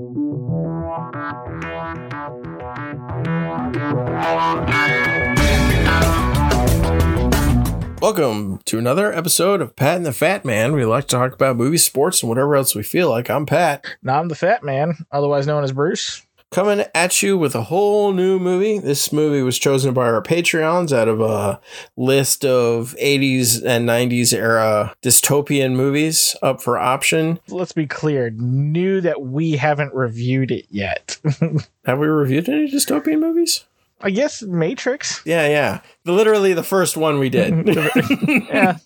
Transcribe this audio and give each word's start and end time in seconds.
Welcome 0.00 0.12
to 8.66 8.78
another 8.78 9.12
episode 9.12 9.60
of 9.60 9.74
Pat 9.74 9.96
and 9.96 10.06
the 10.06 10.12
Fat 10.12 10.44
Man. 10.44 10.74
We 10.74 10.84
like 10.84 11.08
to 11.08 11.16
talk 11.16 11.32
about 11.32 11.56
movies, 11.56 11.84
sports, 11.84 12.22
and 12.22 12.28
whatever 12.28 12.54
else 12.54 12.76
we 12.76 12.84
feel 12.84 13.10
like. 13.10 13.28
I'm 13.28 13.44
Pat. 13.44 13.84
Now 14.00 14.20
I'm 14.20 14.28
the 14.28 14.36
fat 14.36 14.62
man, 14.62 15.04
otherwise 15.10 15.48
known 15.48 15.64
as 15.64 15.72
Bruce. 15.72 16.24
Coming 16.50 16.86
at 16.94 17.22
you 17.22 17.36
with 17.36 17.54
a 17.54 17.64
whole 17.64 18.12
new 18.12 18.38
movie. 18.38 18.78
This 18.78 19.12
movie 19.12 19.42
was 19.42 19.58
chosen 19.58 19.92
by 19.92 20.06
our 20.06 20.22
Patreons 20.22 20.96
out 20.96 21.06
of 21.06 21.20
a 21.20 21.60
list 21.94 22.42
of 22.42 22.96
80s 22.98 23.62
and 23.62 23.86
90s 23.86 24.32
era 24.32 24.94
dystopian 25.02 25.74
movies 25.74 26.34
up 26.42 26.62
for 26.62 26.78
option. 26.78 27.38
Let's 27.48 27.72
be 27.72 27.86
clear, 27.86 28.30
knew 28.30 29.02
that 29.02 29.20
we 29.20 29.52
haven't 29.52 29.92
reviewed 29.92 30.50
it 30.50 30.64
yet. 30.70 31.18
Have 31.84 31.98
we 31.98 32.06
reviewed 32.06 32.48
any 32.48 32.70
dystopian 32.70 33.20
movies? 33.20 33.64
I 34.00 34.10
guess 34.10 34.42
Matrix. 34.42 35.22
Yeah, 35.24 35.48
yeah. 35.48 35.80
Literally 36.04 36.54
the 36.54 36.62
first 36.62 36.96
one 36.96 37.18
we 37.18 37.30
did. 37.30 37.66
yeah. 38.48 38.78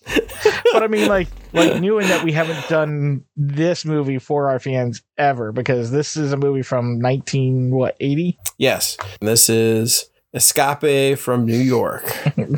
But 0.71 0.83
I 0.83 0.87
mean 0.87 1.07
like 1.07 1.27
like 1.53 1.79
knowing 1.81 2.07
that 2.07 2.23
we 2.23 2.31
haven't 2.31 2.67
done 2.67 3.23
this 3.35 3.85
movie 3.85 4.17
for 4.17 4.49
our 4.49 4.59
fans 4.59 5.03
ever 5.17 5.51
because 5.51 5.91
this 5.91 6.17
is 6.17 6.33
a 6.33 6.37
movie 6.37 6.63
from 6.63 6.99
19 6.99 7.71
what 7.71 7.95
80? 7.99 8.39
yes. 8.57 8.97
This 9.21 9.49
is 9.49 10.09
Escape 10.33 11.19
from 11.19 11.45
New 11.45 11.57
York. 11.59 12.03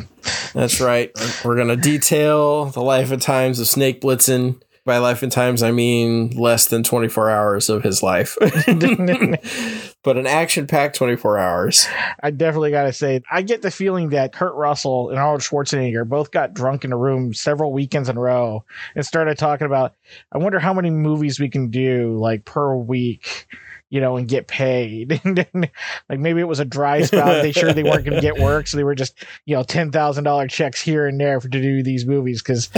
That's 0.54 0.80
right. 0.80 1.10
We're 1.44 1.56
going 1.56 1.68
to 1.68 1.76
detail 1.76 2.66
the 2.66 2.80
life 2.80 3.10
and 3.10 3.20
times 3.20 3.60
of 3.60 3.68
Snake 3.68 4.00
Plissken. 4.00 4.62
By 4.86 4.98
life 4.98 5.24
and 5.24 5.32
times, 5.32 5.64
I 5.64 5.72
mean 5.72 6.30
less 6.30 6.68
than 6.68 6.84
24 6.84 7.28
hours 7.28 7.68
of 7.68 7.82
his 7.82 8.04
life, 8.04 8.38
but 10.04 10.16
an 10.16 10.28
action 10.28 10.68
packed 10.68 10.94
24 10.94 11.38
hours. 11.38 11.88
I 12.22 12.30
definitely 12.30 12.70
got 12.70 12.84
to 12.84 12.92
say, 12.92 13.20
I 13.28 13.42
get 13.42 13.62
the 13.62 13.72
feeling 13.72 14.10
that 14.10 14.32
Kurt 14.32 14.54
Russell 14.54 15.10
and 15.10 15.18
Arnold 15.18 15.40
Schwarzenegger 15.40 16.08
both 16.08 16.30
got 16.30 16.54
drunk 16.54 16.84
in 16.84 16.92
a 16.92 16.96
room 16.96 17.34
several 17.34 17.72
weekends 17.72 18.08
in 18.08 18.16
a 18.16 18.20
row 18.20 18.64
and 18.94 19.04
started 19.04 19.36
talking 19.36 19.66
about, 19.66 19.94
I 20.30 20.38
wonder 20.38 20.60
how 20.60 20.72
many 20.72 20.90
movies 20.90 21.40
we 21.40 21.48
can 21.48 21.68
do 21.68 22.16
like 22.16 22.44
per 22.44 22.76
week, 22.76 23.48
you 23.90 24.00
know, 24.00 24.16
and 24.16 24.28
get 24.28 24.46
paid. 24.46 25.20
And 25.24 25.36
then, 25.36 25.68
like 26.08 26.20
maybe 26.20 26.40
it 26.40 26.48
was 26.48 26.60
a 26.60 26.64
dry 26.64 27.02
spell. 27.02 27.42
They 27.42 27.50
sure 27.50 27.72
they 27.72 27.82
weren't 27.82 28.04
going 28.04 28.14
to 28.14 28.20
get 28.20 28.38
work. 28.38 28.68
So 28.68 28.76
they 28.76 28.84
were 28.84 28.94
just, 28.94 29.24
you 29.46 29.56
know, 29.56 29.64
$10,000 29.64 30.48
checks 30.48 30.80
here 30.80 31.08
and 31.08 31.20
there 31.20 31.40
for 31.40 31.48
to 31.48 31.60
do 31.60 31.82
these 31.82 32.06
movies. 32.06 32.40
Cause 32.40 32.70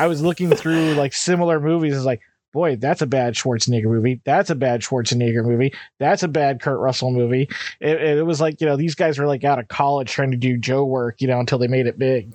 I 0.00 0.06
was 0.06 0.22
looking 0.22 0.50
through 0.50 0.94
like 0.94 1.12
similar 1.12 1.60
movies. 1.60 1.94
It's 1.94 2.06
like, 2.06 2.22
boy, 2.52 2.76
that's 2.76 3.02
a 3.02 3.06
bad 3.06 3.34
Schwarzenegger 3.34 3.84
movie. 3.84 4.22
That's 4.24 4.48
a 4.48 4.54
bad 4.54 4.80
Schwarzenegger 4.80 5.44
movie. 5.44 5.74
That's 5.98 6.22
a 6.22 6.28
bad 6.28 6.62
Kurt 6.62 6.78
Russell 6.80 7.10
movie. 7.10 7.50
It, 7.80 8.00
it 8.00 8.26
was 8.26 8.40
like, 8.40 8.62
you 8.62 8.66
know, 8.66 8.76
these 8.76 8.94
guys 8.94 9.18
were 9.18 9.26
like 9.26 9.44
out 9.44 9.58
of 9.58 9.68
college 9.68 10.10
trying 10.10 10.30
to 10.30 10.38
do 10.38 10.56
Joe 10.56 10.86
work, 10.86 11.20
you 11.20 11.28
know, 11.28 11.38
until 11.38 11.58
they 11.58 11.68
made 11.68 11.86
it 11.86 11.98
big. 11.98 12.32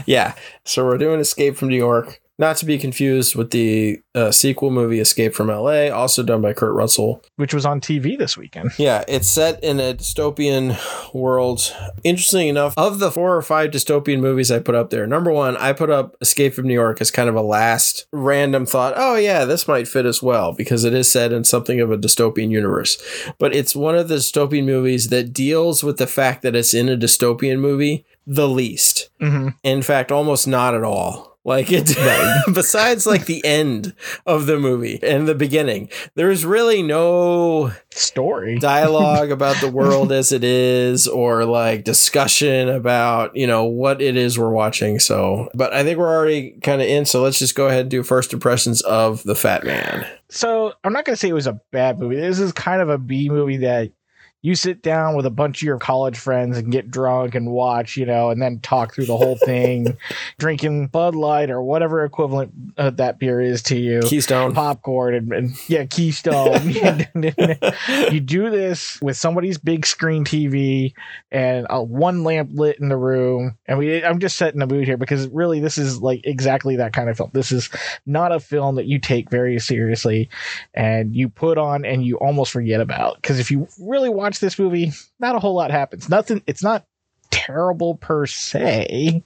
yeah. 0.06 0.34
So 0.64 0.86
we're 0.86 0.96
doing 0.96 1.18
Escape 1.18 1.56
from 1.56 1.68
New 1.68 1.76
York. 1.76 2.20
Not 2.40 2.56
to 2.56 2.64
be 2.64 2.78
confused 2.78 3.36
with 3.36 3.50
the 3.50 4.00
uh, 4.14 4.30
sequel 4.32 4.70
movie 4.70 4.98
Escape 4.98 5.34
from 5.34 5.48
LA, 5.48 5.90
also 5.90 6.22
done 6.22 6.40
by 6.40 6.54
Kurt 6.54 6.74
Russell. 6.74 7.22
which 7.36 7.52
was 7.52 7.66
on 7.66 7.82
TV 7.82 8.16
this 8.16 8.34
weekend. 8.34 8.70
Yeah, 8.78 9.04
it's 9.06 9.28
set 9.28 9.62
in 9.62 9.78
a 9.78 9.92
dystopian 9.92 10.78
world. 11.12 11.76
Interesting 12.02 12.48
enough, 12.48 12.72
of 12.78 12.98
the 12.98 13.10
four 13.10 13.36
or 13.36 13.42
five 13.42 13.72
dystopian 13.72 14.20
movies 14.20 14.50
I 14.50 14.58
put 14.58 14.74
up 14.74 14.88
there, 14.88 15.06
number 15.06 15.30
one, 15.30 15.54
I 15.58 15.74
put 15.74 15.90
up 15.90 16.16
Escape 16.22 16.54
from 16.54 16.66
New 16.66 16.72
York 16.72 17.02
as 17.02 17.10
kind 17.10 17.28
of 17.28 17.34
a 17.34 17.42
last 17.42 18.06
random 18.10 18.64
thought. 18.64 18.94
Oh, 18.96 19.16
yeah, 19.16 19.44
this 19.44 19.68
might 19.68 19.86
fit 19.86 20.06
as 20.06 20.22
well 20.22 20.54
because 20.54 20.84
it 20.84 20.94
is 20.94 21.12
set 21.12 21.32
in 21.32 21.44
something 21.44 21.78
of 21.78 21.90
a 21.90 21.98
dystopian 21.98 22.50
universe. 22.50 22.96
But 23.38 23.54
it's 23.54 23.76
one 23.76 23.96
of 23.96 24.08
the 24.08 24.14
dystopian 24.14 24.64
movies 24.64 25.10
that 25.10 25.34
deals 25.34 25.84
with 25.84 25.98
the 25.98 26.06
fact 26.06 26.40
that 26.40 26.56
it's 26.56 26.72
in 26.72 26.88
a 26.88 26.96
dystopian 26.96 27.58
movie 27.58 28.06
the 28.26 28.48
least. 28.48 29.10
Mm-hmm. 29.20 29.48
In 29.62 29.82
fact, 29.82 30.10
almost 30.10 30.46
not 30.48 30.74
at 30.74 30.84
all. 30.84 31.29
Like 31.42 31.68
it, 31.70 31.96
besides 32.54 33.06
like 33.06 33.24
the 33.24 33.42
end 33.44 33.94
of 34.26 34.44
the 34.46 34.58
movie 34.58 35.00
and 35.02 35.26
the 35.26 35.34
beginning, 35.34 35.88
there's 36.14 36.44
really 36.44 36.82
no 36.82 37.72
Story. 37.90 38.58
dialogue 38.60 39.30
about 39.30 39.56
the 39.60 39.70
world 39.70 40.12
as 40.12 40.32
it 40.32 40.44
is 40.44 41.08
or 41.08 41.46
like 41.46 41.84
discussion 41.84 42.68
about, 42.68 43.34
you 43.34 43.46
know, 43.46 43.64
what 43.64 44.02
it 44.02 44.16
is 44.16 44.38
we're 44.38 44.50
watching. 44.50 44.98
So, 44.98 45.48
but 45.54 45.72
I 45.72 45.82
think 45.82 45.98
we're 45.98 46.14
already 46.14 46.58
kind 46.62 46.82
of 46.82 46.88
in. 46.88 47.06
So 47.06 47.22
let's 47.22 47.38
just 47.38 47.54
go 47.54 47.68
ahead 47.68 47.80
and 47.82 47.90
do 47.90 48.02
first 48.02 48.34
impressions 48.34 48.82
of 48.82 49.22
The 49.22 49.34
Fat 49.34 49.64
Man. 49.64 50.06
So 50.28 50.74
I'm 50.84 50.92
not 50.92 51.06
going 51.06 51.14
to 51.14 51.18
say 51.18 51.28
it 51.28 51.34
was 51.34 51.46
a 51.46 51.60
bad 51.72 51.98
movie. 51.98 52.16
This 52.16 52.38
is 52.38 52.52
kind 52.52 52.82
of 52.82 52.90
a 52.90 52.98
B 52.98 53.30
movie 53.30 53.58
that 53.58 53.92
you 54.42 54.54
sit 54.54 54.82
down 54.82 55.16
with 55.16 55.26
a 55.26 55.30
bunch 55.30 55.58
of 55.58 55.66
your 55.66 55.78
college 55.78 56.16
friends 56.16 56.56
and 56.56 56.72
get 56.72 56.90
drunk 56.90 57.34
and 57.34 57.50
watch, 57.50 57.96
you 57.96 58.06
know, 58.06 58.30
and 58.30 58.40
then 58.40 58.58
talk 58.60 58.94
through 58.94 59.04
the 59.04 59.16
whole 59.16 59.36
thing, 59.36 59.98
drinking 60.38 60.86
Bud 60.86 61.14
Light 61.14 61.50
or 61.50 61.62
whatever 61.62 62.04
equivalent 62.04 62.52
uh, 62.78 62.90
that 62.90 63.18
beer 63.18 63.40
is 63.40 63.62
to 63.64 63.78
you. 63.78 64.00
Keystone. 64.00 64.54
popcorn 64.54 65.14
and, 65.14 65.32
and 65.32 65.68
yeah, 65.68 65.84
Keystone. 65.84 66.70
you 68.10 68.20
do 68.20 68.50
this 68.50 69.00
with 69.02 69.16
somebody's 69.16 69.58
big 69.58 69.84
screen 69.84 70.24
TV 70.24 70.94
and 71.30 71.66
a 71.68 71.82
one 71.82 72.24
lamp 72.24 72.50
lit 72.54 72.80
in 72.80 72.88
the 72.88 72.96
room. 72.96 73.58
And 73.66 73.78
we, 73.78 74.02
I'm 74.02 74.20
just 74.20 74.36
setting 74.36 74.60
the 74.60 74.66
mood 74.66 74.86
here 74.86 74.96
because 74.96 75.28
really 75.28 75.60
this 75.60 75.76
is 75.76 76.00
like 76.00 76.22
exactly 76.24 76.76
that 76.76 76.94
kind 76.94 77.10
of 77.10 77.16
film. 77.18 77.30
This 77.34 77.52
is 77.52 77.68
not 78.06 78.32
a 78.32 78.40
film 78.40 78.76
that 78.76 78.86
you 78.86 78.98
take 78.98 79.30
very 79.30 79.58
seriously 79.58 80.30
and 80.72 81.14
you 81.14 81.28
put 81.28 81.58
on 81.58 81.84
and 81.84 82.04
you 82.04 82.16
almost 82.16 82.52
forget 82.52 82.80
about. 82.80 83.16
Because 83.16 83.38
if 83.38 83.50
you 83.50 83.68
really 83.78 84.08
watch 84.08 84.29
this 84.38 84.58
movie, 84.58 84.92
not 85.18 85.34
a 85.34 85.38
whole 85.38 85.54
lot 85.54 85.70
happens. 85.70 86.08
Nothing. 86.08 86.42
It's 86.46 86.62
not 86.62 86.84
terrible 87.46 87.94
per 87.94 88.26
se. 88.26 89.22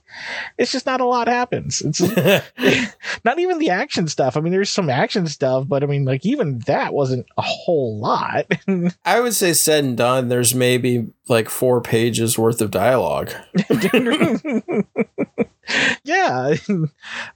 It's 0.57 0.71
just 0.71 0.87
not 0.87 1.01
a 1.01 1.05
lot 1.05 1.27
happens. 1.27 1.81
It's 1.81 2.01
not 3.25 3.39
even 3.39 3.59
the 3.59 3.71
action 3.71 4.07
stuff. 4.09 4.37
I 4.37 4.41
mean, 4.41 4.53
there's 4.53 4.71
some 4.71 4.89
action 4.89 5.27
stuff, 5.27 5.67
but 5.67 5.83
I 5.83 5.87
mean, 5.87 6.05
like 6.05 6.25
even 6.25 6.61
that 6.61 6.95
wasn't 6.95 7.27
a 7.37 7.43
whole 7.43 7.99
lot. 7.99 8.47
I 9.05 9.21
would 9.21 9.35
say 9.35 9.53
said 9.53 9.85
and 9.85 9.97
done, 9.97 10.29
there's 10.29 10.55
maybe 10.55 11.09
like 11.29 11.49
four 11.49 11.81
pages 11.81 12.39
worth 12.39 12.61
of 12.61 12.71
dialogue. 12.71 13.33
yeah, 16.05 16.55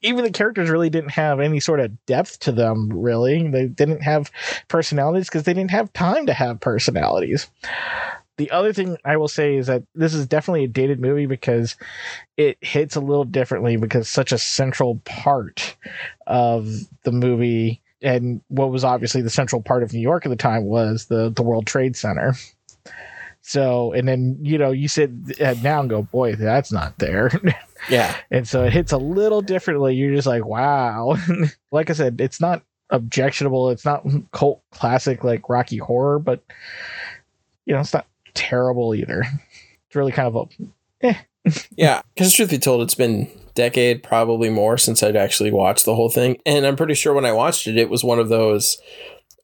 even 0.02 0.24
the 0.24 0.30
characters 0.32 0.70
really 0.70 0.90
didn't 0.90 1.10
have 1.10 1.40
any 1.40 1.58
sort 1.58 1.80
of 1.80 2.06
depth 2.06 2.38
to 2.40 2.52
them. 2.52 2.88
Really, 2.92 3.48
they 3.48 3.66
didn't 3.66 4.02
have 4.02 4.30
personalities 4.68 5.26
because 5.26 5.42
they 5.42 5.54
didn't 5.54 5.72
have 5.72 5.92
time 5.92 6.26
to 6.26 6.34
have 6.34 6.60
personalities. 6.60 7.50
The 8.38 8.50
other 8.52 8.72
thing 8.72 8.96
I 9.04 9.16
will 9.16 9.28
say 9.28 9.56
is 9.56 9.66
that 9.66 9.82
this 9.94 10.14
is 10.14 10.26
definitely 10.26 10.64
a 10.64 10.68
dated 10.68 11.00
movie 11.00 11.26
because 11.26 11.76
it 12.36 12.56
hits 12.60 12.96
a 12.96 13.00
little 13.00 13.24
differently 13.24 13.76
because 13.76 14.08
such 14.08 14.32
a 14.32 14.38
central 14.38 15.00
part 15.04 15.76
of 16.26 16.68
the 17.02 17.12
movie 17.12 17.82
and 18.00 18.40
what 18.46 18.70
was 18.70 18.84
obviously 18.84 19.22
the 19.22 19.30
central 19.30 19.60
part 19.60 19.82
of 19.82 19.92
New 19.92 20.00
York 20.00 20.24
at 20.24 20.28
the 20.28 20.36
time 20.36 20.64
was 20.64 21.06
the 21.06 21.30
the 21.30 21.42
World 21.42 21.66
Trade 21.66 21.96
Center. 21.96 22.34
So, 23.40 23.92
and 23.92 24.06
then 24.06 24.38
you 24.40 24.56
know 24.56 24.70
you 24.70 24.88
sit 24.88 25.10
now 25.62 25.80
and 25.80 25.90
go, 25.90 26.02
boy, 26.02 26.34
that's 26.36 26.72
not 26.72 26.98
there. 26.98 27.30
Yeah. 27.88 28.16
and 28.28 28.46
so 28.46 28.64
it 28.64 28.72
hits 28.72 28.90
a 28.90 28.98
little 28.98 29.40
differently. 29.40 29.94
You're 29.94 30.12
just 30.12 30.26
like, 30.26 30.44
wow. 30.44 31.16
like 31.70 31.90
I 31.90 31.92
said, 31.92 32.20
it's 32.20 32.40
not 32.40 32.62
objectionable. 32.90 33.70
It's 33.70 33.84
not 33.84 34.04
cult 34.32 34.62
classic 34.72 35.22
like 35.22 35.48
Rocky 35.48 35.76
Horror, 35.76 36.18
but 36.18 36.42
you 37.66 37.74
know, 37.74 37.80
it's 37.80 37.94
not 37.94 38.06
terrible 38.38 38.94
either. 38.94 39.24
It's 39.86 39.96
really 39.96 40.12
kind 40.12 40.28
of 40.28 40.36
a 40.36 41.06
eh. 41.06 41.14
Yeah, 41.74 42.02
because 42.14 42.34
truth 42.34 42.50
be 42.50 42.58
told, 42.58 42.82
it's 42.82 42.94
been 42.94 43.26
decade, 43.54 44.02
probably 44.02 44.50
more, 44.50 44.76
since 44.76 45.02
I'd 45.02 45.16
actually 45.16 45.50
watched 45.50 45.84
the 45.84 45.94
whole 45.94 46.10
thing. 46.10 46.36
And 46.44 46.66
I'm 46.66 46.76
pretty 46.76 46.92
sure 46.92 47.14
when 47.14 47.24
I 47.24 47.32
watched 47.32 47.66
it, 47.66 47.78
it 47.78 47.88
was 47.88 48.04
one 48.04 48.18
of 48.18 48.28
those 48.28 48.76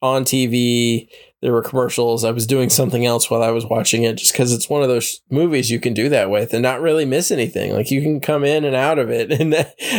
on 0.03 0.25
TV. 0.25 1.09
There 1.41 1.53
were 1.53 1.63
commercials. 1.63 2.25
I 2.25 2.31
was 2.31 2.47
doing 2.47 2.71
something 2.71 3.05
else 3.05 3.31
while 3.31 3.43
I 3.43 3.51
was 3.51 3.67
watching 3.67 4.03
it, 4.03 4.17
just 4.17 4.33
because 4.33 4.53
it's 4.53 4.69
one 4.69 4.83
of 4.83 4.89
those 4.89 5.21
movies 5.31 5.71
you 5.71 5.81
can 5.81 5.95
do 5.95 6.09
that 6.11 6.31
with 6.31 6.55
and 6.55 6.63
not 6.63 6.81
really 6.81 7.05
miss 7.05 7.31
anything. 7.31 7.73
Like 7.73 7.91
you 7.91 8.03
can 8.03 8.21
come 8.21 8.45
in 8.45 8.65
and 8.65 8.77
out 8.77 8.99
of 8.99 9.11
it, 9.11 9.33
and 9.41 9.55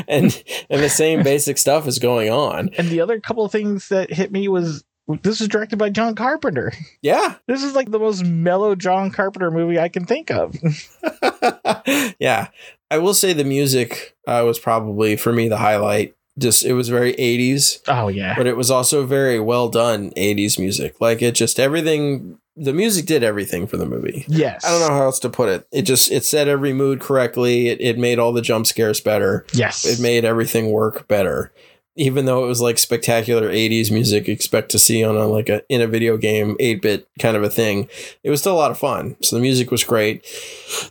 and 0.07 0.44
and 0.69 0.83
the 0.83 0.89
same 0.89 1.24
basic 1.24 1.57
stuff 1.57 1.88
is 1.88 2.00
going 2.00 2.30
on. 2.30 2.69
And 2.77 2.89
the 2.89 3.01
other 3.01 3.19
couple 3.19 3.45
of 3.45 3.51
things 3.51 3.89
that 3.89 4.13
hit 4.13 4.31
me 4.31 4.48
was 4.48 4.83
this 5.22 5.40
was 5.40 5.48
directed 5.50 5.78
by 5.78 5.90
John 5.90 6.16
Carpenter. 6.16 6.74
Yeah, 7.02 7.36
This 7.48 7.62
is 7.63 7.75
like 7.75 7.92
the 7.92 8.00
most 8.00 8.24
mellow 8.25 8.75
John 8.75 9.12
Carpenter 9.12 9.52
movie 9.52 9.78
I 9.80 9.90
can 9.90 10.06
think 10.06 10.31
of. 10.31 10.56
yeah. 12.19 12.48
I 12.90 12.98
will 12.98 13.13
say 13.13 13.34
the 13.34 13.44
music 13.44 14.16
uh, 14.28 14.44
was 14.46 14.60
probably 14.60 15.16
for 15.16 15.31
me 15.34 15.48
the 15.48 15.57
highlight. 15.57 16.16
Just 16.38 16.66
it 16.66 16.74
was 16.74 16.90
very 16.90 17.13
80s. 17.13 17.81
Oh 17.88 18.07
yeah. 18.10 18.36
but 18.36 18.46
it 18.48 18.57
was 18.57 18.69
also 18.69 19.06
very 19.06 19.40
well 19.40 19.69
done 19.69 20.12
80s 20.12 20.60
music. 20.60 21.00
Like 21.00 21.22
it 21.22 21.34
just 21.36 21.60
everything 21.60 22.40
the 22.58 22.74
music 22.74 23.06
did 23.06 23.24
everything 23.24 23.68
for 23.68 23.78
the 23.78 23.86
movie. 23.86 24.25
Yes. 24.28 24.66
I 24.66 24.69
don't 24.69 24.81
know 24.81 24.96
how 24.96 25.04
else 25.04 25.19
to 25.19 25.30
put 25.30 25.50
it. 25.50 25.68
It 25.72 25.84
just 25.84 26.12
it 26.12 26.24
set 26.25 26.48
every 26.48 26.74
mood 26.74 27.00
correctly. 27.00 27.68
It, 27.68 27.80
it 27.81 27.98
made 27.98 28.18
all 28.19 28.34
the 28.34 28.42
jump 28.42 28.66
scares 28.68 29.00
better. 29.00 29.46
Yes. 29.54 29.86
It 29.86 30.01
made 30.01 30.25
everything 30.25 30.72
work 30.72 31.08
better. 31.08 31.51
Even 31.97 32.25
though 32.25 32.44
it 32.44 32.47
was 32.47 32.62
like 32.62 32.77
spectacular 32.77 33.50
80s 33.50 33.92
music 33.92 34.27
expect 34.27 34.69
to 34.71 34.80
see 34.80 35.03
on 35.03 35.15
a 35.15 35.25
like 35.27 35.50
a 35.50 35.62
in 35.69 35.81
a 35.81 35.88
video 35.88 36.18
game 36.18 36.56
8-bit 36.59 37.07
kind 37.19 37.38
of 37.38 37.44
a 37.44 37.50
thing 37.50 37.88
it 38.24 38.30
was 38.30 38.39
still 38.42 38.53
a 38.53 38.57
lot 38.57 38.71
of 38.71 38.77
fun 38.77 39.15
so 39.21 39.36
the 39.36 39.42
music 39.42 39.71
was 39.71 39.83
great 39.83 40.24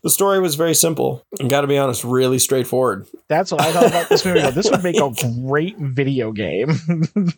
the 0.03 0.11
story 0.11 0.41
was 0.41 0.55
very 0.55 0.75
simple 0.75 1.25
and 1.39 1.51
got 1.51 1.61
to 1.63 1.67
be 1.67 1.77
honest 1.79 2.05
really 2.05 2.39
straightforward 2.39 3.07
That's 3.29 3.53
what 3.53 3.61
I 3.61 3.73
thought 3.73 3.87
about 3.87 4.09
this 4.09 4.25
movie. 4.25 4.41
This 4.51 4.71
would 4.71 4.83
make 4.83 4.97
a 4.97 5.11
great 5.47 5.77
video 5.79 6.31
game. 6.33 6.71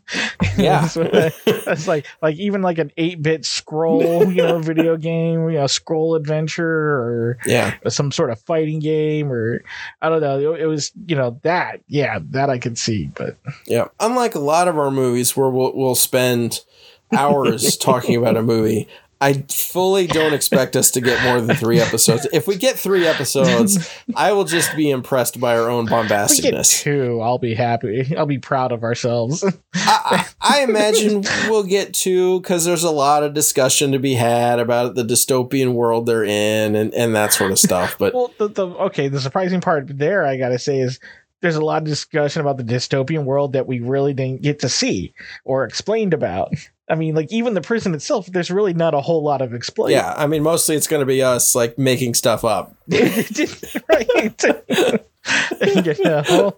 Yeah. 0.58 0.80
That's 0.82 0.96
what 0.96 1.14
I- 1.14 1.32
that's 1.66 1.86
like 1.86 2.06
like 2.22 2.36
even 2.36 2.62
like 2.62 2.78
an 2.78 2.90
eight 2.96 3.20
bit 3.20 3.44
scroll, 3.44 4.24
you 4.32 4.42
know, 4.42 4.58
video 4.58 4.96
game, 4.96 5.50
you 5.50 5.58
know, 5.58 5.66
scroll 5.66 6.14
adventure 6.14 6.66
or 6.66 7.38
yeah 7.46 7.74
some 7.88 8.10
sort 8.10 8.30
of 8.30 8.40
fighting 8.40 8.78
game 8.80 9.30
or 9.30 9.62
I 10.00 10.08
don't 10.08 10.20
know. 10.22 10.54
It, 10.54 10.62
it 10.62 10.66
was 10.66 10.92
you 11.06 11.14
know 11.16 11.38
that 11.42 11.80
yeah 11.88 12.20
that 12.30 12.48
I 12.48 12.58
could 12.58 12.78
see, 12.78 13.10
but 13.14 13.36
yeah 13.66 13.86
unlike 14.00 14.34
a 14.34 14.40
lot 14.40 14.68
of 14.68 14.78
our 14.78 14.90
movies 14.90 15.36
where 15.36 15.50
we'll, 15.50 15.74
we'll 15.74 15.94
spend 15.94 16.60
hours 17.16 17.76
talking 17.80 18.16
about 18.16 18.36
a 18.36 18.42
movie 18.42 18.88
I 19.18 19.44
fully 19.48 20.06
don't 20.06 20.34
expect 20.34 20.76
us 20.76 20.90
to 20.90 21.00
get 21.00 21.22
more 21.24 21.40
than 21.40 21.56
three 21.56 21.80
episodes. 21.80 22.26
If 22.34 22.46
we 22.46 22.56
get 22.56 22.78
three 22.78 23.06
episodes, 23.06 23.90
I 24.14 24.32
will 24.32 24.44
just 24.44 24.76
be 24.76 24.90
impressed 24.90 25.40
by 25.40 25.56
our 25.56 25.70
own 25.70 25.86
if 25.86 25.90
we 25.90 25.96
get 25.96 26.08
bombasticness. 26.08 26.82
two, 26.82 27.20
I'll 27.22 27.38
be 27.38 27.54
happy. 27.54 28.14
I'll 28.14 28.26
be 28.26 28.38
proud 28.38 28.72
of 28.72 28.82
ourselves. 28.82 29.42
I, 29.74 30.24
I 30.44 30.58
I 30.58 30.62
imagine 30.64 31.24
we'll 31.48 31.62
get 31.62 31.94
two 31.94 32.40
because 32.40 32.66
there's 32.66 32.84
a 32.84 32.90
lot 32.90 33.22
of 33.22 33.32
discussion 33.32 33.92
to 33.92 33.98
be 33.98 34.14
had 34.14 34.58
about 34.58 34.96
the 34.96 35.02
dystopian 35.02 35.72
world 35.72 36.04
they're 36.04 36.24
in 36.24 36.76
and, 36.76 36.92
and 36.92 37.16
that 37.16 37.32
sort 37.32 37.52
of 37.52 37.58
stuff. 37.58 37.96
But 37.98 38.12
Well, 38.12 38.32
the, 38.36 38.48
the 38.48 38.66
okay, 38.66 39.08
the 39.08 39.20
surprising 39.20 39.62
part 39.62 39.98
there, 39.98 40.26
I 40.26 40.36
gotta 40.36 40.58
say, 40.58 40.78
is 40.78 41.00
there's 41.40 41.56
a 41.56 41.64
lot 41.64 41.82
of 41.82 41.88
discussion 41.88 42.40
about 42.40 42.56
the 42.56 42.64
dystopian 42.64 43.24
world 43.24 43.52
that 43.52 43.66
we 43.66 43.80
really 43.80 44.14
didn't 44.14 44.42
get 44.42 44.60
to 44.60 44.68
see 44.68 45.12
or 45.44 45.64
explained 45.64 46.14
about. 46.14 46.52
I 46.88 46.94
mean, 46.94 47.14
like 47.14 47.32
even 47.32 47.54
the 47.54 47.60
prison 47.60 47.94
itself, 47.94 48.26
there's 48.26 48.50
really 48.50 48.72
not 48.72 48.94
a 48.94 49.00
whole 49.00 49.22
lot 49.22 49.42
of 49.42 49.52
explain. 49.52 49.92
yeah, 49.92 50.14
I 50.16 50.26
mean, 50.26 50.42
mostly 50.42 50.76
it's 50.76 50.86
going 50.86 51.00
to 51.00 51.06
be 51.06 51.22
us 51.22 51.54
like 51.54 51.78
making 51.78 52.14
stuff 52.14 52.44
up. 52.44 52.74
right. 52.88 54.44
You 55.60 55.94
know? 56.04 56.56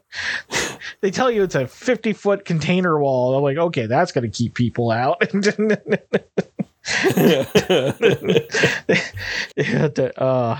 they 1.00 1.10
tell 1.10 1.30
you 1.30 1.42
it's 1.42 1.54
a 1.54 1.66
50 1.66 2.12
foot 2.12 2.44
container 2.44 2.98
wall. 2.98 3.34
I'm 3.34 3.42
like, 3.42 3.56
okay, 3.56 3.86
that's 3.86 4.12
going 4.12 4.30
to 4.30 4.36
keep 4.36 4.52
people 4.54 4.90
out. 4.90 5.22
Yeah, 9.56 9.88
uh, 10.16 10.56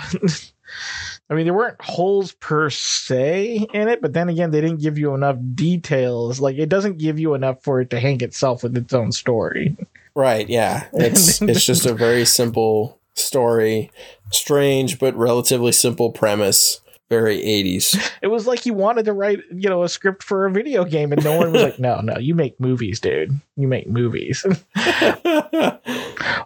I 1.30 1.34
mean, 1.34 1.44
there 1.44 1.54
weren't 1.54 1.80
holes 1.80 2.32
per 2.32 2.70
se 2.70 3.66
in 3.74 3.88
it, 3.88 4.00
but 4.00 4.14
then 4.14 4.30
again, 4.30 4.50
they 4.50 4.62
didn't 4.62 4.80
give 4.80 4.96
you 4.96 5.14
enough 5.14 5.36
details. 5.54 6.40
Like, 6.40 6.56
it 6.56 6.70
doesn't 6.70 6.96
give 6.96 7.18
you 7.18 7.34
enough 7.34 7.62
for 7.62 7.80
it 7.82 7.90
to 7.90 8.00
hang 8.00 8.22
itself 8.22 8.62
with 8.62 8.76
its 8.76 8.94
own 8.94 9.12
story. 9.12 9.76
right? 10.14 10.48
Yeah, 10.48 10.86
it's 10.94 11.42
it's 11.42 11.64
just 11.64 11.84
a 11.84 11.92
very 11.92 12.24
simple 12.24 12.98
story, 13.14 13.90
strange 14.30 14.98
but 14.98 15.14
relatively 15.16 15.72
simple 15.72 16.12
premise. 16.12 16.80
Very 17.10 17.38
80s. 17.38 17.96
It 18.22 18.26
was 18.26 18.46
like 18.46 18.66
you 18.66 18.74
wanted 18.74 19.06
to 19.06 19.14
write, 19.14 19.38
you 19.50 19.70
know, 19.70 19.82
a 19.82 19.88
script 19.88 20.22
for 20.22 20.44
a 20.44 20.50
video 20.50 20.84
game, 20.84 21.10
and 21.10 21.24
no 21.24 21.38
one 21.38 21.52
was 21.52 21.62
like, 21.62 21.78
"No, 21.78 22.00
no, 22.02 22.18
you 22.18 22.34
make 22.34 22.60
movies, 22.60 23.00
dude. 23.00 23.38
You 23.56 23.66
make 23.66 23.88
movies." 23.88 24.44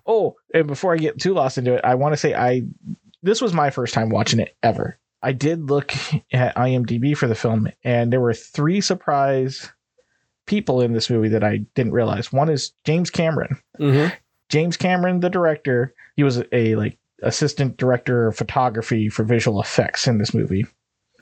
oh, 0.07 0.37
and 0.55 0.67
before 0.69 0.95
I 0.95 0.99
get 0.99 1.19
too 1.19 1.35
lost 1.35 1.59
into 1.59 1.75
it, 1.75 1.81
I 1.83 1.97
want 1.97 2.13
to 2.13 2.17
say 2.17 2.35
I 2.35 2.63
this 3.23 3.41
was 3.41 3.53
my 3.53 3.71
first 3.71 3.95
time 3.95 4.09
watching 4.11 4.41
it 4.41 4.57
ever. 4.63 4.99
I 5.23 5.33
did 5.33 5.71
look 5.71 5.93
at 6.33 6.57
IMDb 6.57 7.17
for 7.17 7.27
the 7.29 7.35
film, 7.35 7.69
and 7.85 8.13
there 8.13 8.21
were 8.21 8.35
three 8.35 8.81
surprise 8.81 9.71
people 10.47 10.81
in 10.81 10.93
this 10.93 11.09
movie 11.09 11.29
that 11.29 11.45
I 11.45 11.59
didn't 11.75 11.93
realize. 11.93 12.33
One 12.33 12.49
is 12.49 12.73
James 12.85 13.11
Cameron. 13.11 13.59
hmm 13.79 14.07
James 14.49 14.77
Cameron, 14.77 15.21
the 15.21 15.31
director, 15.31 15.95
he 16.17 16.23
was 16.25 16.43
a 16.53 16.75
like 16.75 16.99
assistant 17.23 17.79
director 17.79 18.27
of 18.27 18.37
photography 18.37 19.09
for 19.09 19.23
visual 19.25 19.63
effects 19.63 20.07
in 20.07 20.19
this 20.19 20.35
movie. 20.35 20.67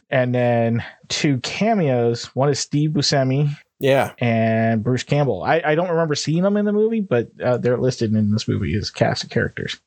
And 0.08 0.34
then 0.34 0.82
two 1.08 1.38
cameos. 1.38 2.24
One 2.34 2.48
is 2.48 2.58
Steve 2.58 2.90
Buscemi 2.90 3.50
Yeah. 3.78 4.14
and 4.18 4.82
Bruce 4.82 5.04
Campbell. 5.04 5.44
I, 5.44 5.62
I 5.64 5.74
don't 5.76 5.90
remember 5.90 6.16
seeing 6.16 6.42
them 6.42 6.56
in 6.56 6.64
the 6.64 6.72
movie, 6.72 7.00
but 7.02 7.28
uh, 7.40 7.58
they're 7.58 7.78
listed 7.78 8.12
in 8.14 8.32
this 8.32 8.48
movie 8.48 8.74
as 8.74 8.90
cast 8.90 9.22
of 9.22 9.30
characters. 9.30 9.78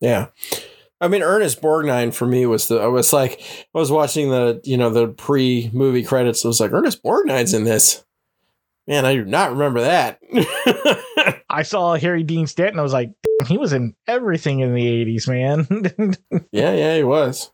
Yeah. 0.00 0.28
I 1.00 1.08
mean, 1.08 1.22
Ernest 1.22 1.60
Borgnine 1.60 2.14
for 2.14 2.26
me 2.26 2.46
was 2.46 2.68
the. 2.68 2.78
I 2.78 2.86
was 2.86 3.12
like, 3.12 3.40
I 3.74 3.78
was 3.78 3.90
watching 3.90 4.30
the, 4.30 4.60
you 4.64 4.76
know, 4.76 4.90
the 4.90 5.08
pre 5.08 5.70
movie 5.72 6.04
credits. 6.04 6.44
I 6.44 6.48
was 6.48 6.60
like, 6.60 6.72
Ernest 6.72 7.02
Borgnine's 7.02 7.52
in 7.52 7.64
this. 7.64 8.04
Man, 8.86 9.04
I 9.04 9.14
do 9.14 9.24
not 9.24 9.50
remember 9.50 9.80
that. 9.80 10.20
I 11.50 11.62
saw 11.62 11.96
Harry 11.96 12.22
Dean 12.22 12.46
Stanton. 12.46 12.78
I 12.78 12.82
was 12.82 12.92
like, 12.92 13.10
he 13.46 13.58
was 13.58 13.72
in 13.72 13.94
everything 14.06 14.60
in 14.60 14.74
the 14.74 14.86
80s, 15.04 15.28
man. 15.28 16.14
yeah, 16.52 16.72
yeah, 16.72 16.96
he 16.96 17.02
was. 17.02 17.50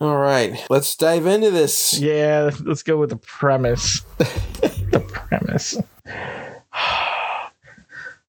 All 0.00 0.16
right, 0.16 0.64
let's 0.70 0.94
dive 0.94 1.26
into 1.26 1.50
this. 1.50 1.98
yeah, 1.98 2.50
let's 2.64 2.84
go 2.84 2.96
with 2.96 3.10
the 3.10 3.16
premise. 3.16 4.00
the 4.18 5.04
premise. 5.08 5.76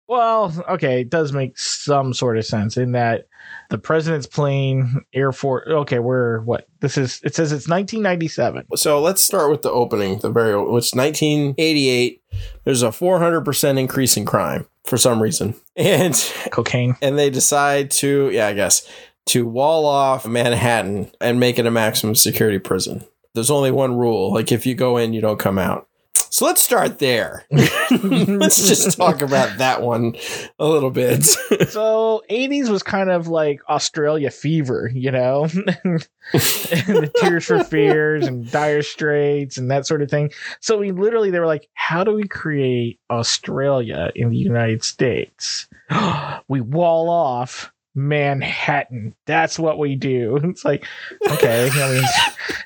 Well, 0.09 0.51
okay, 0.67 1.01
it 1.01 1.09
does 1.09 1.31
make 1.31 1.57
some 1.57 2.13
sort 2.13 2.38
of 2.38 2.45
sense 2.45 2.75
in 2.77 2.94
that 2.94 3.27
the 3.69 3.77
president's 3.77 4.25
plane, 4.27 5.06
Air 5.13 5.31
Force. 5.31 5.67
Okay, 5.67 6.00
we're 6.00 6.41
what? 6.41 6.67
This 6.79 6.97
is. 6.97 7.21
It 7.23 7.35
says 7.35 7.51
it's 7.51 7.67
1997. 7.67 8.65
So 8.75 9.00
let's 9.00 9.21
start 9.21 9.51
with 9.51 9.61
the 9.61 9.71
opening, 9.71 10.19
the 10.19 10.31
very, 10.31 10.56
which 10.57 10.94
1988. 10.95 12.23
There's 12.63 12.81
a 12.83 12.88
400% 12.89 13.79
increase 13.79 14.17
in 14.17 14.25
crime 14.25 14.67
for 14.85 14.97
some 14.97 15.21
reason. 15.21 15.56
And 15.75 16.13
Cocaine. 16.51 16.97
and 17.01 17.17
they 17.17 17.29
decide 17.29 17.89
to 17.91 18.29
yeah 18.31 18.47
i 18.47 18.53
guess 18.53 18.85
to 19.27 19.45
wall 19.45 19.85
off 19.85 20.27
manhattan 20.27 21.09
and 21.21 21.39
make 21.39 21.57
it 21.57 21.65
a 21.65 21.71
maximum 21.71 22.15
security 22.15 22.59
prison 22.59 23.06
there's 23.33 23.50
only 23.50 23.71
one 23.71 23.95
rule 23.95 24.33
like 24.33 24.51
if 24.51 24.65
you 24.65 24.75
go 24.75 24.97
in 24.97 25.13
you 25.13 25.21
don't 25.21 25.39
come 25.39 25.57
out 25.57 25.88
so 26.13 26.45
let's 26.45 26.61
start 26.61 27.00
there 27.00 27.45
let's 27.51 28.67
just 28.67 28.97
talk 28.97 29.21
about 29.21 29.57
that 29.57 29.81
one 29.81 30.15
a 30.59 30.67
little 30.67 30.91
bit 30.91 31.23
so 31.69 32.23
80s 32.29 32.69
was 32.69 32.83
kind 32.83 33.09
of 33.09 33.27
like 33.27 33.61
Australia 33.69 34.31
fever, 34.31 34.91
you 34.94 35.11
know, 35.11 35.44
and 35.83 36.07
the 36.33 37.11
Tears 37.19 37.45
for 37.45 37.63
Fears 37.63 38.27
and 38.27 38.50
Dire 38.50 38.81
Straits 38.81 39.57
and 39.57 39.69
that 39.71 39.88
sort 39.88 40.01
of 40.01 40.09
thing. 40.09 40.31
So 40.59 40.77
we 40.77 40.91
literally 40.91 41.31
they 41.31 41.39
were 41.39 41.45
like, 41.45 41.67
how 41.73 42.03
do 42.03 42.13
we 42.13 42.27
create 42.27 43.00
Australia 43.09 44.11
in 44.15 44.29
the 44.29 44.38
United 44.38 44.83
States? 44.83 45.67
we 46.47 46.61
wall 46.61 47.09
off 47.09 47.71
Manhattan. 48.07 49.15
That's 49.25 49.59
what 49.59 49.77
we 49.77 49.95
do. 49.95 50.39
It's 50.49 50.65
like, 50.65 50.85
okay, 51.29 51.69
I 51.71 51.91
mean, 51.91 52.03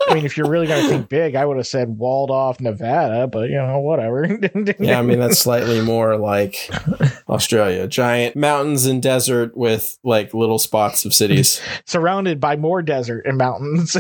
I 0.10 0.14
mean, 0.14 0.26
if 0.26 0.38
you're 0.38 0.50
really 0.50 0.68
gonna 0.68 0.88
think 0.88 1.10
big, 1.10 1.36
I 1.36 1.46
would 1.46 1.58
have 1.58 1.68
said 1.68 1.98
walled 1.98 2.32
off 2.32 2.62
Nevada, 2.62 3.28
but 3.28 3.50
you 3.50 3.58
know, 3.58 3.80
whatever. 3.80 4.26
yeah 4.80 5.00
i 5.00 5.02
mean 5.02 5.20
that's 5.20 5.40
slightly 5.40 5.82
more 5.82 6.18
like 6.18 6.70
australia 7.30 7.88
giant 7.88 8.36
mountains 8.36 8.86
and 8.86 9.02
desert 9.02 9.56
with 9.56 9.98
like 10.04 10.34
little 10.34 10.60
spots 10.60 11.06
of 11.06 11.14
cities 11.14 11.62
surrounded 11.86 12.40
by 12.40 12.56
more 12.56 12.82
desert 12.82 13.26
and 13.26 13.38
mountains. 13.38 13.98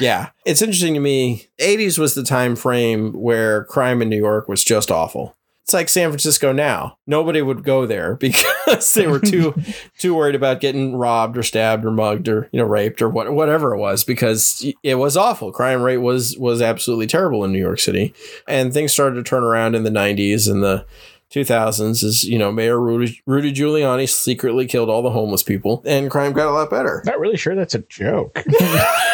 Yeah. 0.00 0.30
It's 0.46 0.62
interesting 0.62 0.94
to 0.94 1.00
me. 1.00 1.48
80s 1.58 1.98
was 1.98 2.14
the 2.14 2.22
time 2.22 2.56
frame 2.56 3.12
where 3.12 3.64
crime 3.64 4.00
in 4.02 4.08
New 4.08 4.16
York 4.16 4.48
was 4.48 4.64
just 4.64 4.90
awful. 4.90 5.36
It's 5.72 5.74
like 5.74 5.88
San 5.88 6.10
Francisco 6.10 6.52
now. 6.52 6.98
Nobody 7.06 7.40
would 7.40 7.64
go 7.64 7.86
there 7.86 8.16
because 8.20 8.92
they 8.92 9.06
were 9.06 9.18
too 9.18 9.54
too 9.98 10.14
worried 10.14 10.34
about 10.34 10.60
getting 10.60 10.94
robbed 10.96 11.38
or 11.38 11.42
stabbed 11.42 11.86
or 11.86 11.90
mugged 11.90 12.28
or 12.28 12.50
you 12.52 12.60
know 12.60 12.66
raped 12.66 13.00
or 13.00 13.08
what 13.08 13.32
whatever 13.32 13.72
it 13.72 13.78
was 13.78 14.04
because 14.04 14.66
it 14.82 14.96
was 14.96 15.16
awful. 15.16 15.50
Crime 15.50 15.80
rate 15.80 15.96
was 15.96 16.36
was 16.36 16.60
absolutely 16.60 17.06
terrible 17.06 17.42
in 17.42 17.52
New 17.52 17.58
York 17.58 17.80
City. 17.80 18.12
And 18.46 18.70
things 18.70 18.92
started 18.92 19.14
to 19.14 19.22
turn 19.22 19.44
around 19.44 19.74
in 19.74 19.84
the 19.84 19.90
90s 19.90 20.46
and 20.46 20.62
the 20.62 20.84
2000s 21.30 22.04
as 22.04 22.24
you 22.24 22.38
know 22.38 22.52
Mayor 22.52 22.78
Rudy, 22.78 23.22
Rudy 23.24 23.50
Giuliani 23.50 24.06
secretly 24.06 24.66
killed 24.66 24.90
all 24.90 25.00
the 25.00 25.08
homeless 25.08 25.42
people 25.42 25.82
and 25.86 26.10
crime 26.10 26.34
got 26.34 26.48
a 26.48 26.52
lot 26.52 26.68
better. 26.68 27.02
Not 27.06 27.18
really 27.18 27.38
sure 27.38 27.54
that's 27.54 27.74
a 27.74 27.78
joke. 27.78 28.44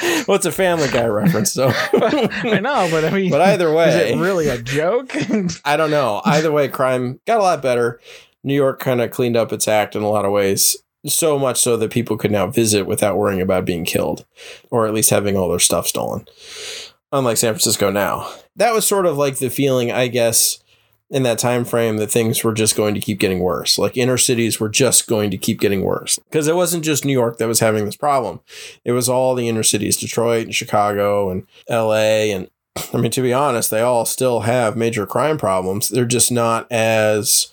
well, 0.28 0.36
it's 0.36 0.46
a 0.46 0.52
Family 0.52 0.88
Guy 0.88 1.06
reference, 1.06 1.52
so 1.52 1.68
I 1.92 2.60
know, 2.60 2.88
but 2.90 3.04
I 3.04 3.10
mean, 3.10 3.30
But 3.30 3.40
either 3.42 3.72
way, 3.72 3.88
is 3.88 3.94
it 4.12 4.18
really 4.18 4.48
a 4.48 4.60
joke? 4.60 5.14
I 5.64 5.76
don't 5.76 5.90
know. 5.90 6.22
Either 6.24 6.52
way, 6.52 6.68
crime 6.68 7.20
got 7.26 7.38
a 7.38 7.42
lot 7.42 7.62
better. 7.62 8.00
New 8.44 8.54
York 8.54 8.80
kind 8.80 9.00
of 9.00 9.10
cleaned 9.10 9.36
up 9.36 9.52
its 9.52 9.68
act 9.68 9.94
in 9.94 10.02
a 10.02 10.08
lot 10.08 10.24
of 10.24 10.32
ways. 10.32 10.76
So 11.06 11.38
much 11.38 11.60
so 11.60 11.76
that 11.76 11.90
people 11.90 12.16
could 12.16 12.30
now 12.30 12.46
visit 12.46 12.86
without 12.86 13.16
worrying 13.16 13.40
about 13.40 13.64
being 13.64 13.84
killed 13.84 14.24
or 14.70 14.86
at 14.86 14.94
least 14.94 15.10
having 15.10 15.36
all 15.36 15.48
their 15.48 15.58
stuff 15.58 15.88
stolen. 15.88 16.26
Unlike 17.10 17.36
San 17.38 17.52
Francisco 17.54 17.90
now. 17.90 18.32
That 18.56 18.72
was 18.72 18.86
sort 18.86 19.06
of 19.06 19.18
like 19.18 19.38
the 19.38 19.50
feeling, 19.50 19.90
I 19.90 20.06
guess, 20.06 20.58
in 21.12 21.22
that 21.24 21.38
time 21.38 21.64
frame 21.64 21.98
that 21.98 22.10
things 22.10 22.42
were 22.42 22.54
just 22.54 22.74
going 22.74 22.94
to 22.94 23.00
keep 23.00 23.20
getting 23.20 23.38
worse. 23.38 23.78
Like 23.78 23.98
inner 23.98 24.16
cities 24.16 24.58
were 24.58 24.70
just 24.70 25.06
going 25.06 25.30
to 25.30 25.36
keep 25.36 25.60
getting 25.60 25.82
worse. 25.82 26.18
Because 26.18 26.48
it 26.48 26.56
wasn't 26.56 26.84
just 26.84 27.04
New 27.04 27.12
York 27.12 27.36
that 27.36 27.46
was 27.46 27.60
having 27.60 27.84
this 27.84 27.96
problem. 27.96 28.40
It 28.82 28.92
was 28.92 29.10
all 29.10 29.34
the 29.34 29.46
inner 29.46 29.62
cities, 29.62 29.98
Detroit 29.98 30.46
and 30.46 30.54
Chicago 30.54 31.30
and 31.30 31.46
LA 31.68 32.32
and 32.32 32.48
I 32.94 32.96
mean, 32.96 33.10
to 33.10 33.20
be 33.20 33.34
honest, 33.34 33.70
they 33.70 33.82
all 33.82 34.06
still 34.06 34.40
have 34.40 34.74
major 34.74 35.06
crime 35.06 35.36
problems. 35.36 35.90
They're 35.90 36.06
just 36.06 36.32
not 36.32 36.66
as 36.72 37.51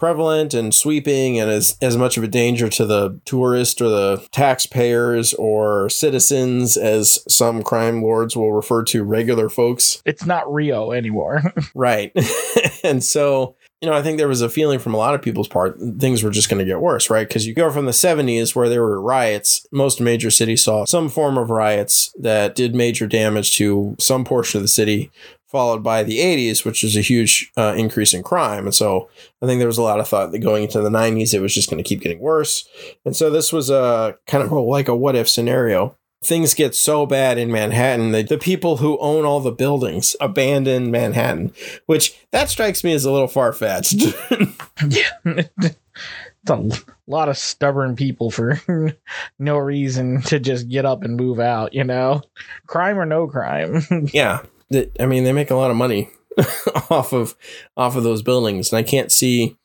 prevalent 0.00 0.54
and 0.54 0.74
sweeping 0.74 1.38
and 1.38 1.50
as, 1.50 1.76
as 1.82 1.96
much 1.96 2.16
of 2.16 2.24
a 2.24 2.28
danger 2.28 2.68
to 2.70 2.86
the 2.86 3.20
tourist 3.26 3.82
or 3.82 3.88
the 3.90 4.26
taxpayers 4.32 5.34
or 5.34 5.90
citizens 5.90 6.78
as 6.78 7.22
some 7.28 7.62
crime 7.62 8.02
lords 8.02 8.34
will 8.34 8.52
refer 8.52 8.82
to 8.82 9.04
regular 9.04 9.50
folks. 9.50 10.02
It's 10.06 10.24
not 10.24 10.50
Rio 10.52 10.90
anymore. 10.92 11.42
right. 11.74 12.12
and 12.82 13.04
so, 13.04 13.56
you 13.82 13.88
know, 13.88 13.94
I 13.94 14.02
think 14.02 14.16
there 14.16 14.26
was 14.26 14.40
a 14.40 14.48
feeling 14.48 14.78
from 14.78 14.94
a 14.94 14.98
lot 14.98 15.14
of 15.14 15.22
people's 15.22 15.48
part 15.48 15.78
things 15.98 16.22
were 16.22 16.30
just 16.30 16.48
going 16.48 16.58
to 16.58 16.64
get 16.64 16.80
worse, 16.80 17.10
right? 17.10 17.28
Because 17.28 17.46
you 17.46 17.54
go 17.54 17.70
from 17.70 17.84
the 17.84 17.92
70s 17.92 18.56
where 18.56 18.70
there 18.70 18.82
were 18.82 19.00
riots, 19.00 19.66
most 19.70 20.00
major 20.00 20.30
cities 20.30 20.64
saw 20.64 20.86
some 20.86 21.10
form 21.10 21.36
of 21.36 21.50
riots 21.50 22.12
that 22.18 22.54
did 22.54 22.74
major 22.74 23.06
damage 23.06 23.52
to 23.56 23.96
some 23.98 24.24
portion 24.24 24.58
of 24.58 24.62
the 24.62 24.68
city 24.68 25.10
followed 25.50 25.82
by 25.82 26.04
the 26.04 26.18
80s, 26.18 26.64
which 26.64 26.82
was 26.82 26.96
a 26.96 27.00
huge 27.00 27.50
uh, 27.56 27.74
increase 27.76 28.14
in 28.14 28.22
crime. 28.22 28.66
And 28.66 28.74
so 28.74 29.08
I 29.42 29.46
think 29.46 29.58
there 29.58 29.66
was 29.66 29.78
a 29.78 29.82
lot 29.82 29.98
of 29.98 30.06
thought 30.06 30.30
that 30.30 30.38
going 30.38 30.64
into 30.64 30.80
the 30.80 30.90
90s, 30.90 31.34
it 31.34 31.40
was 31.40 31.52
just 31.52 31.68
going 31.68 31.82
to 31.82 31.88
keep 31.88 32.00
getting 32.00 32.20
worse. 32.20 32.68
And 33.04 33.16
so 33.16 33.30
this 33.30 33.52
was 33.52 33.68
a 33.68 34.16
kind 34.26 34.44
of 34.44 34.52
like 34.52 34.88
a 34.88 34.94
what 34.94 35.16
if 35.16 35.28
scenario. 35.28 35.96
Things 36.22 36.52
get 36.52 36.74
so 36.74 37.06
bad 37.06 37.38
in 37.38 37.50
Manhattan 37.50 38.12
that 38.12 38.28
the 38.28 38.36
people 38.36 38.76
who 38.76 38.98
own 38.98 39.24
all 39.24 39.40
the 39.40 39.50
buildings 39.50 40.14
abandon 40.20 40.90
Manhattan, 40.90 41.52
which 41.86 42.14
that 42.30 42.50
strikes 42.50 42.84
me 42.84 42.92
as 42.92 43.06
a 43.06 43.10
little 43.10 43.26
far 43.26 43.54
fetched. 43.54 44.02
yeah. 44.86 45.10
it's 46.42 46.50
a 46.50 46.84
lot 47.06 47.28
of 47.28 47.38
stubborn 47.38 47.96
people 47.96 48.30
for 48.30 48.60
no 49.38 49.56
reason 49.56 50.20
to 50.22 50.38
just 50.38 50.68
get 50.68 50.84
up 50.84 51.02
and 51.02 51.16
move 51.16 51.40
out, 51.40 51.72
you 51.72 51.84
know? 51.84 52.22
Crime 52.66 52.98
or 52.98 53.06
no 53.06 53.26
crime. 53.26 53.82
yeah 54.12 54.42
that 54.70 54.96
I 55.00 55.06
mean 55.06 55.24
they 55.24 55.32
make 55.32 55.50
a 55.50 55.56
lot 55.56 55.70
of 55.70 55.76
money 55.76 56.10
off 56.90 57.12
of 57.12 57.34
off 57.76 57.96
of 57.96 58.04
those 58.04 58.22
buildings, 58.22 58.72
and 58.72 58.78
I 58.78 58.82
can't 58.82 59.12
see 59.12 59.56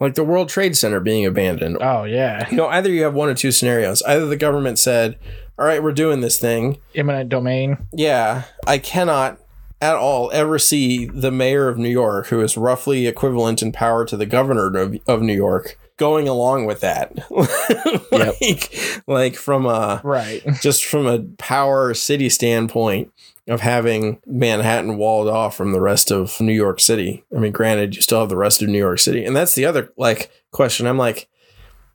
like 0.00 0.14
the 0.14 0.24
World 0.24 0.48
Trade 0.48 0.76
Center 0.76 1.00
being 1.00 1.26
abandoned. 1.26 1.78
Oh 1.80 2.04
yeah, 2.04 2.48
you 2.50 2.56
know 2.56 2.68
either 2.68 2.90
you 2.90 3.02
have 3.04 3.14
one 3.14 3.28
or 3.28 3.34
two 3.34 3.52
scenarios. 3.52 4.02
Either 4.02 4.26
the 4.26 4.36
government 4.36 4.78
said, 4.78 5.18
"All 5.58 5.66
right, 5.66 5.82
we're 5.82 5.92
doing 5.92 6.20
this 6.20 6.38
thing," 6.38 6.78
eminent 6.94 7.28
domain. 7.28 7.78
Yeah, 7.92 8.44
I 8.66 8.78
cannot 8.78 9.38
at 9.80 9.96
all 9.96 10.30
ever 10.32 10.58
see 10.58 11.06
the 11.06 11.30
mayor 11.30 11.68
of 11.68 11.78
New 11.78 11.88
York, 11.88 12.26
who 12.26 12.40
is 12.40 12.56
roughly 12.56 13.06
equivalent 13.06 13.62
in 13.62 13.72
power 13.72 14.04
to 14.04 14.16
the 14.16 14.26
governor 14.26 14.66
of, 14.76 14.98
of 15.06 15.22
New 15.22 15.34
York, 15.34 15.78
going 15.96 16.28
along 16.28 16.66
with 16.66 16.80
that. 16.80 17.12
like, 18.10 18.72
yep. 18.74 19.02
like 19.06 19.36
from 19.36 19.66
a 19.66 20.00
right, 20.02 20.42
just 20.60 20.84
from 20.84 21.06
a 21.06 21.20
power 21.38 21.94
city 21.94 22.28
standpoint 22.28 23.12
of 23.48 23.60
having 23.60 24.20
Manhattan 24.26 24.96
walled 24.96 25.28
off 25.28 25.56
from 25.56 25.72
the 25.72 25.80
rest 25.80 26.10
of 26.10 26.40
New 26.40 26.52
York 26.52 26.80
City. 26.80 27.24
I 27.34 27.40
mean, 27.40 27.52
granted, 27.52 27.96
you 27.96 28.02
still 28.02 28.20
have 28.20 28.28
the 28.28 28.36
rest 28.36 28.62
of 28.62 28.68
New 28.68 28.78
York 28.78 28.98
City, 28.98 29.24
and 29.24 29.34
that's 29.34 29.54
the 29.54 29.64
other 29.64 29.92
like 29.96 30.30
question. 30.52 30.86
I'm 30.86 30.98
like, 30.98 31.28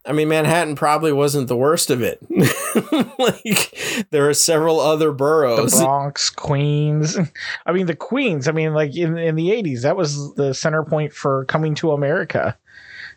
I 0.04 0.12
mean, 0.12 0.28
Manhattan 0.28 0.76
probably 0.76 1.12
wasn't 1.12 1.48
the 1.48 1.56
worst 1.56 1.90
of 1.90 2.00
it. 2.00 2.20
like, 3.18 4.06
there 4.10 4.28
are 4.28 4.34
several 4.34 4.78
other 4.78 5.10
boroughs. 5.12 5.72
The 5.72 5.84
Bronx, 5.84 6.30
Queens. 6.30 7.18
I 7.66 7.72
mean, 7.72 7.86
the 7.86 7.96
Queens. 7.96 8.46
I 8.46 8.52
mean, 8.52 8.72
like 8.72 8.94
in 8.96 9.18
in 9.18 9.34
the 9.34 9.50
'80s, 9.50 9.82
that 9.82 9.96
was 9.96 10.34
the 10.34 10.54
center 10.54 10.84
point 10.84 11.12
for 11.12 11.44
coming 11.46 11.74
to 11.76 11.92
America 11.92 12.56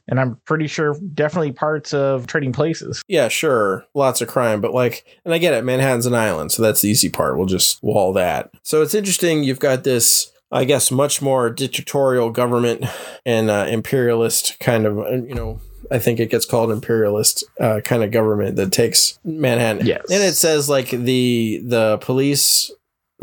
and 0.09 0.19
I'm 0.19 0.35
pretty 0.45 0.67
sure 0.67 0.95
definitely 1.13 1.53
parts 1.53 1.93
of 1.93 2.27
Trading 2.27 2.51
Places. 2.51 3.01
Yeah, 3.07 3.29
sure, 3.29 3.85
lots 3.93 4.19
of 4.21 4.27
crime, 4.27 4.59
but 4.59 4.73
like, 4.73 5.05
and 5.23 5.33
I 5.33 5.37
get 5.37 5.53
it, 5.53 5.63
Manhattan's 5.63 6.05
an 6.05 6.15
island, 6.15 6.51
so 6.51 6.61
that's 6.61 6.81
the 6.81 6.89
easy 6.89 7.09
part. 7.09 7.37
We'll 7.37 7.45
just 7.45 7.81
wall 7.81 8.11
that. 8.13 8.51
So 8.63 8.81
it's 8.81 8.93
interesting. 8.93 9.43
You've 9.43 9.59
got 9.59 9.83
this. 9.83 10.31
I 10.51 10.65
guess 10.65 10.89
much 10.89 11.21
more 11.21 11.51
dictatorial 11.51 12.31
government 12.31 12.83
and 13.23 13.51
uh, 13.51 13.67
imperialist 13.69 14.59
kind 14.59 14.87
of, 14.87 14.97
uh, 14.97 15.11
you 15.11 15.35
know, 15.35 15.61
I 15.91 15.99
think 15.99 16.19
it 16.19 16.31
gets 16.31 16.45
called 16.45 16.71
imperialist 16.71 17.43
uh, 17.59 17.81
kind 17.83 18.03
of 18.03 18.09
government 18.09 18.55
that 18.55 18.71
takes 18.71 19.19
Manhattan. 19.23 19.85
Yes. 19.85 20.05
And 20.09 20.23
it 20.23 20.35
says 20.35 20.67
like 20.67 20.89
the 20.89 21.61
the 21.63 21.99
police 22.01 22.71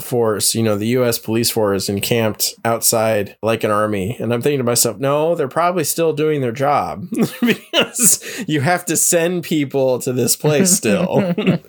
force, 0.00 0.54
you 0.54 0.62
know, 0.62 0.76
the 0.76 0.88
US 0.88 1.18
police 1.18 1.50
force 1.50 1.88
encamped 1.88 2.54
outside 2.64 3.36
like 3.42 3.64
an 3.64 3.70
army. 3.70 4.16
And 4.20 4.32
I'm 4.32 4.42
thinking 4.42 4.58
to 4.58 4.64
myself, 4.64 4.98
no, 4.98 5.34
they're 5.34 5.48
probably 5.48 5.84
still 5.84 6.12
doing 6.12 6.40
their 6.40 6.52
job 6.52 7.06
because 7.40 8.44
you 8.46 8.60
have 8.60 8.84
to 8.86 8.96
send 8.96 9.44
people 9.44 9.98
to 10.00 10.12
this 10.12 10.36
place 10.36 10.70
still. 10.70 11.18
and 11.38 11.60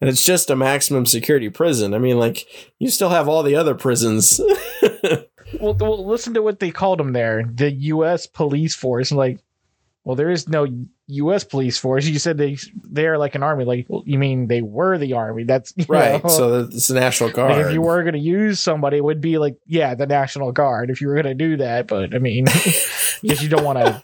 it's 0.00 0.24
just 0.24 0.50
a 0.50 0.56
maximum 0.56 1.06
security 1.06 1.48
prison. 1.48 1.94
I 1.94 1.98
mean, 1.98 2.18
like, 2.18 2.46
you 2.78 2.88
still 2.88 3.10
have 3.10 3.28
all 3.28 3.42
the 3.42 3.56
other 3.56 3.74
prisons. 3.74 4.40
well, 5.60 5.74
well, 5.74 6.06
listen 6.06 6.34
to 6.34 6.42
what 6.42 6.60
they 6.60 6.70
called 6.70 7.00
them 7.00 7.12
there 7.12 7.44
the 7.52 7.70
US 7.70 8.26
police 8.26 8.74
force. 8.74 9.10
Like, 9.10 9.40
well, 10.04 10.16
there 10.16 10.30
is 10.30 10.48
no 10.48 10.66
U.S. 11.08 11.44
police 11.44 11.78
force. 11.78 12.06
You 12.06 12.18
said 12.18 12.38
they 12.38 12.56
they're 12.74 13.18
like 13.18 13.34
an 13.34 13.42
army. 13.42 13.64
Like, 13.64 13.86
well, 13.88 14.02
you 14.06 14.18
mean 14.18 14.46
they 14.46 14.62
were 14.62 14.98
the 14.98 15.14
army? 15.14 15.44
That's 15.44 15.74
right. 15.88 16.22
Know, 16.22 16.30
so 16.30 16.60
it's 16.64 16.88
the 16.88 16.94
National 16.94 17.30
Guard. 17.30 17.56
Like 17.56 17.66
if 17.66 17.72
you 17.72 17.82
were 17.82 18.02
going 18.02 18.14
to 18.14 18.20
use 18.20 18.60
somebody, 18.60 18.98
it 18.98 19.04
would 19.04 19.20
be 19.20 19.38
like, 19.38 19.56
yeah, 19.66 19.94
the 19.94 20.06
National 20.06 20.52
Guard. 20.52 20.90
If 20.90 21.00
you 21.00 21.08
were 21.08 21.14
going 21.14 21.26
to 21.26 21.34
do 21.34 21.56
that, 21.58 21.86
but 21.86 22.14
I 22.14 22.18
mean, 22.18 22.44
because 23.22 23.42
you 23.42 23.48
don't 23.48 23.64
want 23.64 23.78
to 23.78 24.02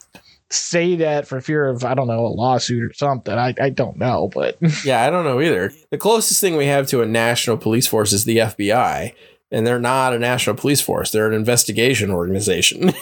say 0.51 0.95
that 0.97 1.27
for 1.27 1.39
fear 1.41 1.67
of 1.67 1.83
I 1.83 1.93
don't 1.93 2.07
know 2.07 2.25
a 2.25 2.27
lawsuit 2.27 2.83
or 2.83 2.93
something. 2.93 3.33
I 3.33 3.53
I 3.59 3.69
don't 3.69 3.97
know, 3.97 4.29
but 4.33 4.57
yeah, 4.83 5.05
I 5.05 5.09
don't 5.09 5.25
know 5.25 5.41
either. 5.41 5.71
The 5.91 5.97
closest 5.97 6.41
thing 6.41 6.57
we 6.57 6.65
have 6.65 6.87
to 6.87 7.01
a 7.01 7.05
national 7.05 7.57
police 7.57 7.87
force 7.87 8.13
is 8.13 8.25
the 8.25 8.37
FBI, 8.37 9.13
and 9.51 9.65
they're 9.65 9.79
not 9.79 10.13
a 10.13 10.19
national 10.19 10.55
police 10.55 10.79
force. 10.79 11.11
They're 11.11 11.27
an 11.27 11.33
investigation 11.33 12.11
organization. 12.11 12.93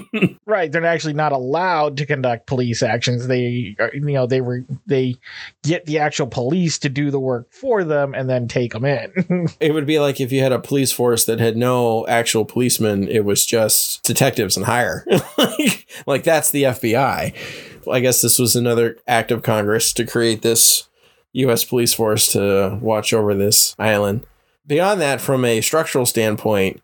right. 0.46 0.70
They're 0.70 0.84
actually 0.84 1.14
not 1.14 1.32
allowed 1.32 1.96
to 1.96 2.06
conduct 2.06 2.46
police 2.46 2.82
actions. 2.82 3.26
They, 3.26 3.76
uh, 3.80 3.88
you 3.92 4.00
know, 4.00 4.26
they 4.26 4.40
were 4.40 4.64
they 4.86 5.16
get 5.64 5.86
the 5.86 5.98
actual 5.98 6.28
police 6.28 6.78
to 6.80 6.88
do 6.88 7.10
the 7.10 7.18
work 7.18 7.52
for 7.52 7.82
them 7.82 8.14
and 8.14 8.30
then 8.30 8.46
take 8.46 8.72
them 8.72 8.84
in. 8.84 9.48
it 9.60 9.74
would 9.74 9.86
be 9.86 9.98
like 9.98 10.20
if 10.20 10.30
you 10.30 10.42
had 10.42 10.52
a 10.52 10.60
police 10.60 10.92
force 10.92 11.24
that 11.24 11.40
had 11.40 11.56
no 11.56 12.06
actual 12.06 12.44
policemen. 12.44 13.08
It 13.08 13.24
was 13.24 13.44
just 13.44 14.04
detectives 14.04 14.56
and 14.56 14.66
hire. 14.66 15.04
like, 15.38 15.88
like 16.06 16.22
that's 16.22 16.50
the 16.50 16.64
FBI. 16.64 17.34
I 17.90 18.00
guess 18.00 18.20
this 18.20 18.38
was 18.38 18.54
another 18.54 18.98
act 19.06 19.30
of 19.30 19.42
Congress 19.42 19.92
to 19.94 20.06
create 20.06 20.42
this 20.42 20.88
U.S. 21.32 21.64
police 21.64 21.94
force 21.94 22.32
to 22.32 22.78
watch 22.80 23.12
over 23.12 23.34
this 23.34 23.74
island 23.78 24.26
beyond 24.66 25.00
that, 25.00 25.20
from 25.20 25.44
a 25.44 25.60
structural 25.60 26.06
standpoint, 26.06 26.82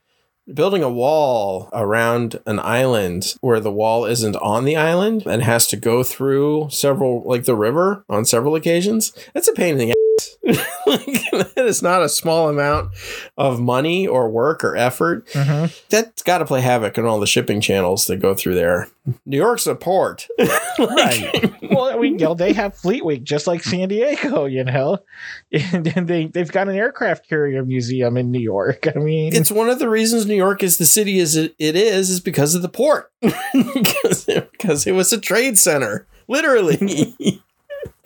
building 0.52 0.82
a 0.82 0.90
wall 0.90 1.68
around 1.72 2.40
an 2.46 2.58
island 2.60 3.34
where 3.40 3.60
the 3.60 3.72
wall 3.72 4.04
isn't 4.04 4.36
on 4.36 4.64
the 4.64 4.76
island 4.76 5.22
and 5.26 5.42
has 5.42 5.66
to 5.68 5.76
go 5.76 6.02
through 6.02 6.68
several, 6.70 7.22
like 7.24 7.44
the 7.44 7.56
river 7.56 8.04
on 8.08 8.24
several 8.24 8.54
occasions, 8.54 9.12
that's 9.34 9.48
a 9.48 9.52
pain 9.52 9.78
in 9.78 9.78
the 9.78 9.94
that 10.44 11.52
is 11.56 11.82
not 11.82 12.02
a 12.02 12.08
small 12.08 12.48
amount 12.48 12.90
of 13.38 13.60
money 13.60 14.08
or 14.08 14.28
work 14.28 14.64
or 14.64 14.76
effort. 14.76 15.24
Mm-hmm. 15.28 15.72
That's 15.88 16.24
got 16.24 16.38
to 16.38 16.44
play 16.44 16.60
havoc 16.60 16.98
on 16.98 17.04
all 17.04 17.20
the 17.20 17.28
shipping 17.28 17.60
channels 17.60 18.06
that 18.06 18.16
go 18.16 18.34
through 18.34 18.56
there. 18.56 18.88
New 19.24 19.36
York's 19.36 19.68
a 19.68 19.76
port, 19.76 20.26
right? 20.78 21.54
Well, 21.70 21.96
we 21.96 22.08
you 22.08 22.16
know 22.16 22.34
they 22.34 22.52
have 22.54 22.76
Fleet 22.76 23.04
Week 23.04 23.22
just 23.22 23.46
like 23.46 23.62
San 23.62 23.88
Diego, 23.88 24.46
you 24.46 24.64
know, 24.64 24.98
and, 25.52 25.86
and 25.96 26.08
they 26.08 26.26
they've 26.26 26.50
got 26.50 26.68
an 26.68 26.74
aircraft 26.74 27.28
carrier 27.28 27.64
museum 27.64 28.16
in 28.16 28.32
New 28.32 28.40
York. 28.40 28.88
I 28.94 28.98
mean, 28.98 29.36
it's 29.36 29.50
one 29.50 29.70
of 29.70 29.78
the 29.78 29.88
reasons 29.88 30.26
New 30.26 30.34
York 30.34 30.64
is 30.64 30.76
the 30.76 30.86
city 30.86 31.20
as 31.20 31.36
it, 31.36 31.54
it 31.60 31.76
is 31.76 32.10
is 32.10 32.20
because 32.20 32.56
of 32.56 32.62
the 32.62 32.68
port, 32.68 33.12
because, 33.20 34.24
because 34.24 34.88
it 34.88 34.92
was 34.92 35.12
a 35.12 35.20
trade 35.20 35.56
center, 35.56 36.06
literally. 36.26 37.14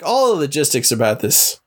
all 0.02 0.34
the 0.34 0.40
logistics 0.40 0.92
about 0.92 1.20
this 1.20 1.60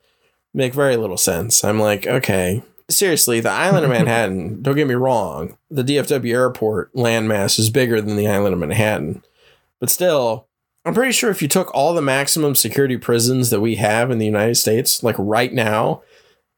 make 0.54 0.74
very 0.74 0.96
little 0.96 1.16
sense. 1.16 1.64
I'm 1.64 1.78
like, 1.78 2.06
okay, 2.06 2.62
seriously, 2.88 3.40
the 3.40 3.50
island 3.50 3.84
of 3.84 3.90
Manhattan, 3.92 4.62
don't 4.62 4.76
get 4.76 4.88
me 4.88 4.94
wrong, 4.94 5.56
the 5.70 5.84
DFW 5.84 6.32
airport 6.32 6.92
landmass 6.94 7.58
is 7.58 7.70
bigger 7.70 8.00
than 8.00 8.16
the 8.16 8.28
island 8.28 8.54
of 8.54 8.60
Manhattan. 8.60 9.22
But 9.78 9.90
still, 9.90 10.46
I'm 10.84 10.94
pretty 10.94 11.12
sure 11.12 11.30
if 11.30 11.42
you 11.42 11.48
took 11.48 11.74
all 11.74 11.94
the 11.94 12.02
maximum 12.02 12.54
security 12.54 12.96
prisons 12.96 13.50
that 13.50 13.60
we 13.60 13.76
have 13.76 14.10
in 14.10 14.18
the 14.18 14.26
United 14.26 14.56
States, 14.56 15.02
like 15.02 15.16
right 15.18 15.52
now, 15.52 16.02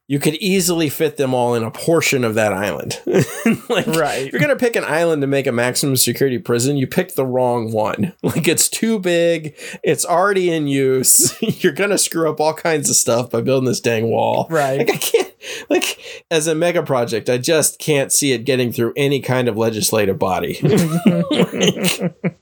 you 0.07 0.19
could 0.19 0.35
easily 0.35 0.89
fit 0.89 1.15
them 1.17 1.33
all 1.33 1.55
in 1.55 1.63
a 1.63 1.71
portion 1.71 2.23
of 2.23 2.35
that 2.35 2.51
island. 2.51 2.99
like, 3.69 3.87
right. 3.87 4.31
You're 4.31 4.41
gonna 4.41 4.57
pick 4.57 4.75
an 4.75 4.83
island 4.83 5.21
to 5.21 5.27
make 5.27 5.47
a 5.47 5.51
maximum 5.51 5.95
security 5.95 6.37
prison. 6.37 6.75
You 6.75 6.87
picked 6.87 7.15
the 7.15 7.25
wrong 7.25 7.71
one. 7.71 8.13
Like 8.23 8.47
it's 8.47 8.67
too 8.67 8.99
big. 8.99 9.55
It's 9.83 10.05
already 10.05 10.49
in 10.49 10.67
use. 10.67 11.35
you're 11.63 11.73
gonna 11.73 11.97
screw 11.97 12.29
up 12.29 12.39
all 12.39 12.53
kinds 12.53 12.89
of 12.89 12.95
stuff 12.95 13.29
by 13.29 13.41
building 13.41 13.67
this 13.67 13.79
dang 13.79 14.09
wall. 14.09 14.47
Right. 14.49 14.79
Like 14.79 14.91
I 14.91 14.97
can't. 14.97 15.33
Like 15.69 15.99
as 16.31 16.47
a 16.47 16.55
mega 16.55 16.83
project, 16.83 17.29
I 17.29 17.37
just 17.37 17.77
can't 17.79 18.11
see 18.11 18.31
it 18.31 18.45
getting 18.45 18.71
through 18.71 18.93
any 18.95 19.19
kind 19.19 19.47
of 19.47 19.57
legislative 19.57 20.17
body. 20.17 20.57
like, 21.29 22.37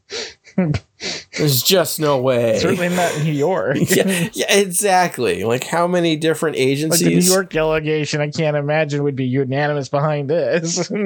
There's 1.38 1.64
just 1.64 2.00
no 2.00 2.20
way. 2.20 2.60
Certainly 2.60 2.90
not 2.90 3.24
New 3.24 3.32
York. 3.32 3.78
yeah, 3.90 4.30
yeah, 4.34 4.54
exactly. 4.54 5.44
Like 5.44 5.64
how 5.64 5.88
many 5.88 6.16
different 6.16 6.56
Like 6.58 6.66
agencies? 6.66 7.02
the 7.02 7.16
New 7.30 7.34
York 7.36 7.50
delegation, 7.52 8.22
I 8.22 8.30
can't 8.30 8.56
imagine 8.56 9.04
would 9.04 9.16
be 9.16 9.26
unanimous 9.26 9.90
behind 9.90 10.30
this. 10.30 10.92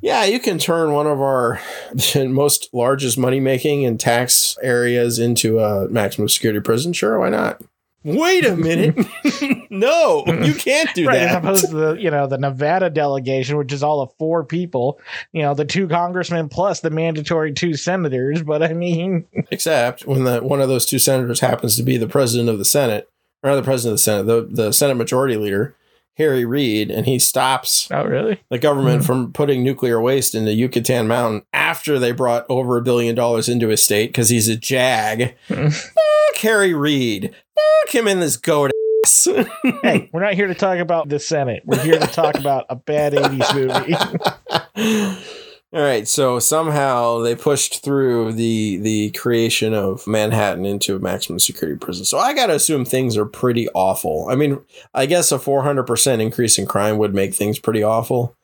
Yeah, 0.00 0.24
you 0.24 0.38
can 0.38 0.58
turn 0.58 0.92
one 0.92 1.06
of 1.06 1.20
our 1.20 1.60
most 2.16 2.68
largest 2.72 3.18
money 3.18 3.40
making 3.40 3.84
and 3.84 3.98
tax 3.98 4.56
areas 4.62 5.18
into 5.18 5.58
a 5.58 5.88
maximum 5.88 6.28
security 6.28 6.60
prison. 6.60 6.92
Sure, 6.92 7.18
why 7.18 7.28
not? 7.28 7.60
Wait 8.06 8.46
a 8.46 8.56
minute. 8.56 8.96
no, 9.70 10.24
you 10.26 10.54
can't 10.54 10.94
do 10.94 11.08
right, 11.08 11.18
as 11.18 11.32
that. 11.32 11.38
opposed 11.38 11.70
to 11.70 11.74
the 11.74 11.94
you 11.94 12.10
know 12.10 12.28
the 12.28 12.38
Nevada 12.38 12.88
delegation, 12.88 13.56
which 13.56 13.72
is 13.72 13.82
all 13.82 14.00
of 14.00 14.12
four 14.16 14.44
people, 14.44 15.00
you 15.32 15.42
know 15.42 15.54
the 15.54 15.64
two 15.64 15.88
congressmen 15.88 16.48
plus 16.48 16.80
the 16.80 16.90
mandatory 16.90 17.52
two 17.52 17.74
senators. 17.74 18.44
But 18.44 18.62
I 18.62 18.74
mean, 18.74 19.26
Except 19.50 20.06
when 20.06 20.24
the 20.24 20.40
one 20.40 20.60
of 20.60 20.68
those 20.68 20.86
two 20.86 21.00
senators 21.00 21.40
happens 21.40 21.76
to 21.76 21.82
be 21.82 21.96
the 21.96 22.06
president 22.08 22.48
of 22.48 22.58
the 22.58 22.64
Senate, 22.64 23.10
or 23.42 23.50
not 23.50 23.56
the 23.56 23.62
president 23.62 23.92
of 23.92 23.98
the 23.98 24.02
Senate, 24.02 24.26
the, 24.26 24.48
the 24.48 24.72
Senate 24.72 24.94
Majority 24.94 25.36
Leader, 25.36 25.75
Harry 26.16 26.44
Reid, 26.44 26.90
and 26.90 27.06
he 27.06 27.18
stops 27.18 27.88
oh 27.90 28.04
really? 28.04 28.40
the 28.48 28.58
government 28.58 29.02
hmm. 29.02 29.06
from 29.06 29.32
putting 29.32 29.62
nuclear 29.62 30.00
waste 30.00 30.34
into 30.34 30.52
Yucatan 30.52 31.06
Mountain 31.06 31.42
after 31.52 31.98
they 31.98 32.12
brought 32.12 32.46
over 32.48 32.76
a 32.76 32.82
billion 32.82 33.14
dollars 33.14 33.48
into 33.48 33.68
his 33.68 33.82
state 33.82 34.08
because 34.08 34.30
he's 34.30 34.48
a 34.48 34.56
jag. 34.56 35.34
Hmm. 35.48 35.68
Fuck 35.68 36.36
Harry 36.40 36.74
Reid. 36.74 37.34
Fuck 37.54 37.94
him 37.94 38.08
in 38.08 38.20
this 38.20 38.36
goat 38.36 38.70
ass. 39.04 39.28
hey, 39.82 40.10
we're 40.12 40.22
not 40.22 40.34
here 40.34 40.46
to 40.46 40.54
talk 40.54 40.78
about 40.78 41.08
the 41.08 41.18
Senate. 41.18 41.62
We're 41.66 41.82
here 41.82 41.98
to 41.98 42.06
talk 42.06 42.34
about 42.38 42.66
a 42.70 42.76
bad 42.76 43.12
'80s 43.12 43.54
movie. 44.76 45.22
All 45.76 45.82
right, 45.82 46.08
so 46.08 46.38
somehow 46.38 47.18
they 47.18 47.34
pushed 47.34 47.84
through 47.84 48.32
the 48.32 48.78
the 48.78 49.10
creation 49.10 49.74
of 49.74 50.06
Manhattan 50.06 50.64
into 50.64 50.96
a 50.96 50.98
maximum 50.98 51.38
security 51.38 51.78
prison. 51.78 52.06
So 52.06 52.16
I 52.16 52.32
got 52.32 52.46
to 52.46 52.54
assume 52.54 52.86
things 52.86 53.14
are 53.18 53.26
pretty 53.26 53.68
awful. 53.74 54.26
I 54.30 54.36
mean, 54.36 54.58
I 54.94 55.04
guess 55.04 55.30
a 55.32 55.38
400% 55.38 56.22
increase 56.22 56.58
in 56.58 56.64
crime 56.64 56.96
would 56.96 57.14
make 57.14 57.34
things 57.34 57.58
pretty 57.58 57.82
awful 57.82 58.34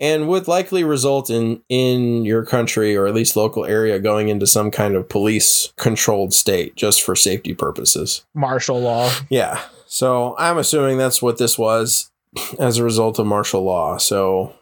and 0.00 0.26
would 0.26 0.48
likely 0.48 0.82
result 0.82 1.30
in 1.30 1.62
in 1.68 2.24
your 2.24 2.44
country 2.44 2.96
or 2.96 3.06
at 3.06 3.14
least 3.14 3.36
local 3.36 3.64
area 3.64 4.00
going 4.00 4.28
into 4.28 4.48
some 4.48 4.72
kind 4.72 4.96
of 4.96 5.08
police 5.08 5.72
controlled 5.76 6.34
state 6.34 6.74
just 6.74 7.00
for 7.00 7.14
safety 7.14 7.54
purposes. 7.54 8.24
Martial 8.34 8.80
law. 8.80 9.08
Yeah. 9.30 9.62
So 9.86 10.34
I'm 10.36 10.58
assuming 10.58 10.98
that's 10.98 11.22
what 11.22 11.38
this 11.38 11.56
was 11.56 12.10
as 12.58 12.78
a 12.78 12.82
result 12.82 13.20
of 13.20 13.26
martial 13.28 13.62
law. 13.62 13.98
So 13.98 14.56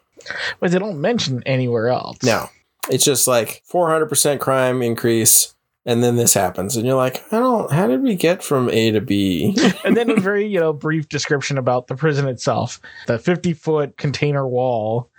but 0.59 0.71
they 0.71 0.79
don't 0.79 0.99
mention 0.99 1.43
anywhere 1.45 1.89
else. 1.89 2.17
no, 2.23 2.49
it's 2.89 3.05
just 3.05 3.27
like 3.27 3.61
400% 3.71 4.39
crime 4.39 4.81
increase. 4.81 5.55
And 5.83 6.03
then 6.03 6.15
this 6.15 6.35
happens, 6.35 6.77
and 6.77 6.85
you're 6.85 6.95
like, 6.95 7.23
I 7.33 7.39
don't. 7.39 7.71
How 7.71 7.87
did 7.87 8.03
we 8.03 8.15
get 8.15 8.43
from 8.43 8.69
A 8.69 8.91
to 8.91 9.01
B? 9.01 9.57
and 9.83 9.97
then 9.97 10.11
a 10.11 10.19
very 10.19 10.45
you 10.45 10.59
know 10.59 10.73
brief 10.73 11.09
description 11.09 11.57
about 11.57 11.87
the 11.87 11.95
prison 11.95 12.27
itself 12.27 12.79
the 13.07 13.17
50 13.17 13.53
foot 13.53 13.97
container 13.97 14.47
wall 14.47 15.09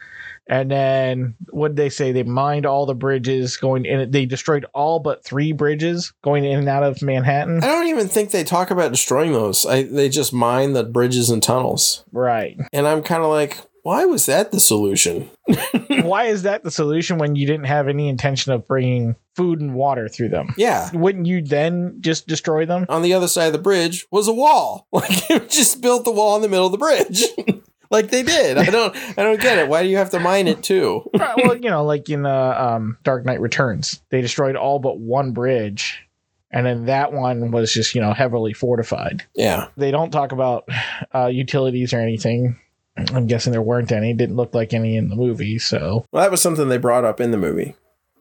and 0.49 0.71
then 0.71 1.35
what 1.51 1.69
did 1.69 1.77
they 1.77 1.89
say 1.89 2.13
they 2.13 2.23
mined 2.23 2.67
all 2.67 2.87
the 2.87 2.95
bridges 2.95 3.57
going 3.57 3.85
in 3.85 4.11
they 4.11 4.27
destroyed 4.27 4.65
all 4.75 4.99
but 5.01 5.25
three 5.25 5.53
bridges 5.53 6.13
going 6.23 6.45
in 6.45 6.61
and 6.61 6.69
out 6.69 6.83
of 6.83 7.01
manhattan 7.03 7.63
I 7.63 7.67
don't 7.67 7.89
even 7.89 8.09
think 8.09 8.31
they 8.31 8.45
talk 8.45 8.71
about 8.71 8.93
destroying 8.93 9.33
those. 9.33 9.67
I, 9.67 9.85
they 9.85 10.09
just 10.09 10.33
mine 10.33 10.73
the 10.75 10.85
bridges 10.85 11.31
and 11.31 11.43
tunnels, 11.43 12.05
right 12.13 12.57
and 12.73 12.87
I'm 12.87 13.03
kind 13.03 13.23
of 13.23 13.31
like, 13.31 13.59
why 13.83 14.05
was 14.05 14.27
that 14.27 14.53
the 14.53 14.61
solution? 14.61 15.29
why 15.89 16.25
is 16.25 16.43
that 16.43 16.63
the 16.63 16.71
solution 16.71 17.19
when 17.19 17.35
you 17.35 17.47
didn't 17.47 17.67
have 17.67 17.89
any 17.89 18.09
intention 18.09 18.53
of 18.53 18.67
bringing 18.67 19.17
food 19.35 19.61
and 19.61 19.75
water 19.75 20.09
through 20.09 20.29
them 20.29 20.55
Yeah, 20.57 20.91
wouldn't 20.93 21.27
you 21.27 21.43
then 21.43 21.97
just 22.01 22.27
destroy 22.27 22.65
them 22.65 22.87
on 22.89 23.03
the 23.03 23.15
other 23.15 23.29
side 23.29 23.47
of 23.47 23.53
the 23.53 23.59
bridge 23.59 24.07
was 24.11 24.29
a 24.29 24.33
wall. 24.33 24.87
Like 24.93 25.29
you 25.29 25.41
just 25.41 25.81
built 25.81 26.05
the 26.05 26.13
wall 26.13 26.37
in 26.37 26.43
the 26.43 26.49
middle 26.49 26.67
of 26.67 26.73
the 26.73 26.79
bridge. 26.79 27.25
like 27.91 28.11
they 28.11 28.23
did. 28.23 28.57
I 28.57 28.67
don't 28.67 28.95
I 29.19 29.23
don't 29.25 29.41
get 29.41 29.59
it. 29.59 29.69
Why 29.69 29.83
do 29.83 29.89
you 29.89 29.97
have 29.97 30.11
to 30.11 30.21
mine 30.21 30.47
it 30.47 30.63
too? 30.63 31.11
Well 31.15 31.57
you 31.57 31.71
know 31.71 31.85
like 31.85 32.09
in 32.09 32.25
uh, 32.25 32.77
um, 32.77 32.99
dark 33.03 33.25
knight 33.25 33.41
returns 33.41 34.01
they 34.11 34.21
destroyed 34.21 34.55
all 34.55 34.79
but 34.79 34.99
one 34.99 35.33
bridge 35.33 36.07
and 36.53 36.65
then 36.65 36.87
that 36.87 37.13
one 37.13 37.51
was 37.51 37.73
just 37.73 37.97
you 37.97 38.01
know 38.01 38.13
heavily 38.13 38.53
fortified 38.53 39.25
yeah. 39.35 39.69
they 39.77 39.91
don't 39.91 40.11
talk 40.11 40.31
about 40.33 40.69
uh, 41.13 41.27
utilities 41.27 41.93
or 41.93 42.01
anything. 42.01 42.61
I'm 42.97 43.27
guessing 43.27 43.53
there 43.53 43.63
weren't 43.63 43.91
any. 43.93 44.13
Didn't 44.15 44.37
look 44.37 44.55
like 44.55 44.73
any 44.75 44.97
in 44.97 45.09
the 45.09 45.17
movie. 45.17 45.59
So 45.59 46.05
Well, 46.13 46.23
that 46.23 46.31
was 46.31 46.43
something 46.43 46.69
they 46.69 46.77
brought 46.79 47.05
up 47.05 47.21
in 47.21 47.31
the 47.31 47.39
movie. 47.39 47.75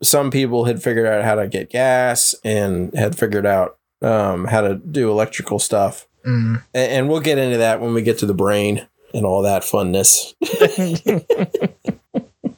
Some 0.03 0.31
people 0.31 0.65
had 0.65 0.81
figured 0.81 1.05
out 1.05 1.23
how 1.23 1.35
to 1.35 1.47
get 1.47 1.69
gas 1.69 2.33
and 2.43 2.93
had 2.95 3.17
figured 3.17 3.45
out 3.45 3.77
um, 4.01 4.45
how 4.45 4.61
to 4.61 4.75
do 4.75 5.11
electrical 5.11 5.59
stuff. 5.59 6.07
mm. 6.25 6.63
A- 6.73 6.77
And 6.77 7.07
we'll 7.09 7.19
get 7.19 7.37
into 7.37 7.57
that 7.57 7.81
when 7.81 7.93
we 7.93 8.01
get 8.01 8.17
to 8.19 8.25
the 8.25 8.33
brain 8.33 8.87
and 9.13 9.25
all 9.25 9.41
that 9.43 9.61
funness. 9.63 10.33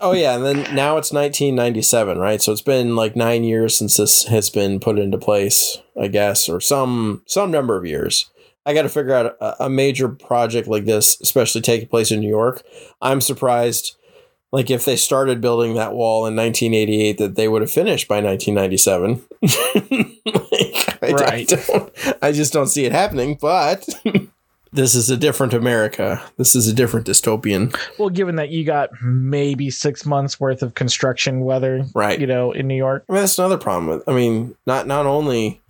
Oh 0.06 0.12
yeah, 0.12 0.36
and 0.36 0.43
then 0.45 0.76
now 0.76 0.97
it's 0.97 1.13
1997, 1.13 2.17
right? 2.17 2.41
So 2.41 2.52
it's 2.52 2.62
been 2.62 2.93
like 2.93 3.15
9 3.15 3.45
years 3.45 3.78
since 3.78 3.95
this 3.95 4.26
has 4.26 4.49
been 4.49 4.82
put 4.82 4.99
into 4.99 5.17
place, 5.17 5.78
I 5.97 6.08
guess, 6.10 6.49
or 6.49 6.60
some 6.60 7.21
some 7.26 7.52
number 7.52 7.78
of 7.78 7.86
years. 7.86 8.30
I 8.65 8.73
got 8.73 8.84
to 8.84 8.89
figure 8.89 9.13
out 9.13 9.36
a, 9.41 9.65
a 9.65 9.69
major 9.69 10.08
project 10.10 10.67
like 10.67 10.86
this, 10.86 11.19
especially 11.21 11.62
taking 11.62 11.88
place 11.88 12.12
in 12.12 12.19
New 12.21 12.30
York. 12.30 12.63
I'm 13.02 13.19
surprised 13.21 13.97
like 14.52 14.69
if 14.69 14.86
they 14.86 14.95
started 14.95 15.41
building 15.41 15.73
that 15.76 15.93
wall 15.93 16.26
in 16.28 16.36
1988 16.36 17.17
that 17.17 17.36
they 17.36 17.47
would 17.47 17.62
have 17.63 17.71
finished 17.71 18.08
by 18.08 18.21
1997. 18.21 19.23
like, 20.26 21.04
I, 21.04 21.12
Right. 21.12 21.52
I, 21.52 22.13
I 22.28 22.32
just 22.32 22.54
don't 22.54 22.67
see 22.67 22.86
it 22.86 22.91
happening, 22.91 23.38
but 23.41 23.86
this 24.71 24.95
is 24.95 25.10
a 25.10 25.17
different 25.17 25.54
America. 25.54 26.21
This 26.38 26.56
is 26.56 26.67
a 26.67 26.73
different 26.73 27.06
dystopian. 27.08 27.76
well, 27.99 28.10
given 28.10 28.36
that 28.38 28.49
you 28.49 28.63
got 28.63 28.89
maybe 29.02 29.69
six 29.69 30.06
months 30.06 30.39
worth 30.39 30.62
of 30.63 30.76
construction 30.76 31.41
weather, 31.41 31.86
Right. 31.93 32.19
you 32.19 32.28
know, 32.28 32.52
in 32.52 32.67
New 32.67 32.78
York. 32.78 33.04
I 33.10 33.13
mean, 33.13 33.21
that's 33.21 33.38
another 33.38 33.58
problem 33.58 33.88
with. 33.88 34.08
I 34.08 34.13
mean, 34.13 34.56
not 34.65 34.88
not 34.88 35.06
only 35.06 35.62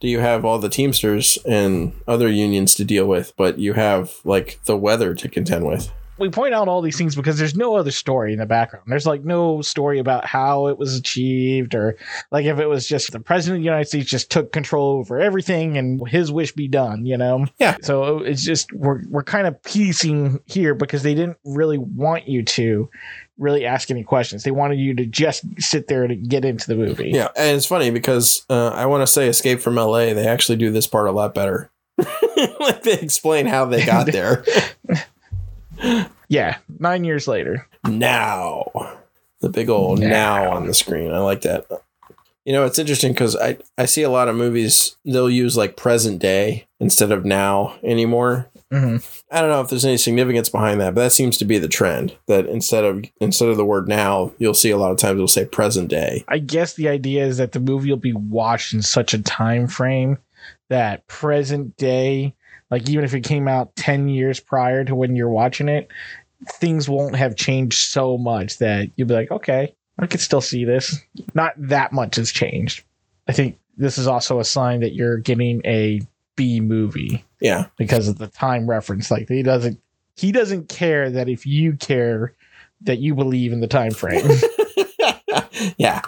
do 0.00 0.08
you 0.08 0.20
have 0.20 0.44
all 0.44 0.58
the 0.58 0.68
Teamsters 0.68 1.38
and 1.46 1.92
other 2.08 2.28
unions 2.28 2.74
to 2.74 2.84
deal 2.84 3.06
with, 3.06 3.34
but 3.36 3.58
you 3.58 3.74
have 3.74 4.14
like 4.24 4.58
the 4.64 4.76
weather 4.76 5.14
to 5.14 5.28
contend 5.28 5.66
with. 5.66 5.92
We 6.20 6.28
point 6.28 6.54
out 6.54 6.68
all 6.68 6.82
these 6.82 6.98
things 6.98 7.16
because 7.16 7.38
there's 7.38 7.56
no 7.56 7.76
other 7.76 7.90
story 7.90 8.32
in 8.32 8.38
the 8.38 8.46
background. 8.46 8.84
There's 8.88 9.06
like 9.06 9.24
no 9.24 9.62
story 9.62 9.98
about 9.98 10.26
how 10.26 10.66
it 10.66 10.78
was 10.78 10.94
achieved 10.94 11.74
or 11.74 11.96
like 12.30 12.44
if 12.44 12.58
it 12.58 12.66
was 12.66 12.86
just 12.86 13.10
the 13.12 13.20
president 13.20 13.58
of 13.58 13.62
the 13.62 13.64
United 13.64 13.88
States 13.88 14.10
just 14.10 14.30
took 14.30 14.52
control 14.52 14.98
over 14.98 15.18
everything 15.18 15.78
and 15.78 16.06
his 16.06 16.30
wish 16.30 16.52
be 16.52 16.68
done, 16.68 17.06
you 17.06 17.16
know? 17.16 17.46
Yeah. 17.58 17.78
So 17.82 18.18
it's 18.18 18.44
just 18.44 18.72
we're 18.72 19.02
we're 19.08 19.24
kind 19.24 19.46
of 19.46 19.60
piecing 19.62 20.40
here 20.46 20.74
because 20.74 21.02
they 21.02 21.14
didn't 21.14 21.38
really 21.44 21.78
want 21.78 22.28
you 22.28 22.42
to 22.42 22.90
really 23.38 23.64
ask 23.64 23.90
any 23.90 24.04
questions. 24.04 24.44
They 24.44 24.50
wanted 24.50 24.78
you 24.78 24.94
to 24.94 25.06
just 25.06 25.44
sit 25.58 25.88
there 25.88 26.06
to 26.06 26.14
get 26.14 26.44
into 26.44 26.66
the 26.66 26.76
movie. 26.76 27.10
Yeah, 27.10 27.28
and 27.34 27.56
it's 27.56 27.66
funny 27.66 27.90
because 27.90 28.44
uh, 28.50 28.68
I 28.68 28.86
want 28.86 29.02
to 29.02 29.06
say 29.06 29.28
Escape 29.28 29.60
from 29.60 29.78
L.A. 29.78 30.12
They 30.12 30.26
actually 30.26 30.56
do 30.56 30.70
this 30.70 30.86
part 30.86 31.08
a 31.08 31.12
lot 31.12 31.34
better. 31.34 31.70
like 32.60 32.82
they 32.82 32.98
explain 33.00 33.46
how 33.46 33.64
they 33.64 33.84
got 33.84 34.06
there. 34.12 34.44
Yeah. 36.28 36.58
Nine 36.78 37.02
years 37.02 37.26
later. 37.26 37.66
now, 37.88 38.70
the 39.40 39.48
big 39.48 39.68
old 39.68 39.98
now. 39.98 40.08
Now. 40.44 40.52
on 40.52 40.66
the 40.68 40.74
screen. 40.74 41.12
I 41.12 41.18
like 41.18 41.40
that. 41.42 41.66
You 42.44 42.52
know, 42.52 42.64
it's 42.64 42.78
interesting 42.78 43.12
because 43.12 43.34
I 43.36 43.58
I 43.76 43.84
see 43.86 44.02
a 44.02 44.10
lot 44.10 44.28
of 44.28 44.36
movies 44.36 44.96
they'll 45.04 45.28
use 45.28 45.56
like 45.56 45.76
present 45.76 46.20
day 46.20 46.68
instead 46.78 47.10
of 47.10 47.24
now 47.24 47.76
anymore. 47.82 48.48
hmm 48.70 48.98
I 49.30 49.40
don't 49.40 49.50
know 49.50 49.60
if 49.60 49.68
there's 49.70 49.84
any 49.84 49.96
significance 49.96 50.48
behind 50.48 50.80
that, 50.80 50.94
but 50.94 51.02
that 51.02 51.10
seems 51.12 51.36
to 51.38 51.44
be 51.44 51.58
the 51.58 51.68
trend. 51.68 52.16
That 52.28 52.46
instead 52.46 52.84
of 52.84 53.04
instead 53.20 53.48
of 53.48 53.56
the 53.56 53.64
word 53.64 53.88
now, 53.88 54.32
you'll 54.38 54.54
see 54.54 54.70
a 54.70 54.78
lot 54.78 54.92
of 54.92 54.98
times 54.98 55.16
it'll 55.16 55.26
say 55.28 55.44
present 55.44 55.88
day. 55.88 56.24
I 56.28 56.38
guess 56.38 56.74
the 56.74 56.88
idea 56.88 57.26
is 57.26 57.38
that 57.38 57.52
the 57.52 57.60
movie 57.60 57.90
will 57.90 57.96
be 57.96 58.12
watched 58.14 58.72
in 58.72 58.82
such 58.82 59.14
a 59.14 59.22
time 59.22 59.66
frame 59.66 60.18
that 60.68 61.06
present 61.08 61.76
day, 61.76 62.34
like 62.70 62.88
even 62.88 63.04
if 63.04 63.14
it 63.14 63.22
came 63.22 63.48
out 63.48 63.74
10 63.76 64.08
years 64.08 64.40
prior 64.40 64.84
to 64.84 64.94
when 64.94 65.16
you're 65.16 65.28
watching 65.28 65.68
it, 65.68 65.88
things 66.54 66.88
won't 66.88 67.16
have 67.16 67.36
changed 67.36 67.78
so 67.78 68.16
much 68.16 68.58
that 68.58 68.90
you'll 68.96 69.08
be 69.08 69.14
like, 69.14 69.30
okay, 69.30 69.74
I 69.98 70.06
can 70.06 70.20
still 70.20 70.40
see 70.40 70.64
this. 70.64 70.98
Not 71.34 71.52
that 71.56 71.92
much 71.92 72.16
has 72.16 72.30
changed. 72.30 72.84
I 73.28 73.32
think 73.32 73.58
this 73.76 73.98
is 73.98 74.06
also 74.06 74.40
a 74.40 74.44
sign 74.44 74.80
that 74.80 74.94
you're 74.94 75.18
getting 75.18 75.60
a 75.64 76.00
B 76.36 76.60
movie 76.60 77.24
Yeah, 77.40 77.66
because 77.76 78.08
of 78.08 78.18
the 78.18 78.28
time 78.28 78.68
reference. 78.68 79.10
Like 79.10 79.28
he 79.28 79.42
doesn't 79.42 79.78
he 80.16 80.32
doesn't 80.32 80.68
care 80.68 81.10
that 81.10 81.28
if 81.28 81.46
you 81.46 81.74
care 81.74 82.34
that 82.82 82.98
you 82.98 83.14
believe 83.14 83.52
in 83.52 83.60
the 83.60 83.66
time 83.66 83.92
frame. 83.92 84.26
yeah, 85.76 86.00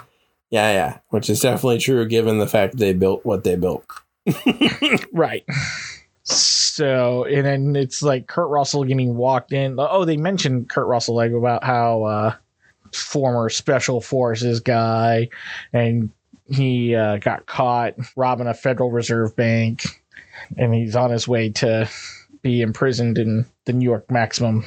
yeah, 0.49 0.71
yeah. 0.71 0.97
Which 1.09 1.29
is 1.29 1.39
definitely 1.39 1.79
true 1.79 2.07
given 2.07 2.39
the 2.39 2.47
fact 2.47 2.77
they 2.77 2.93
built 2.93 3.25
what 3.25 3.43
they 3.43 3.55
built. 3.55 3.85
Right. 5.13 5.45
So, 6.23 7.25
and 7.25 7.45
then 7.45 7.75
it's 7.75 8.01
like 8.01 8.27
Kurt 8.27 8.49
Russell 8.49 8.85
getting 8.85 9.15
walked 9.15 9.51
in. 9.51 9.75
Oh, 9.77 10.05
they 10.05 10.17
mentioned 10.17 10.69
Kurt 10.69 10.87
Russell 10.87 11.15
like 11.15 11.31
about 11.31 11.63
how 11.63 12.03
uh 12.03 12.35
former 12.93 13.49
special 13.49 14.01
forces 14.01 14.59
guy 14.59 15.27
and 15.73 16.11
he 16.49 16.95
uh, 16.95 17.17
got 17.17 17.45
caught 17.45 17.95
robbing 18.15 18.47
a 18.47 18.53
Federal 18.53 18.91
Reserve 18.91 19.35
Bank, 19.35 19.83
and 20.57 20.73
he's 20.73 20.95
on 20.95 21.11
his 21.11 21.27
way 21.27 21.49
to 21.49 21.89
be 22.41 22.61
imprisoned 22.61 23.17
in 23.17 23.45
the 23.65 23.73
New 23.73 23.85
York 23.85 24.09
maximum 24.11 24.65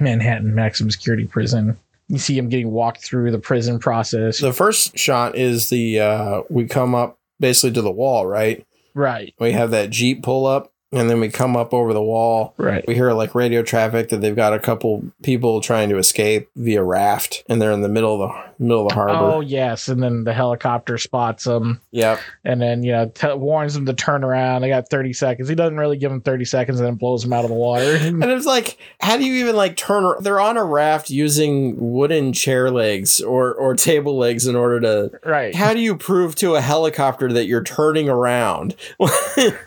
Manhattan 0.00 0.54
maximum 0.54 0.90
security 0.90 1.26
prison. 1.26 1.78
You 2.08 2.18
see 2.18 2.36
him 2.36 2.48
getting 2.48 2.70
walked 2.70 3.04
through 3.04 3.30
the 3.30 3.38
prison 3.38 3.78
process. 3.78 4.38
The 4.38 4.52
first 4.52 4.98
shot 4.98 5.36
is 5.36 5.70
the 5.70 6.00
uh, 6.00 6.42
we 6.50 6.66
come 6.66 6.94
up 6.94 7.18
basically 7.38 7.72
to 7.72 7.82
the 7.82 7.90
wall, 7.90 8.26
right? 8.26 8.66
Right, 8.94 9.34
We 9.38 9.52
have 9.52 9.70
that 9.70 9.90
jeep 9.90 10.22
pull 10.22 10.46
up, 10.46 10.72
and 10.92 11.08
then 11.10 11.20
we 11.20 11.28
come 11.28 11.56
up 11.56 11.72
over 11.72 11.92
the 11.92 12.02
wall. 12.02 12.54
right. 12.56 12.84
We 12.86 12.94
hear 12.94 13.12
like 13.12 13.34
radio 13.34 13.62
traffic 13.62 14.08
that 14.08 14.20
they've 14.20 14.34
got 14.36 14.52
a 14.52 14.58
couple 14.58 15.04
people 15.22 15.60
trying 15.60 15.88
to 15.90 15.98
escape 15.98 16.48
via 16.56 16.82
raft, 16.82 17.44
and 17.48 17.60
they're 17.62 17.70
in 17.72 17.82
the 17.82 17.88
middle 17.88 18.20
of 18.22 18.30
the 18.30 18.64
middle 18.64 18.82
of 18.82 18.88
the 18.88 18.94
harbor. 18.94 19.12
Oh 19.14 19.40
yes, 19.40 19.88
and 19.88 20.02
then 20.02 20.24
the 20.24 20.32
helicopter 20.34 20.98
spots 20.98 21.44
them. 21.44 21.80
Yep. 21.92 22.20
and 22.44 22.60
then 22.60 22.82
you 22.82 22.92
know 22.92 23.06
t- 23.08 23.32
warns 23.34 23.74
them 23.74 23.86
to 23.86 23.92
turn 23.94 24.24
around. 24.24 24.62
They 24.62 24.68
got 24.68 24.88
thirty 24.88 25.12
seconds. 25.12 25.48
He 25.48 25.54
doesn't 25.54 25.76
really 25.78 25.96
give 25.96 26.10
them 26.10 26.20
thirty 26.20 26.44
seconds, 26.44 26.80
and 26.80 26.86
then 26.86 26.94
blows 26.96 27.22
them 27.22 27.32
out 27.32 27.44
of 27.44 27.50
the 27.50 27.56
water. 27.56 27.96
And 28.20 28.24
it's 28.24 28.46
like, 28.46 28.78
how 29.00 29.16
do 29.16 29.24
you 29.24 29.34
even 29.42 29.56
like 29.56 29.76
turn? 29.76 30.04
ar- 30.04 30.20
They're 30.20 30.40
on 30.40 30.56
a 30.56 30.64
raft 30.64 31.10
using 31.10 31.74
wooden 31.78 32.32
chair 32.32 32.70
legs 32.70 33.20
or 33.20 33.54
or 33.54 33.74
table 33.74 34.16
legs 34.18 34.46
in 34.46 34.56
order 34.56 34.80
to. 34.80 35.18
right. 35.24 35.54
How 35.54 35.72
do 35.72 35.80
you 35.80 35.96
prove 35.96 36.34
to 36.36 36.54
a 36.56 36.60
helicopter 36.60 37.32
that 37.32 37.46
you're 37.46 37.62
turning 37.62 38.08
around? 38.08 38.74
like, 38.98 39.10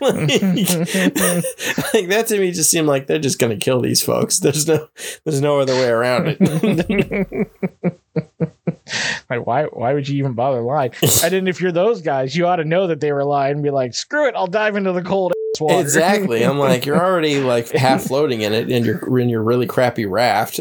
like 1.94 2.08
that 2.08 2.26
to 2.28 2.38
me 2.38 2.50
just 2.50 2.70
seemed 2.70 2.88
like 2.88 3.06
they're 3.06 3.18
just 3.18 3.38
gonna 3.38 3.56
kill 3.56 3.80
these 3.80 4.02
folks. 4.02 4.40
There's 4.40 4.66
no, 4.66 4.88
there's 5.24 5.40
no 5.40 5.60
other 5.60 5.74
way 5.74 5.88
around 5.88 6.26
it. 6.28 6.40
like 9.30 9.46
why 9.46 9.64
why 9.64 9.94
would 9.94 10.08
you 10.08 10.18
even 10.18 10.34
bother 10.34 10.60
lying? 10.60 10.92
and 11.02 11.32
then 11.32 11.46
if 11.46 11.60
you're 11.60 11.72
those 11.72 12.02
guys, 12.02 12.36
you 12.36 12.46
ought 12.46 12.56
to 12.56 12.64
know 12.64 12.86
that 12.88 13.00
they 13.00 13.12
were 13.12 13.24
lying 13.24 13.54
and 13.54 13.62
be 13.62 13.70
like, 13.70 13.94
screw 13.94 14.28
it, 14.28 14.34
I'll 14.36 14.46
dive 14.46 14.76
into 14.76 14.92
the 14.92 15.02
cold 15.02 15.32
ass 15.32 15.60
water. 15.60 15.80
exactly. 15.80 16.42
I'm 16.42 16.58
like, 16.58 16.86
you're 16.86 17.02
already 17.02 17.40
like 17.40 17.68
half 17.70 18.04
floating 18.04 18.42
in 18.42 18.52
it, 18.52 18.70
and 18.70 18.84
you're 18.84 19.18
in 19.18 19.28
your 19.28 19.42
really 19.42 19.66
crappy 19.66 20.06
raft. 20.06 20.60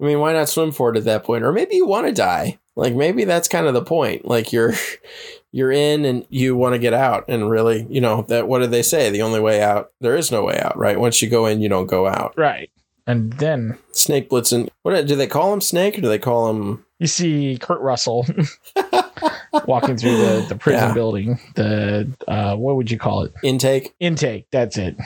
I 0.00 0.04
mean, 0.04 0.20
why 0.20 0.32
not 0.32 0.48
swim 0.48 0.72
for 0.72 0.90
it 0.90 0.96
at 0.96 1.04
that 1.04 1.24
point? 1.24 1.44
Or 1.44 1.52
maybe 1.52 1.76
you 1.76 1.86
want 1.86 2.06
to 2.06 2.12
die. 2.12 2.58
Like 2.78 2.94
maybe 2.94 3.24
that's 3.24 3.48
kind 3.48 3.66
of 3.66 3.74
the 3.74 3.82
point. 3.82 4.24
Like 4.24 4.52
you're 4.52 4.72
you're 5.52 5.72
in 5.72 6.04
and 6.04 6.24
you 6.30 6.56
want 6.56 6.74
to 6.74 6.78
get 6.78 6.94
out. 6.94 7.24
And 7.28 7.50
really, 7.50 7.86
you 7.90 8.00
know, 8.00 8.22
that 8.28 8.46
what 8.48 8.60
did 8.60 8.70
they 8.70 8.82
say? 8.82 9.10
The 9.10 9.22
only 9.22 9.40
way 9.40 9.60
out, 9.62 9.90
there 10.00 10.16
is 10.16 10.30
no 10.30 10.44
way 10.44 10.58
out, 10.60 10.76
right? 10.78 11.00
Once 11.00 11.20
you 11.20 11.28
go 11.28 11.46
in, 11.46 11.60
you 11.60 11.68
don't 11.68 11.86
go 11.88 12.06
out. 12.06 12.34
right. 12.36 12.70
And 13.06 13.32
then 13.34 13.78
Snake 13.92 14.28
Plissken. 14.28 14.68
What 14.82 15.06
do 15.06 15.16
they 15.16 15.26
call 15.26 15.52
him? 15.54 15.62
Snake, 15.62 15.96
or 15.96 16.02
do 16.02 16.08
they 16.08 16.18
call 16.18 16.50
him? 16.50 16.84
you 16.98 17.06
see 17.06 17.56
Kurt 17.60 17.80
Russell 17.80 18.26
walking 19.66 19.96
through 19.96 20.16
the, 20.18 20.46
the 20.48 20.56
prison 20.56 20.88
Yeah. 20.88 20.94
building. 20.94 21.40
The 21.54 22.12
uh 22.26 22.56
what 22.56 22.76
would 22.76 22.90
you 22.90 22.98
call 22.98 23.22
it? 23.24 23.32
Intake. 23.42 23.94
Intake, 24.00 24.46
that's 24.50 24.76
it. 24.78 24.96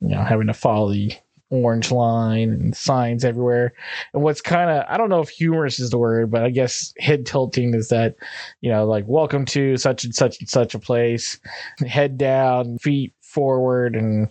You 0.00 0.08
know, 0.10 0.22
having 0.22 0.46
to 0.46 0.54
follow 0.54 0.92
the 0.92 1.12
orange 1.50 1.90
line 1.90 2.50
and 2.50 2.76
signs 2.76 3.24
everywhere. 3.24 3.72
And 4.12 4.22
what's 4.22 4.40
kind 4.40 4.70
of 4.70 4.84
I 4.88 4.96
don't 4.96 5.08
know 5.08 5.20
if 5.20 5.28
humorous 5.28 5.80
is 5.80 5.90
the 5.90 5.98
word, 5.98 6.30
but 6.30 6.42
I 6.42 6.50
guess 6.50 6.92
head 6.98 7.26
tilting 7.26 7.74
is 7.74 7.88
that, 7.88 8.16
you 8.60 8.70
know, 8.70 8.86
like 8.86 9.04
welcome 9.06 9.44
to 9.46 9.76
such 9.76 10.04
and 10.04 10.14
such 10.14 10.40
and 10.40 10.48
such 10.48 10.74
a 10.74 10.78
place. 10.78 11.38
Head 11.86 12.18
down, 12.18 12.78
feet 12.78 13.14
forward 13.22 13.94
and 13.94 14.28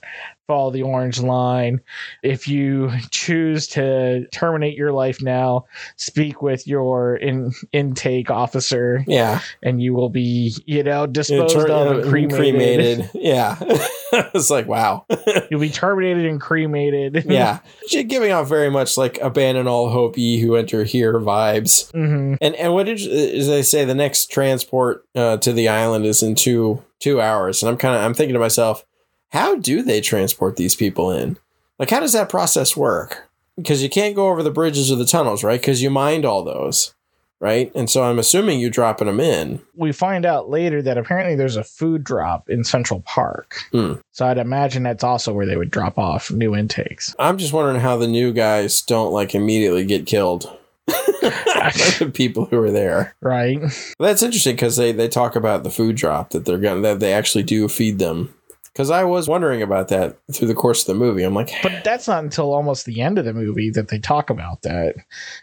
follow 0.47 0.71
the 0.71 0.81
orange 0.83 1.19
line. 1.19 1.81
If 2.23 2.47
you 2.47 2.91
choose 3.11 3.67
to 3.67 4.25
terminate 4.29 4.77
your 4.77 4.91
life 4.93 5.21
now, 5.21 5.65
speak 5.97 6.41
with 6.41 6.65
your 6.65 7.17
in, 7.17 7.51
intake 7.73 8.31
officer 8.31 9.03
Yeah. 9.07 9.41
and 9.61 9.81
you 9.81 9.93
will 9.93 10.09
be, 10.09 10.55
you 10.65 10.83
know, 10.83 11.05
disposed 11.05 11.53
Tur- 11.53 11.69
of 11.69 11.97
and 11.97 12.07
uh, 12.07 12.35
cremated. 12.35 13.09
Yeah. 13.13 13.57
it's 13.61 14.49
like, 14.49 14.67
wow. 14.67 15.05
You'll 15.51 15.59
be 15.59 15.69
terminated 15.69 16.25
and 16.25 16.39
cremated. 16.39 17.25
yeah. 17.25 17.59
She's 17.87 18.05
giving 18.05 18.31
off 18.31 18.47
very 18.47 18.69
much 18.71 18.97
like 18.97 19.19
abandon 19.21 19.67
all 19.67 19.89
hope 19.89 20.17
ye 20.17 20.39
who 20.39 20.55
enter 20.55 20.83
here 20.85 21.19
vibes. 21.19 21.91
hmm 21.91 22.35
And 22.41 22.55
and 22.55 22.73
what 22.73 22.85
did 22.85 22.99
as 23.01 23.47
they 23.47 23.61
say 23.63 23.83
the 23.85 23.93
next 23.95 24.31
transport 24.31 25.05
uh, 25.15 25.37
to 25.37 25.51
the 25.51 25.67
island 25.67 26.05
is 26.05 26.23
in 26.23 26.35
two 26.35 26.83
two 26.99 27.19
hours, 27.21 27.61
and 27.61 27.69
I'm 27.69 27.77
kind 27.77 27.95
of 27.95 28.01
I'm 28.01 28.13
thinking 28.13 28.33
to 28.33 28.39
myself, 28.39 28.83
how 29.29 29.55
do 29.55 29.81
they 29.81 30.01
transport 30.01 30.55
these 30.55 30.75
people 30.75 31.11
in? 31.11 31.37
Like, 31.79 31.89
how 31.89 31.99
does 31.99 32.13
that 32.13 32.29
process 32.29 32.75
work? 32.75 33.29
Because 33.55 33.83
you 33.83 33.89
can't 33.89 34.15
go 34.15 34.29
over 34.29 34.43
the 34.43 34.51
bridges 34.51 34.91
or 34.91 34.95
the 34.95 35.05
tunnels, 35.05 35.43
right? 35.43 35.59
Because 35.59 35.81
you 35.81 35.89
mined 35.89 36.25
all 36.25 36.43
those, 36.43 36.93
right? 37.39 37.71
And 37.75 37.89
so 37.89 38.03
I'm 38.03 38.19
assuming 38.19 38.59
you're 38.59 38.69
dropping 38.69 39.07
them 39.07 39.19
in. 39.19 39.61
We 39.75 39.91
find 39.91 40.25
out 40.25 40.49
later 40.49 40.81
that 40.83 40.97
apparently 40.97 41.35
there's 41.35 41.55
a 41.55 41.63
food 41.63 42.03
drop 42.03 42.49
in 42.49 42.63
Central 42.63 43.01
Park. 43.01 43.55
Hmm. 43.71 43.93
So 44.11 44.25
I'd 44.27 44.37
imagine 44.37 44.83
that's 44.83 45.03
also 45.03 45.33
where 45.33 45.45
they 45.45 45.57
would 45.57 45.71
drop 45.71 45.97
off 45.97 46.31
new 46.31 46.55
intakes. 46.55 47.15
I'm 47.19 47.37
just 47.37 47.53
wondering 47.53 47.81
how 47.81 47.97
the 47.97 48.07
new 48.07 48.31
guys 48.31 48.81
don't 48.81 49.11
like 49.11 49.33
immediately 49.33 49.85
get 49.85 50.05
killed. 50.05 50.55
the 50.87 52.11
people 52.13 52.45
who 52.45 52.59
are 52.59 52.71
there. 52.71 53.15
Right? 53.21 53.59
That's 53.99 54.23
interesting 54.23 54.55
because 54.55 54.77
they, 54.77 54.91
they 54.91 55.07
talk 55.07 55.35
about 55.35 55.63
the 55.63 55.71
food 55.71 55.95
drop 55.95 56.29
that 56.29 56.45
they're 56.45 56.59
gonna 56.59 56.81
that 56.81 56.99
they 56.99 57.13
actually 57.13 57.43
do 57.43 57.67
feed 57.67 57.99
them. 57.99 58.33
Because 58.77 58.91
I 58.91 59.05
was 59.05 59.27
wondering 59.27 59.63
about 59.63 59.87
that 59.87 60.19
through 60.31 60.49
the 60.49 60.53
course 60.53 60.81
of 60.81 60.93
the 60.93 61.03
movie. 61.03 61.23
I'm 61.23 61.33
like, 61.33 61.49
But 61.63 61.83
that's 61.83 62.07
not 62.07 62.23
until 62.23 62.53
almost 62.53 62.85
the 62.85 63.01
end 63.01 63.17
of 63.17 63.25
the 63.25 63.33
movie 63.33 63.71
that 63.71 63.87
they 63.87 63.97
talk 63.97 64.29
about 64.29 64.61
that. 64.61 64.93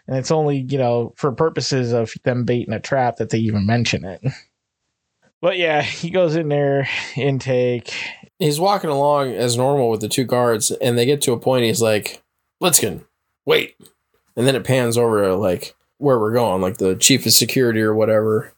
And 0.07 0.15
it's 0.15 0.31
only, 0.31 0.65
you 0.69 0.77
know, 0.77 1.13
for 1.17 1.33
purposes 1.33 1.91
of 1.91 2.13
them 2.23 2.45
baiting 2.45 2.73
a 2.73 2.79
trap 2.79 3.17
that 3.17 3.31
they 3.31 3.39
even 3.39 3.65
mention 3.65 4.05
it. 4.05 4.23
But 5.41 5.57
yeah, 5.57 5.81
he 5.81 6.09
goes 6.09 6.37
in 6.37 6.47
there, 6.47 6.87
intake. 7.17 7.93
he's 8.39 8.57
walking 8.59 8.89
along 8.89 9.33
as 9.33 9.57
normal 9.57 9.89
with 9.89 9.99
the 9.99 10.07
two 10.07 10.23
guards, 10.23 10.71
and 10.71 10.97
they 10.97 11.05
get 11.05 11.21
to 11.23 11.33
a 11.33 11.39
point. 11.39 11.65
He's 11.65 11.81
like, 11.81 12.23
"Plissken, 12.63 13.03
wait!" 13.45 13.75
And 14.37 14.47
then 14.47 14.55
it 14.55 14.63
pans 14.63 14.97
over 14.97 15.25
to 15.25 15.35
like 15.35 15.75
where 15.97 16.17
we're 16.17 16.33
going, 16.33 16.61
like 16.61 16.77
the 16.77 16.95
chief 16.95 17.25
of 17.25 17.33
security 17.33 17.81
or 17.81 17.93
whatever. 17.93 18.53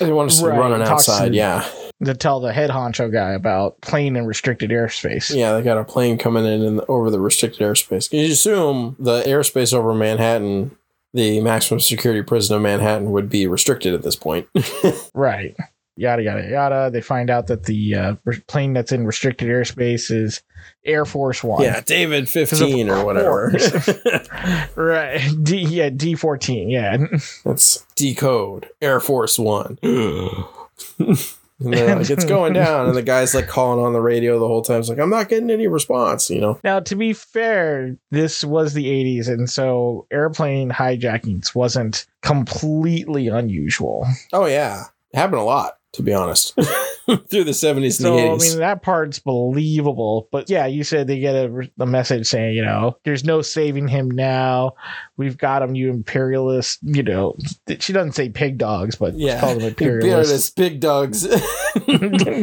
They 0.00 0.12
want 0.12 0.30
us 0.30 0.40
to 0.40 0.46
Right, 0.48 0.58
running 0.58 0.86
talks 0.86 1.04
to- 1.06 1.12
outside. 1.12 1.34
Yeah, 1.34 1.64
to 2.04 2.14
tell 2.14 2.40
the 2.40 2.52
head 2.52 2.70
honcho 2.70 3.12
guy 3.12 3.30
about 3.32 3.80
plane 3.80 4.16
and 4.16 4.26
restricted 4.26 4.70
airspace. 4.70 5.34
yeah. 5.34 5.52
They 5.54 5.62
got 5.62 5.78
a 5.78 5.84
plane 5.84 6.18
coming 6.18 6.44
in 6.46 6.62
and 6.62 6.80
over 6.88 7.10
the 7.10 7.20
restricted 7.20 7.60
airspace. 7.60 8.12
You 8.12 8.32
assume 8.32 8.96
the 8.98 9.22
airspace 9.22 9.72
over 9.72 9.94
Manhattan, 9.94 10.76
the 11.14 11.40
maximum 11.40 11.80
security 11.80 12.22
prison 12.22 12.56
of 12.56 12.62
Manhattan, 12.62 13.10
would 13.12 13.28
be 13.28 13.46
restricted 13.46 13.94
at 13.94 14.02
this 14.02 14.16
point. 14.16 14.46
Right. 15.14 15.56
Yada 15.98 16.22
yada 16.22 16.48
yada. 16.48 16.90
They 16.92 17.00
find 17.00 17.28
out 17.28 17.48
that 17.48 17.64
the 17.64 17.94
uh, 17.94 18.14
plane 18.46 18.72
that's 18.72 18.92
in 18.92 19.04
restricted 19.04 19.48
airspace 19.48 20.10
is 20.10 20.42
Air 20.84 21.04
Force 21.04 21.42
One. 21.42 21.62
yeah, 21.62 21.80
David 21.80 22.28
fifteen 22.28 22.88
or 22.88 23.04
whatever. 23.04 23.52
Right. 24.76 25.20
D 25.42 25.58
yeah, 25.58 25.90
D 25.90 26.14
fourteen. 26.14 26.70
Yeah. 26.70 26.96
That's 27.44 27.84
decode 27.96 28.68
Air 28.80 29.00
Force 29.00 29.38
One. 29.38 29.78
and 29.82 31.18
like, 31.58 32.10
it's 32.10 32.24
going 32.24 32.52
down, 32.52 32.86
and 32.86 32.96
the 32.96 33.02
guy's 33.02 33.34
like 33.34 33.48
calling 33.48 33.84
on 33.84 33.92
the 33.92 34.00
radio 34.00 34.38
the 34.38 34.46
whole 34.46 34.62
time. 34.62 34.80
It's 34.80 34.88
like, 34.88 35.00
I'm 35.00 35.10
not 35.10 35.28
getting 35.28 35.50
any 35.50 35.66
response, 35.66 36.30
you 36.30 36.40
know. 36.40 36.60
Now, 36.62 36.80
to 36.80 36.94
be 36.94 37.12
fair, 37.12 37.96
this 38.10 38.44
was 38.44 38.74
the 38.74 38.86
'80s, 38.86 39.28
and 39.28 39.50
so 39.50 40.06
airplane 40.12 40.70
hijackings 40.70 41.54
wasn't 41.54 42.06
completely 42.22 43.28
unusual. 43.28 44.06
Oh 44.32 44.46
yeah, 44.46 44.84
it 45.12 45.16
happened 45.16 45.40
a 45.40 45.44
lot, 45.44 45.77
to 45.98 46.02
be 46.04 46.14
honest, 46.14 46.54
through 47.28 47.42
the 47.42 47.50
70s 47.50 47.76
and 47.76 47.92
So 47.92 48.16
the 48.16 48.28
I 48.28 48.36
mean 48.36 48.58
that 48.58 48.82
part's 48.82 49.18
believable, 49.18 50.28
but 50.30 50.48
yeah, 50.48 50.64
you 50.64 50.84
said 50.84 51.08
they 51.08 51.18
get 51.18 51.34
a, 51.34 51.68
a 51.80 51.86
message 51.86 52.28
saying, 52.28 52.54
you 52.54 52.64
know, 52.64 52.96
there's 53.02 53.24
no 53.24 53.42
saving 53.42 53.88
him 53.88 54.08
now. 54.08 54.74
We've 55.16 55.36
got 55.36 55.60
him, 55.60 55.74
you 55.74 55.90
imperialist. 55.90 56.78
You 56.82 57.02
know, 57.02 57.36
she 57.80 57.92
doesn't 57.92 58.12
say 58.12 58.28
pig 58.28 58.58
dogs, 58.58 58.94
but 58.94 59.14
she 59.14 59.26
yeah, 59.26 59.40
calls 59.40 59.58
them 59.58 59.66
imperialists. 59.68 60.50
imperialist 60.50 60.56
big 60.56 60.80
dogs. 60.80 61.26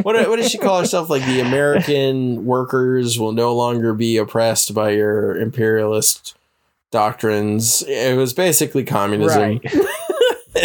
what, 0.03 0.29
what 0.29 0.35
does 0.35 0.51
she 0.51 0.57
call 0.57 0.81
herself? 0.81 1.09
Like 1.09 1.25
the 1.25 1.39
American 1.39 2.45
workers 2.45 3.17
will 3.17 3.31
no 3.31 3.55
longer 3.55 3.93
be 3.93 4.17
oppressed 4.17 4.73
by 4.73 4.89
your 4.89 5.37
imperialist 5.37 6.35
doctrines. 6.91 7.83
It 7.87 8.17
was 8.17 8.33
basically 8.33 8.83
communism. 8.83 9.41
Right. 9.41 9.73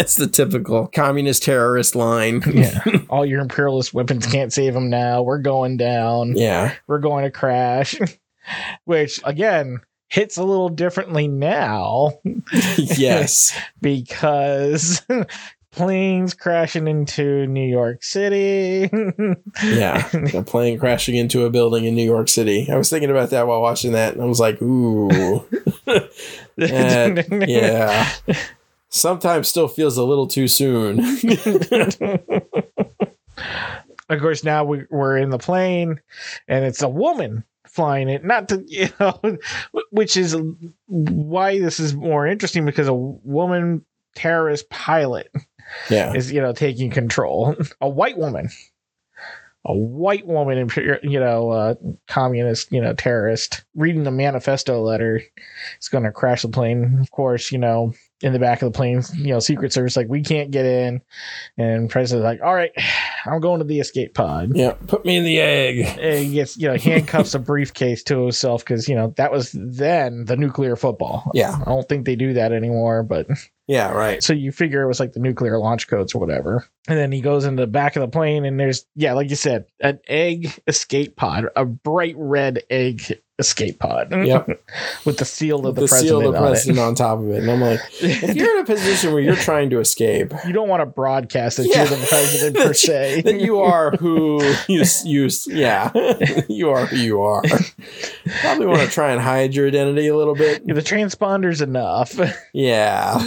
It's 0.01 0.15
the 0.15 0.27
typical 0.27 0.87
communist 0.87 1.43
terrorist 1.43 1.95
line. 1.95 2.41
yeah. 2.51 2.79
All 3.09 3.25
your 3.25 3.39
imperialist 3.39 3.93
weapons 3.93 4.25
can't 4.27 4.51
save 4.51 4.73
them 4.73 4.89
now. 4.89 5.21
We're 5.21 5.37
going 5.39 5.77
down. 5.77 6.35
yeah. 6.35 6.73
We're 6.87 6.99
going 6.99 7.23
to 7.23 7.31
crash. 7.31 7.97
Which 8.85 9.21
again 9.23 9.79
hits 10.09 10.35
a 10.37 10.43
little 10.43 10.67
differently 10.69 11.27
now 11.27 12.11
yes. 12.77 13.57
because 13.81 15.01
planes 15.71 16.33
crashing 16.33 16.87
into 16.87 17.45
New 17.47 17.65
York 17.65 18.03
City. 18.03 18.89
Yeah. 19.63 20.09
A 20.33 20.41
plane 20.43 20.79
crashing 20.79 21.15
into 21.15 21.45
a 21.45 21.49
building 21.49 21.85
in 21.85 21.95
New 21.95 22.03
York 22.03 22.27
City. 22.27 22.67
I 22.69 22.75
was 22.77 22.89
thinking 22.89 23.09
about 23.11 23.29
that 23.29 23.47
while 23.47 23.61
watching 23.61 23.93
that, 23.93 24.13
and 24.13 24.21
I 24.21 24.25
was 24.25 24.39
like, 24.39 24.61
ooh. 24.61 25.07
That- 26.57 27.45
yeah. 27.47 28.09
Sometimes 28.91 29.47
still 29.47 29.67
feels 29.67 29.97
a 29.97 30.03
little 30.03 30.27
too 30.27 30.47
soon. 30.47 30.99
of 34.09 34.19
course, 34.19 34.43
now 34.43 34.63
we, 34.63 34.83
we're 34.91 35.17
in 35.17 35.31
the 35.31 35.39
plane, 35.39 35.99
and 36.47 36.63
it's 36.63 36.83
a 36.83 36.89
woman 36.89 37.43
flying 37.65 38.09
it. 38.09 38.23
Not 38.23 38.49
to 38.49 38.63
you 38.67 38.89
know, 38.99 39.37
which 39.89 40.15
is 40.15 40.37
why 40.87 41.59
this 41.59 41.79
is 41.79 41.95
more 41.95 42.27
interesting 42.27 42.65
because 42.65 42.87
a 42.87 42.93
woman 42.93 43.83
terrorist 44.13 44.69
pilot 44.69 45.31
yeah. 45.89 46.13
is 46.13 46.31
you 46.31 46.41
know 46.41 46.53
taking 46.53 46.91
control. 46.91 47.55
A 47.79 47.89
white 47.89 48.17
woman, 48.17 48.49
a 49.65 49.73
white 49.73 50.27
woman, 50.27 50.69
you 51.03 51.19
know, 51.19 51.51
uh, 51.51 51.75
communist, 52.07 52.71
you 52.71 52.81
know, 52.81 52.93
terrorist, 52.93 53.63
reading 53.75 54.03
the 54.03 54.11
manifesto 54.11 54.81
letter 54.81 55.21
is 55.79 55.87
going 55.87 56.03
to 56.03 56.11
crash 56.11 56.41
the 56.41 56.49
plane. 56.49 56.97
Of 56.99 57.11
course, 57.11 57.51
you 57.51 57.57
know, 57.57 57.93
in 58.21 58.33
the 58.33 58.39
back 58.39 58.61
of 58.61 58.71
the 58.71 58.77
plane, 58.77 59.01
you 59.15 59.27
know, 59.27 59.39
Secret 59.39 59.73
Service 59.73 59.97
like 59.97 60.07
we 60.07 60.21
can't 60.21 60.51
get 60.51 60.65
in, 60.65 61.01
and 61.57 61.89
President's 61.89 62.23
like, 62.23 62.41
all 62.41 62.53
right, 62.53 62.71
I'm 63.25 63.39
going 63.39 63.59
to 63.59 63.65
the 63.65 63.79
escape 63.79 64.13
pod. 64.13 64.55
Yeah, 64.55 64.73
put 64.87 65.05
me 65.05 65.17
in 65.17 65.23
the 65.23 65.39
egg. 65.39 65.79
And 65.99 66.25
he 66.25 66.33
gets 66.33 66.57
you 66.57 66.67
know 66.67 66.77
handcuffs 66.77 67.33
a 67.33 67.39
briefcase 67.39 68.03
to 68.03 68.21
himself 68.21 68.63
because 68.63 68.87
you 68.87 68.95
know 68.95 69.13
that 69.17 69.31
was 69.31 69.51
then 69.53 70.25
the 70.25 70.37
nuclear 70.37 70.75
football. 70.75 71.29
Yeah, 71.33 71.57
I 71.59 71.65
don't 71.65 71.87
think 71.87 72.05
they 72.05 72.15
do 72.15 72.33
that 72.33 72.51
anymore, 72.51 73.03
but 73.03 73.27
yeah, 73.67 73.91
right. 73.91 74.21
So 74.21 74.33
you 74.33 74.51
figure 74.51 74.81
it 74.81 74.87
was 74.87 74.99
like 74.99 75.13
the 75.13 75.19
nuclear 75.19 75.57
launch 75.57 75.87
codes 75.87 76.13
or 76.13 76.19
whatever. 76.19 76.67
And 76.87 76.97
then 76.97 77.11
he 77.11 77.21
goes 77.21 77.45
into 77.45 77.63
the 77.63 77.67
back 77.67 77.95
of 77.95 78.01
the 78.01 78.07
plane, 78.07 78.45
and 78.45 78.59
there's 78.59 78.85
yeah, 78.95 79.13
like 79.13 79.29
you 79.29 79.35
said, 79.35 79.65
an 79.79 79.99
egg 80.07 80.59
escape 80.67 81.15
pod, 81.15 81.45
a 81.55 81.65
bright 81.65 82.15
red 82.17 82.63
egg 82.69 83.21
escape 83.41 83.79
pod. 83.79 84.11
Yep. 84.31 84.63
With 85.03 85.17
the 85.17 85.25
seal 85.25 85.65
of 85.67 85.75
the, 85.75 85.81
the 85.81 85.87
president, 85.87 86.07
seal 86.21 86.27
of 86.27 86.33
the 86.33 86.39
on, 86.39 86.47
president 86.47 86.77
it. 86.77 86.81
on 86.81 86.95
top 86.95 87.19
of 87.19 87.29
it. 87.31 87.39
And 87.39 87.51
I'm 87.51 87.59
like, 87.59 87.79
if 87.99 88.35
you're 88.35 88.55
in 88.57 88.63
a 88.63 88.65
position 88.65 89.11
where 89.11 89.21
you're 89.21 89.35
trying 89.35 89.69
to 89.71 89.79
escape, 89.79 90.31
you 90.47 90.53
don't 90.53 90.69
want 90.69 90.81
to 90.81 90.85
broadcast 90.85 91.57
that 91.57 91.67
Yeah. 91.67 91.79
you're 91.79 91.97
the 91.97 92.05
president 92.07 92.55
per 92.55 92.73
se. 92.85 93.21
that 93.23 93.41
you 93.41 93.59
are 93.59 93.91
who 93.97 94.41
you 94.69 94.85
you 95.03 95.29
yeah 95.47 95.91
you 96.47 96.69
are 96.69 96.85
who 96.85 96.95
you 96.95 97.21
are. 97.21 97.41
Probably 98.41 98.67
want 98.67 98.81
to 98.81 98.87
try 98.87 99.11
and 99.11 99.19
hide 99.21 99.53
your 99.55 99.67
identity 99.67 100.07
a 100.07 100.15
little 100.15 100.35
bit. 100.35 100.65
the 100.65 100.81
transponder's 100.81 101.61
enough. 101.61 102.17
Yeah. 102.53 103.17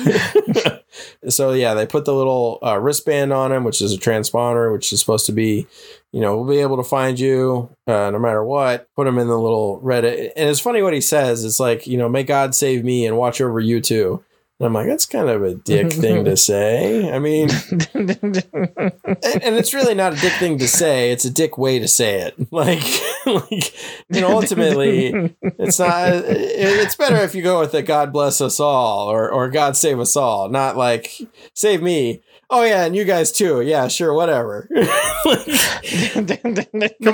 so 1.29 1.53
yeah, 1.53 1.75
they 1.75 1.87
put 1.87 2.05
the 2.05 2.15
little 2.15 2.59
uh, 2.63 2.79
wristband 2.79 3.33
on 3.33 3.53
him, 3.53 3.65
which 3.65 3.83
is 3.83 3.93
a 3.93 3.99
transponder, 3.99 4.73
which 4.73 4.93
is 4.93 5.01
supposed 5.01 5.27
to 5.27 5.33
be, 5.33 5.67
you 6.15 6.21
know, 6.21 6.37
we'll 6.37 6.49
be 6.49 6.61
able 6.61 6.77
to 6.77 6.85
find 6.85 7.19
you 7.19 7.69
uh, 7.89 8.09
no 8.13 8.21
matter 8.21 8.45
what. 8.45 8.89
Put 8.95 9.09
him 9.09 9.19
in 9.19 9.27
the 9.27 9.37
little 9.37 9.81
red. 9.81 10.05
And 10.05 10.49
it's 10.49 10.61
funny 10.61 10.81
what 10.81 10.95
he 10.95 11.01
says. 11.01 11.45
It's 11.45 11.59
like, 11.59 11.89
you 11.89 11.99
know, 11.99 12.09
may 12.09 12.23
God 12.23 12.55
save 12.55 12.85
me 12.85 13.05
and 13.05 13.17
watch 13.17 13.41
over 13.41 13.59
you 13.59 13.81
too. 13.81 14.25
And 14.61 14.69
I'm 14.69 14.75
like, 14.75 14.87
that's 14.87 15.07
kind 15.07 15.29
of 15.29 15.43
a 15.43 15.57
dick 15.57 15.93
thing 15.93 16.25
to 16.25 16.37
say. 16.37 17.13
I 17.13 17.19
mean, 17.19 17.49
and, 17.95 18.17
and 18.23 19.57
it's 19.57 19.75
really 19.75 19.95
not 19.95 20.13
a 20.13 20.21
dick 20.21 20.35
thing 20.35 20.59
to 20.59 20.69
say. 20.69 21.11
It's 21.11 21.25
a 21.25 21.31
dick 21.31 21.59
way 21.59 21.81
to 21.81 21.89
say 21.89 22.21
it. 22.21 22.37
Like, 22.53 22.85
like 23.27 23.75
you 24.09 24.21
know, 24.21 24.31
ultimately, 24.31 25.35
it's 25.43 25.81
not. 25.81 26.13
It's 26.13 26.95
better 26.95 27.17
if 27.17 27.35
you 27.35 27.43
go 27.43 27.59
with 27.59 27.73
the 27.73 27.83
"God 27.83 28.13
bless 28.13 28.41
us 28.41 28.61
all" 28.61 29.11
or 29.11 29.29
or 29.29 29.51
"God 29.51 29.77
save 29.77 29.99
us 29.99 30.15
all," 30.15 30.49
not 30.49 30.77
like 30.77 31.11
"save 31.55 31.83
me." 31.83 32.23
Oh 32.51 32.63
yeah, 32.63 32.85
and 32.85 32.95
you 32.95 33.05
guys 33.05 33.33
too. 33.33 33.61
Yeah, 33.63 33.89
sure, 33.89 34.13
whatever. 34.15 34.69
Come 34.75 34.85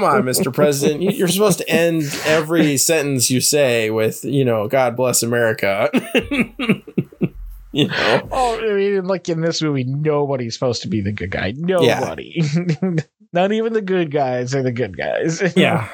on, 0.04 0.22
Mr. 0.24 0.52
President. 0.52 1.02
You- 1.02 1.10
You're 1.12 1.28
supposed 1.28 1.58
to 1.58 1.68
end 1.68 2.02
every 2.26 2.76
sentence 2.76 3.30
you 3.30 3.40
say 3.40 3.90
with, 3.90 4.24
you 4.24 4.44
know, 4.44 4.68
"God 4.68 4.96
bless 4.96 5.22
America." 5.22 5.90
you 7.72 7.86
know. 7.88 8.28
Oh, 8.30 8.58
I 8.60 8.74
mean, 8.74 9.04
like 9.04 9.28
in 9.28 9.40
this 9.40 9.62
movie, 9.62 9.84
nobody's 9.84 10.54
supposed 10.54 10.82
to 10.82 10.88
be 10.88 11.00
the 11.00 11.12
good 11.12 11.30
guy. 11.30 11.52
Nobody. 11.56 12.42
Not 13.32 13.52
even 13.52 13.72
the 13.72 13.82
good 13.82 14.10
guys 14.10 14.54
are 14.54 14.62
the 14.62 14.72
good 14.72 14.96
guys. 14.96 15.40
Yeah. 15.56 15.88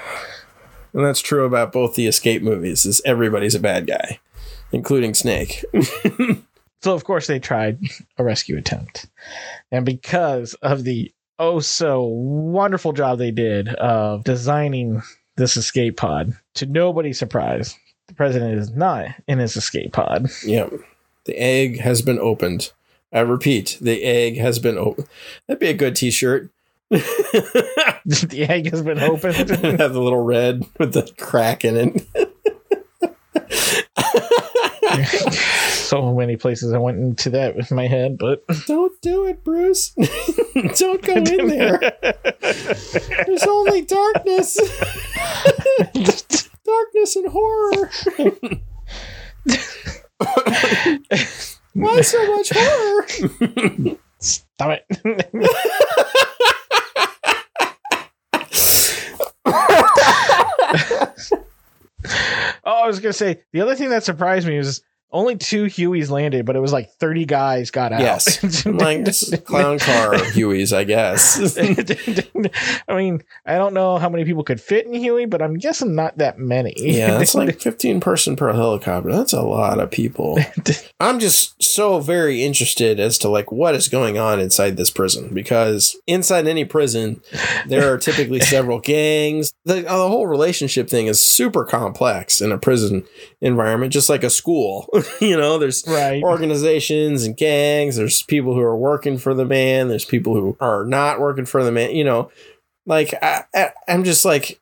And 0.95 1.05
that's 1.05 1.21
true 1.21 1.45
about 1.45 1.73
both 1.73 1.95
the 1.95 2.07
escape 2.07 2.43
movies. 2.43 2.87
Is 2.87 3.03
everybody's 3.05 3.55
a 3.55 3.61
bad 3.61 3.87
guy, 3.87 4.19
including 4.73 5.13
Snake. 5.13 5.63
So 6.87 6.95
of 6.95 7.03
course 7.03 7.27
they 7.27 7.41
tried 7.41 7.81
a 8.17 8.23
rescue 8.23 8.57
attempt, 8.57 9.07
and 9.73 9.85
because 9.85 10.55
of 10.63 10.85
the 10.85 11.13
oh 11.37 11.59
so 11.59 12.05
wonderful 12.05 12.93
job 12.93 13.19
they 13.19 13.33
did 13.33 13.71
of 13.71 14.23
designing 14.23 15.03
this 15.35 15.57
escape 15.57 15.97
pod, 15.97 16.35
to 16.55 16.67
nobody's 16.67 17.19
surprise, 17.19 17.77
the 18.07 18.15
president 18.15 18.57
is 18.61 18.71
not 18.71 19.09
in 19.27 19.41
his 19.41 19.57
escape 19.57 19.95
pod. 19.95 20.29
Yep. 20.45 20.75
The 21.25 21.37
egg 21.37 21.81
has 21.81 22.03
been 22.03 22.21
opened. 22.21 22.71
I 23.13 23.19
repeat, 23.19 23.79
the 23.81 24.05
egg 24.05 24.37
has 24.37 24.61
been 24.61 24.79
opened. 24.79 25.09
That'd 25.49 25.59
be 25.59 25.67
a 25.67 25.75
good 25.75 25.97
t-shirt. 25.97 26.53
The 28.07 28.47
egg 28.49 28.71
has 28.71 28.83
been 28.83 29.01
opened. 29.01 29.35
have 29.81 29.93
the 29.93 30.01
little 30.01 30.23
red 30.23 30.65
with 30.79 30.93
the 30.93 31.13
crack 31.19 31.65
in 31.65 31.77
it. 32.15 32.36
so 35.71 36.15
many 36.15 36.37
places 36.37 36.73
I 36.73 36.79
went 36.79 36.99
into 36.99 37.31
that 37.31 37.57
with 37.57 37.71
my 37.71 37.87
head, 37.87 38.19
but 38.19 38.43
Don't 38.67 39.01
do 39.01 39.27
it, 39.27 39.45
Bruce. 39.45 39.95
Don't 40.79 41.03
go 41.03 41.15
in 41.15 41.25
there. 41.49 41.79
There's 43.27 43.47
only 43.47 43.83
darkness. 43.83 44.59
darkness 46.65 47.17
and 47.17 47.29
horror. 47.29 47.91
Why 51.75 52.01
so 52.01 52.37
much 52.37 52.51
horror? 52.55 53.07
Stop 54.19 54.81
it. 54.91 55.27
Oh, 62.65 62.83
I 62.85 62.87
was 62.87 63.01
gonna 63.01 63.13
say 63.13 63.43
the 63.53 63.61
other 63.61 63.75
thing 63.75 63.91
that 63.91 64.05
surprised 64.05 64.47
me 64.47 64.59
was 64.59 64.83
only 65.13 65.37
two 65.37 65.65
Hueys 65.65 66.11
landed, 66.11 66.45
but 66.45 66.57
it 66.57 66.61
was 66.61 66.73
like 66.73 66.91
thirty 66.95 67.25
guys 67.25 67.71
got 67.71 67.93
out. 67.93 68.01
Yes. 68.01 68.67
Like 68.77 69.05
this 69.05 69.33
clown 69.45 69.79
car 69.79 70.19
Huey's, 70.33 70.73
I 70.73 70.85
guess. 70.85 71.57
I 72.89 72.97
mean, 72.97 73.23
I 73.45 73.57
don't 73.57 73.75
know 73.75 73.97
how 73.99 74.09
many 74.09 74.25
people 74.25 74.43
could 74.45 74.61
fit 74.61 74.87
in 74.87 74.95
Huey, 74.95 75.27
but 75.27 75.41
I'm 75.41 75.55
guessing 75.55 75.95
not 75.95 76.19
that 76.19 76.39
many. 76.39 76.75
Yeah, 76.77 77.19
that's 77.19 77.35
like 77.35 77.61
15 77.61 78.01
person 78.01 78.37
per 78.37 78.53
helicopter. 78.53 79.11
That's 79.13 79.33
a 79.33 79.43
lot 79.43 79.79
of 79.79 79.91
people. 79.91 80.39
I'm 81.01 81.19
just 81.19 81.63
so 81.63 82.01
very 82.01 82.43
interested 82.45 83.01
as 83.01 83.19
to 83.19 83.29
like 83.29 83.51
what 83.53 83.75
is 83.75 83.89
going 83.89 84.19
on 84.19 84.41
inside 84.41 84.77
this 84.77 84.91
prison 84.91 85.33
because 85.33 85.97
inside 86.07 86.47
any 86.47 86.65
prison 86.65 87.21
there 87.67 87.93
are 87.93 87.99
typically 87.99 88.41
several 88.41 88.81
gangs. 88.81 89.53
The, 89.65 89.79
uh, 89.89 89.99
the 89.99 90.09
whole 90.09 90.27
relationship 90.27 90.89
thing 90.89 91.07
is 91.07 91.21
super 91.21 91.65
complex 91.65 92.41
in 92.41 92.53
a 92.53 92.59
prison 92.59 93.05
environment 93.47 93.93
just 93.93 94.09
like 94.09 94.23
a 94.23 94.31
school. 94.31 94.89
you 95.21 95.37
know, 95.37 95.59
there's 95.59 95.85
right. 95.87 96.23
organizations 96.23 97.25
and 97.25 97.37
gangs. 97.37 97.97
There's 97.97 98.23
people 98.23 98.55
who 98.55 98.61
are 98.61 98.77
working 98.77 99.19
for 99.19 99.35
the 99.35 99.45
man. 99.45 99.89
There's 99.89 100.05
people 100.05 100.35
who 100.35 100.57
are 100.61 100.85
not 100.85 101.21
working 101.21 101.47
for 101.47 101.65
the 101.65 101.73
man. 101.73 101.95
You 101.95 102.05
know, 102.05 102.31
like 102.85 103.15
I, 103.23 103.45
I, 103.55 103.71
I'm 103.89 104.05
just 104.05 104.25
like, 104.25 104.61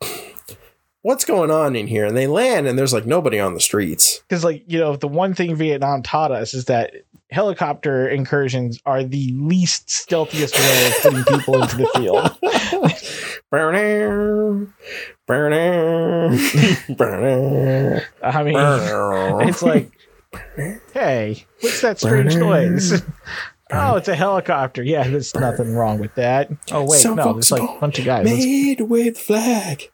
what's 1.02 1.24
going 1.24 1.50
on 1.50 1.76
in 1.76 1.86
here? 1.86 2.04
And 2.04 2.16
they 2.16 2.26
land, 2.26 2.66
and 2.66 2.78
there's 2.78 2.92
like 2.92 3.06
nobody 3.06 3.38
on 3.40 3.54
the 3.54 3.60
streets. 3.60 4.20
because 4.28 4.44
like 4.44 4.64
you 4.66 4.78
know 4.78 4.96
the 4.96 5.08
one 5.08 5.34
thing 5.34 5.54
vietnam 5.54 6.02
taught 6.02 6.32
us 6.32 6.54
is 6.54 6.66
that 6.66 6.92
helicopter 7.30 8.08
incursions 8.08 8.80
are 8.86 9.02
the 9.02 9.32
least 9.32 9.88
stealthiest 9.88 10.54
way 10.56 10.86
of 10.86 11.02
putting 11.02 11.24
people 11.24 11.60
into 11.60 11.76
the 11.76 11.88
field 11.94 12.30
i 18.22 18.42
mean 18.42 18.56
it's 19.48 19.62
like 19.62 19.90
hey 20.92 21.46
what's 21.60 21.80
that 21.80 21.98
strange 21.98 22.36
noise 22.36 23.02
oh 23.70 23.96
it's 23.96 24.08
a 24.08 24.14
helicopter 24.14 24.82
yeah 24.82 25.06
there's 25.08 25.34
nothing 25.34 25.74
wrong 25.74 25.98
with 25.98 26.14
that 26.14 26.50
oh 26.72 26.84
wait 26.84 27.00
Some 27.00 27.16
no 27.16 27.32
there's 27.32 27.50
like 27.50 27.62
a 27.62 27.80
bunch 27.80 27.98
of 27.98 28.04
guys 28.04 28.24
made 28.24 28.78
the 28.78 29.12
flag. 29.16 29.90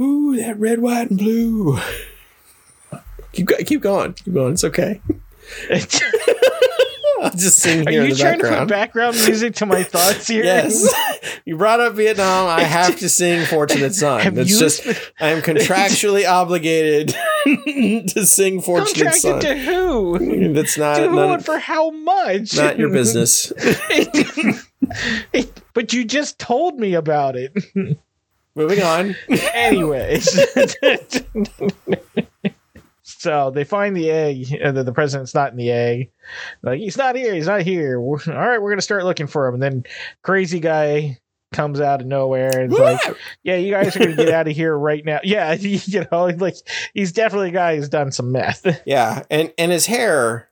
Ooh, 0.00 0.36
that 0.36 0.58
red, 0.58 0.80
white, 0.80 1.10
and 1.10 1.18
blue. 1.18 1.78
Keep 3.32 3.48
keep 3.66 3.80
going. 3.80 4.12
Keep 4.12 4.34
going. 4.34 4.52
It's 4.52 4.62
okay. 4.62 5.00
I'll 7.30 7.30
just 7.30 7.58
sing 7.58 7.86
are 7.86 7.90
here 7.90 8.02
in 8.02 8.10
you 8.10 8.16
trying 8.16 8.38
to 8.38 8.44
put 8.44 8.50
background. 8.50 8.68
background 8.68 9.16
music 9.26 9.54
to 9.56 9.66
my 9.66 9.82
thoughts 9.94 10.28
here 10.28 10.44
Yes. 10.44 10.92
you 11.44 11.56
brought 11.56 11.80
up 11.80 11.94
Vietnam. 11.94 12.46
I 12.48 12.62
have 12.62 12.98
to 12.98 13.08
sing 13.08 13.46
Fortunate 13.46 13.94
Son. 13.94 14.38
It's 14.38 14.50
you 14.50 14.58
just 14.58 14.86
I 15.20 15.28
am 15.30 15.42
contractually 15.42 16.28
obligated 16.28 17.08
to 17.46 18.26
sing 18.26 18.60
Fortunate 18.60 19.12
contracted 19.12 19.20
Son. 19.22 19.40
to 19.40 19.56
who 19.58 20.52
That's 20.52 20.76
not 20.78 20.96
to 20.98 21.08
who 21.08 21.18
and 21.18 21.44
for 21.44 21.58
how 21.58 21.90
much 21.90 22.54
not 22.56 22.78
your 22.78 22.90
business. 22.90 23.52
but 25.72 25.92
you 25.92 26.04
just 26.04 26.38
told 26.38 26.78
me 26.78 26.94
about 26.94 27.36
it. 27.36 27.52
Moving 28.54 28.82
on. 28.82 29.16
Anyways. 29.52 30.38
So 33.24 33.50
they 33.50 33.64
find 33.64 33.96
the 33.96 34.10
egg, 34.10 34.48
the, 34.48 34.82
the 34.84 34.92
president's 34.92 35.34
not 35.34 35.50
in 35.50 35.56
the 35.56 35.70
egg. 35.70 36.10
Like 36.62 36.78
he's 36.78 36.98
not 36.98 37.16
here. 37.16 37.32
He's 37.32 37.46
not 37.46 37.62
here. 37.62 37.98
We're, 37.98 38.18
all 38.28 38.34
right, 38.34 38.60
we're 38.60 38.70
gonna 38.70 38.82
start 38.82 39.04
looking 39.04 39.28
for 39.28 39.48
him. 39.48 39.54
And 39.54 39.62
then 39.62 39.84
crazy 40.20 40.60
guy 40.60 41.18
comes 41.54 41.80
out 41.80 42.02
of 42.02 42.06
nowhere 42.06 42.50
and 42.54 42.70
like, 42.70 43.00
yeah, 43.42 43.56
you 43.56 43.72
guys 43.72 43.96
are 43.96 44.00
gonna 44.00 44.14
get 44.14 44.28
out 44.28 44.46
of 44.46 44.54
here 44.54 44.76
right 44.76 45.02
now. 45.02 45.20
Yeah, 45.24 45.54
you 45.58 46.04
know, 46.12 46.26
like 46.26 46.56
he's 46.92 47.12
definitely 47.12 47.48
a 47.48 47.52
guy 47.52 47.76
who's 47.76 47.88
done 47.88 48.12
some 48.12 48.30
meth. 48.30 48.82
Yeah, 48.86 49.22
and 49.30 49.50
and 49.56 49.72
his 49.72 49.86
hair, 49.86 50.50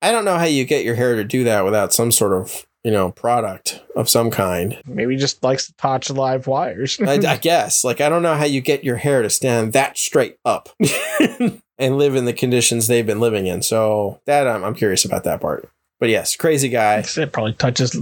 I 0.00 0.10
don't 0.10 0.24
know 0.24 0.38
how 0.38 0.44
you 0.46 0.64
get 0.64 0.84
your 0.84 0.96
hair 0.96 1.14
to 1.14 1.22
do 1.22 1.44
that 1.44 1.64
without 1.64 1.92
some 1.92 2.10
sort 2.10 2.32
of 2.32 2.66
you 2.84 2.90
know 2.90 3.12
product 3.12 3.82
of 3.96 4.08
some 4.08 4.30
kind. 4.30 4.80
Maybe 4.86 5.16
just 5.16 5.42
likes 5.42 5.66
to 5.66 5.74
touch 5.74 6.10
live 6.10 6.46
wires. 6.46 6.98
I, 7.00 7.14
I 7.14 7.36
guess, 7.40 7.84
like 7.84 8.00
I 8.00 8.08
don't 8.08 8.22
know 8.22 8.34
how 8.34 8.44
you 8.44 8.60
get 8.60 8.84
your 8.84 8.96
hair 8.96 9.22
to 9.22 9.30
stand 9.30 9.72
that 9.72 9.98
straight 9.98 10.38
up 10.44 10.68
and 11.78 11.98
live 11.98 12.14
in 12.14 12.24
the 12.24 12.32
conditions 12.32 12.86
they've 12.86 13.06
been 13.06 13.20
living 13.20 13.46
in. 13.46 13.62
So 13.62 14.20
that 14.26 14.46
I'm, 14.46 14.64
I'm 14.64 14.74
curious 14.74 15.04
about 15.04 15.24
that 15.24 15.40
part. 15.40 15.68
But 16.00 16.10
yes, 16.10 16.34
crazy 16.34 16.68
guy. 16.68 17.04
it 17.16 17.32
probably 17.32 17.52
touches 17.52 17.96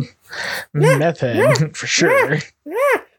methane 0.72 1.36
head 1.36 1.76
for 1.76 1.86
sure. 1.86 2.38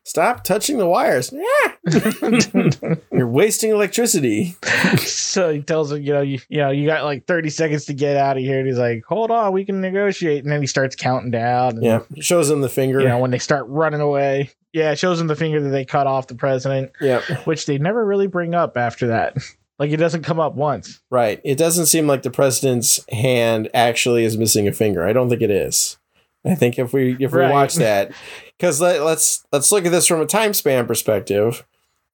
Stop 0.04 0.44
touching 0.44 0.78
the 0.78 0.88
wires. 0.88 1.32
You're 3.12 3.28
wasting 3.28 3.70
electricity. 3.72 4.56
so 4.98 5.54
he 5.54 5.62
tells 5.62 5.92
him, 5.92 6.02
you 6.02 6.14
know, 6.14 6.22
you, 6.22 6.40
you 6.50 6.58
know, 6.58 6.72
you 6.72 6.88
got 6.88 7.04
like 7.04 7.28
30 7.28 7.50
seconds 7.50 7.86
to 7.86 7.94
get 7.94 8.18
out 8.18 8.38
of 8.38 8.44
here. 8.44 8.60
And 8.60 8.68
he's 8.68 8.78
like, 8.80 9.04
hold 9.08 9.32
on, 9.32 9.54
we 9.54 9.64
can 9.64 9.80
negotiate. 9.80 10.44
And 10.44 10.52
then 10.52 10.62
he 10.62 10.68
starts 10.68 10.96
counting 10.96 11.32
down. 11.32 11.76
And, 11.78 11.84
Yeah, 11.84 12.00
shows 12.20 12.50
him 12.50 12.62
the 12.62 12.70
finger. 12.70 13.00
You 13.02 13.08
know, 13.10 13.20
when 13.20 13.32
they 13.32 13.40
start 13.40 13.68
running 13.68 14.02
away. 14.02 14.50
Yeah, 14.74 14.96
shows 14.96 15.20
him 15.20 15.28
the 15.28 15.36
finger 15.36 15.62
that 15.62 15.70
they 15.70 15.84
cut 15.84 16.08
off 16.08 16.28
the 16.28 16.36
president, 16.36 16.92
yeah, 17.02 17.20
which 17.44 17.66
they 17.66 17.78
never 17.78 18.06
really 18.06 18.28
bring 18.28 18.56
up 18.56 18.78
after 18.78 19.08
that. 19.08 19.36
Like 19.78 19.92
it 19.92 19.98
doesn't 19.98 20.24
come 20.24 20.40
up 20.40 20.54
once. 20.56 21.02
right. 21.10 21.42
It 21.44 21.58
doesn't 21.58 21.88
seem 21.88 22.08
like 22.08 22.22
the 22.22 22.30
president's 22.32 23.04
hand 23.12 23.68
actually 23.74 24.24
is 24.24 24.38
missing 24.38 24.68
a 24.68 24.72
finger. 24.72 25.04
I 25.06 25.12
don't 25.12 25.28
think 25.28 25.42
it 25.42 25.52
is. 25.52 25.98
I 26.46 26.56
think 26.56 26.80
if 26.80 26.94
we 26.94 27.16
if 27.20 27.32
we 27.34 27.42
watch 27.42 27.76
that, 27.76 28.12
because 28.58 28.82
let, 28.82 29.04
let's 29.04 29.46
let's 29.52 29.72
look 29.72 29.86
at 29.86 29.92
this 29.92 30.08
from 30.08 30.22
a 30.22 30.26
time 30.26 30.54
span 30.54 30.88
perspective. 30.88 31.66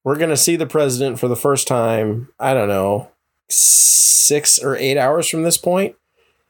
We're 0.03 0.17
gonna 0.17 0.37
see 0.37 0.55
the 0.55 0.67
president 0.67 1.19
for 1.19 1.27
the 1.27 1.35
first 1.35 1.67
time. 1.67 2.29
I 2.39 2.53
don't 2.53 2.67
know, 2.69 3.11
six 3.49 4.59
or 4.59 4.75
eight 4.75 4.97
hours 4.97 5.27
from 5.27 5.43
this 5.43 5.57
point. 5.57 5.95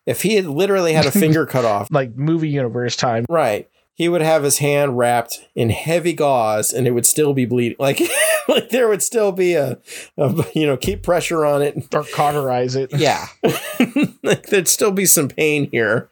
If 0.05 0.21
he 0.21 0.35
had 0.35 0.45
literally 0.45 0.93
had 0.93 1.05
a 1.05 1.11
finger 1.19 1.45
cut 1.45 1.65
off, 1.65 1.89
Like 1.91 2.15
movie 2.15 2.49
universe 2.49 2.95
time. 2.95 3.25
right, 3.29 3.69
he 3.93 4.07
would 4.09 4.21
have 4.21 4.43
his 4.43 4.59
hand 4.59 4.97
wrapped 4.97 5.39
in 5.55 5.69
heavy 5.69 6.13
gauze, 6.13 6.71
and 6.73 6.87
it 6.87 6.91
would 6.91 7.05
still 7.05 7.33
be 7.33 7.45
bleeding. 7.45 7.77
Like, 7.79 7.99
like 8.49 8.69
there 8.69 8.87
would 8.87 9.03
still 9.03 9.31
be 9.31 9.53
a, 9.53 9.77
a 10.17 10.45
you 10.53 10.65
know, 10.65 10.77
keep 10.77 11.03
pressure 11.03 11.45
on 11.45 11.61
it. 11.61 11.93
Or 11.93 12.03
cauterize 12.03 12.75
it. 12.75 12.91
Yeah, 12.97 13.27
like 14.23 14.47
there'd 14.47 14.67
still 14.67 14.91
be 14.91 15.05
some 15.05 15.27
pain 15.27 15.69
here, 15.71 16.09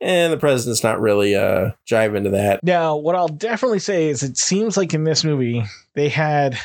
and 0.00 0.32
the 0.32 0.36
president's 0.36 0.82
not 0.82 1.00
really 1.00 1.34
uh 1.34 1.70
jive 1.86 2.16
into 2.16 2.30
that. 2.30 2.62
Now, 2.62 2.96
what 2.96 3.14
I'll 3.16 3.28
definitely 3.28 3.78
say 3.78 4.08
is 4.08 4.22
it 4.22 4.36
seems 4.36 4.76
like 4.76 4.92
in 4.94 5.04
this 5.04 5.24
movie 5.24 5.64
they 5.94 6.08
had 6.08 6.58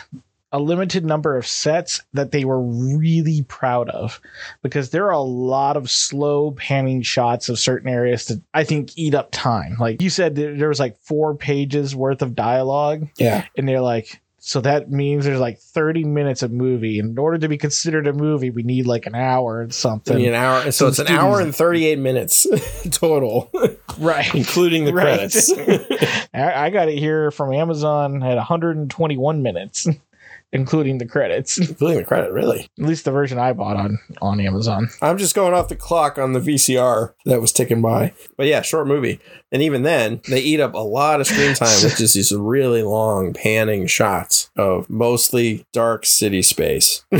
a 0.51 0.59
limited 0.59 1.05
number 1.05 1.37
of 1.37 1.47
sets 1.47 2.01
that 2.11 2.31
they 2.31 2.43
were 2.43 2.61
really 2.61 3.43
proud 3.43 3.89
of 3.89 4.19
because 4.61 4.89
there 4.89 5.05
are 5.05 5.11
a 5.11 5.21
lot 5.21 5.77
of 5.77 5.89
slow 5.89 6.51
panning 6.51 7.01
shots 7.01 7.47
of 7.47 7.57
certain 7.57 7.87
areas 7.87 8.25
that 8.25 8.41
I 8.53 8.65
think 8.65 8.97
eat 8.97 9.15
up 9.15 9.31
time. 9.31 9.77
Like 9.79 10.01
you 10.01 10.09
said, 10.09 10.35
there 10.35 10.55
there 10.57 10.67
was 10.67 10.79
like 10.79 10.97
four 10.99 11.35
pages 11.35 11.95
worth 11.95 12.21
of 12.21 12.35
dialogue, 12.35 13.07
Yeah, 13.17 13.45
and 13.57 13.67
they're 13.67 13.79
like, 13.79 14.19
so 14.43 14.59
that 14.61 14.89
means 14.89 15.23
there's 15.23 15.39
like 15.39 15.59
30 15.59 16.03
minutes 16.03 16.41
of 16.41 16.51
movie. 16.51 16.97
In 16.97 17.15
order 17.17 17.37
to 17.37 17.47
be 17.47 17.59
considered 17.59 18.07
a 18.07 18.13
movie, 18.13 18.49
we 18.49 18.63
need 18.63 18.87
like 18.87 19.05
an 19.05 19.13
hour 19.13 19.61
and 19.61 19.71
something. 19.73 20.25
an 20.25 20.33
hour. 20.33 20.63
So 20.63 20.71
So 20.71 20.87
it's 20.87 20.97
an 20.99 21.05
the 21.05 21.13
hour 21.13 21.39
and 21.39 21.55
thirty-eight 21.55 21.99
minutes 21.99 22.47
total, 22.91 23.51
Right. 23.99 24.33
including 24.33 24.85
the 24.85 24.93
Right. 24.93 25.03
credits. 25.03 25.51
I, 26.33 26.65
I 26.65 26.69
got 26.71 26.89
it 26.89 26.97
here 26.97 27.29
from 27.29 27.53
Amazon 27.53 28.23
at 28.23 28.35
121 28.37 29.43
minutes, 29.43 29.87
including 30.53 30.97
the 30.97 31.05
credits. 31.05 31.57
Including 31.69 31.99
the 31.99 32.05
credit, 32.05 32.31
really. 32.31 32.69
At 32.79 32.85
least 32.85 33.05
the 33.05 33.11
version 33.11 33.39
I 33.39 33.53
bought 33.53 33.77
on 33.77 33.99
on 34.21 34.39
Amazon. 34.39 34.89
I'm 35.01 35.17
just 35.17 35.35
going 35.35 35.53
off 35.53 35.69
the 35.69 35.75
clock 35.75 36.17
on 36.17 36.33
the 36.33 36.39
VCR 36.39 37.13
that 37.25 37.41
was 37.41 37.51
ticking 37.51 37.81
by. 37.81 38.13
But 38.37 38.47
yeah, 38.47 38.61
short 38.61 38.87
movie. 38.87 39.19
And 39.51 39.61
even 39.61 39.83
then, 39.83 40.21
they 40.27 40.39
eat 40.39 40.59
up 40.59 40.73
a 40.73 40.79
lot 40.79 41.21
of 41.21 41.27
screen 41.27 41.53
time 41.53 41.77
with 41.83 41.97
just 41.97 42.15
these 42.15 42.33
really 42.33 42.83
long 42.83 43.33
panning 43.33 43.87
shots 43.87 44.49
of 44.55 44.89
mostly 44.89 45.65
dark 45.71 46.05
city 46.05 46.41
space. 46.41 47.05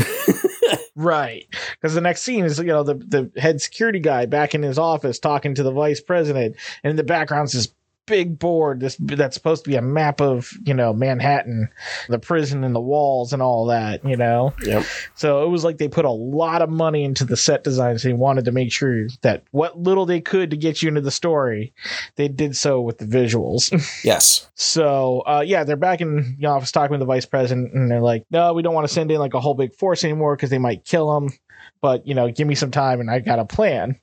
Right. 0.94 1.46
Because 1.72 1.94
the 1.94 2.00
next 2.00 2.22
scene 2.22 2.44
is, 2.44 2.58
you 2.58 2.66
know, 2.66 2.82
the, 2.82 2.94
the 2.94 3.40
head 3.40 3.60
security 3.60 3.98
guy 3.98 4.26
back 4.26 4.54
in 4.54 4.62
his 4.62 4.78
office 4.78 5.18
talking 5.18 5.54
to 5.54 5.62
the 5.62 5.72
vice 5.72 6.00
president. 6.00 6.56
And 6.84 6.90
in 6.90 6.96
the 6.96 7.02
background's 7.02 7.52
this 7.52 7.72
big 8.06 8.38
board 8.38 8.80
this 8.80 8.96
that's 9.00 9.34
supposed 9.34 9.64
to 9.64 9.70
be 9.70 9.76
a 9.76 9.82
map 9.82 10.20
of, 10.20 10.52
you 10.64 10.74
know, 10.74 10.92
Manhattan, 10.92 11.68
the 12.08 12.18
prison 12.18 12.64
and 12.64 12.74
the 12.74 12.80
walls 12.80 13.32
and 13.32 13.40
all 13.40 13.66
that, 13.66 14.04
you 14.04 14.16
know. 14.16 14.52
Yep. 14.64 14.84
So 15.14 15.44
it 15.44 15.48
was 15.48 15.64
like 15.64 15.78
they 15.78 15.88
put 15.88 16.04
a 16.04 16.10
lot 16.10 16.62
of 16.62 16.68
money 16.68 17.04
into 17.04 17.24
the 17.24 17.36
set 17.36 17.64
designs. 17.64 18.02
They 18.02 18.12
wanted 18.12 18.44
to 18.46 18.52
make 18.52 18.72
sure 18.72 19.06
that 19.22 19.44
what 19.50 19.78
little 19.78 20.06
they 20.06 20.20
could 20.20 20.50
to 20.50 20.56
get 20.56 20.82
you 20.82 20.88
into 20.88 21.00
the 21.00 21.10
story, 21.10 21.72
they 22.16 22.28
did 22.28 22.56
so 22.56 22.80
with 22.80 22.98
the 22.98 23.06
visuals. 23.06 23.72
Yes. 24.04 24.50
So 24.54 25.22
uh, 25.26 25.44
yeah, 25.46 25.64
they're 25.64 25.76
back 25.76 26.00
in 26.00 26.36
the 26.38 26.46
office 26.46 26.72
talking 26.72 26.92
with 26.92 27.00
the 27.00 27.06
vice 27.06 27.26
president, 27.26 27.72
and 27.72 27.90
they're 27.90 28.00
like, 28.00 28.24
"No, 28.30 28.52
we 28.52 28.62
don't 28.62 28.74
want 28.74 28.86
to 28.86 28.92
send 28.92 29.10
in 29.10 29.18
like 29.18 29.34
a 29.34 29.40
whole 29.40 29.54
big 29.54 29.74
force 29.74 30.02
anymore 30.02 30.34
because 30.34 30.50
they 30.50 30.58
might 30.58 30.84
kill 30.84 31.12
them 31.14 31.30
But 31.80 32.06
you 32.06 32.14
know, 32.14 32.30
give 32.30 32.48
me 32.48 32.54
some 32.54 32.70
time, 32.70 33.00
and 33.00 33.10
I 33.10 33.20
got 33.20 33.38
a 33.38 33.44
plan." 33.44 34.00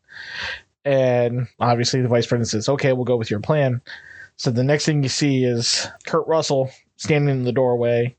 And 0.85 1.47
obviously, 1.59 2.01
the 2.01 2.07
vice 2.07 2.25
president 2.25 2.49
says, 2.49 2.69
"Okay, 2.69 2.93
we'll 2.93 3.05
go 3.05 3.17
with 3.17 3.29
your 3.29 3.39
plan." 3.39 3.81
So 4.37 4.51
the 4.51 4.63
next 4.63 4.85
thing 4.85 5.03
you 5.03 5.09
see 5.09 5.43
is 5.43 5.87
Kurt 6.05 6.25
Russell 6.25 6.71
standing 6.95 7.35
in 7.35 7.43
the 7.43 7.51
doorway, 7.51 8.15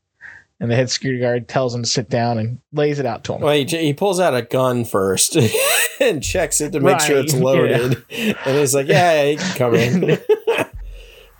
and 0.59 0.69
the 0.69 0.75
head 0.75 0.91
security 0.91 1.19
guard 1.19 1.47
tells 1.47 1.73
him 1.73 1.81
to 1.81 1.89
sit 1.89 2.09
down 2.09 2.37
and 2.37 2.59
lays 2.71 2.99
it 2.99 3.05
out 3.07 3.23
to 3.23 3.33
him. 3.33 3.41
Well, 3.41 3.55
he, 3.55 3.65
he 3.65 3.93
pulls 3.93 4.19
out 4.19 4.35
a 4.35 4.43
gun 4.43 4.85
first 4.85 5.35
and 5.99 6.21
checks 6.21 6.61
it 6.61 6.73
to 6.73 6.79
make 6.79 6.99
sure 6.99 7.17
it's 7.17 7.33
Right, 7.33 7.41
loaded. 7.43 8.03
And 8.11 8.57
he's 8.57 8.75
like, 8.75 8.87
yeah, 8.87 9.23
yeah, 9.23 9.31
he 9.31 9.37
can 9.37 9.57
come 9.57 9.73
in. 9.73 10.03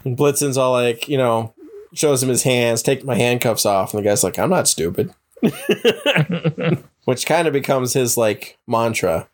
and 0.03 0.17
Plissken's 0.17 0.57
all 0.57 0.71
like, 0.71 1.07
you 1.07 1.17
know, 1.17 1.53
shows 1.93 2.23
him 2.23 2.29
his 2.29 2.41
hands, 2.41 2.81
take 2.81 3.03
my 3.05 3.15
handcuffs 3.15 3.65
off. 3.67 3.93
And 3.93 4.03
the 4.03 4.09
guy's 4.09 4.23
like, 4.23 4.39
I'm 4.39 4.49
not 4.49 4.67
stupid. 4.67 5.13
Which 7.05 7.25
kind 7.27 7.47
of 7.47 7.53
becomes 7.53 7.93
his 7.93 8.17
like 8.17 8.57
mantra 8.67 9.27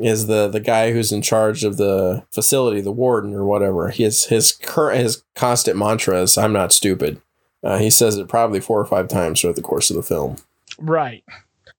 is 0.00 0.26
the 0.26 0.48
the 0.48 0.60
guy 0.60 0.92
who's 0.92 1.12
in 1.12 1.22
charge 1.22 1.64
of 1.64 1.76
the 1.76 2.24
facility, 2.30 2.80
the 2.80 2.92
warden 2.92 3.34
or 3.34 3.44
whatever. 3.44 3.90
His 3.90 4.24
his 4.24 4.52
current 4.52 5.00
his 5.00 5.24
constant 5.34 5.76
mantra 5.76 6.22
is 6.22 6.38
I'm 6.38 6.52
not 6.52 6.72
stupid. 6.72 7.20
Uh, 7.62 7.78
he 7.78 7.90
says 7.90 8.16
it 8.16 8.28
probably 8.28 8.60
four 8.60 8.80
or 8.80 8.86
five 8.86 9.08
times 9.08 9.40
throughout 9.40 9.56
the 9.56 9.62
course 9.62 9.90
of 9.90 9.96
the 9.96 10.02
film. 10.02 10.36
Right. 10.78 11.24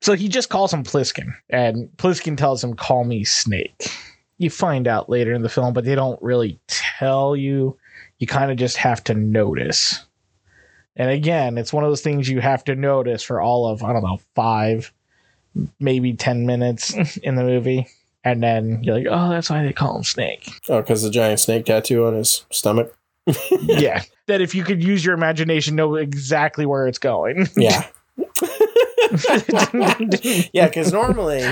So 0.01 0.13
he 0.13 0.27
just 0.27 0.49
calls 0.49 0.73
him 0.73 0.83
Plissken, 0.83 1.33
and 1.49 1.89
Plissken 1.97 2.37
tells 2.37 2.63
him, 2.63 2.73
"Call 2.75 3.03
me 3.03 3.23
Snake." 3.23 3.91
You 4.37 4.49
find 4.49 4.87
out 4.87 5.09
later 5.09 5.33
in 5.33 5.41
the 5.41 5.49
film, 5.49 5.73
but 5.73 5.83
they 5.83 5.95
don't 5.95 6.21
really 6.21 6.59
tell 6.67 7.35
you. 7.35 7.77
You 8.19 8.27
kind 8.27 8.51
of 8.51 8.57
just 8.57 8.77
have 8.77 9.03
to 9.05 9.13
notice. 9.13 10.05
And 10.95 11.09
again, 11.09 11.57
it's 11.57 11.71
one 11.71 11.83
of 11.83 11.89
those 11.89 12.01
things 12.01 12.27
you 12.27 12.41
have 12.41 12.63
to 12.65 12.75
notice 12.75 13.23
for 13.23 13.39
all 13.39 13.67
of 13.67 13.83
I 13.83 13.93
don't 13.93 14.03
know 14.03 14.19
five, 14.35 14.93
maybe 15.79 16.13
ten 16.13 16.45
minutes 16.45 17.17
in 17.17 17.35
the 17.35 17.43
movie, 17.43 17.87
and 18.23 18.43
then 18.43 18.83
you're 18.83 18.95
like, 18.95 19.07
"Oh, 19.09 19.29
that's 19.29 19.49
why 19.49 19.63
they 19.63 19.73
call 19.73 19.97
him 19.97 20.03
Snake." 20.03 20.49
Oh, 20.69 20.81
because 20.81 21.03
the 21.03 21.09
giant 21.09 21.39
snake 21.39 21.65
tattoo 21.65 22.05
on 22.05 22.15
his 22.15 22.45
stomach. 22.51 22.95
yeah, 23.51 24.03
that 24.27 24.41
if 24.41 24.53
you 24.55 24.63
could 24.63 24.83
use 24.83 25.03
your 25.05 25.13
imagination, 25.13 25.75
know 25.75 25.95
exactly 25.95 26.65
where 26.65 26.87
it's 26.87 26.99
going. 26.99 27.47
Yeah. 27.57 27.87
yeah, 30.53 30.67
because 30.67 30.91
normally 30.91 31.43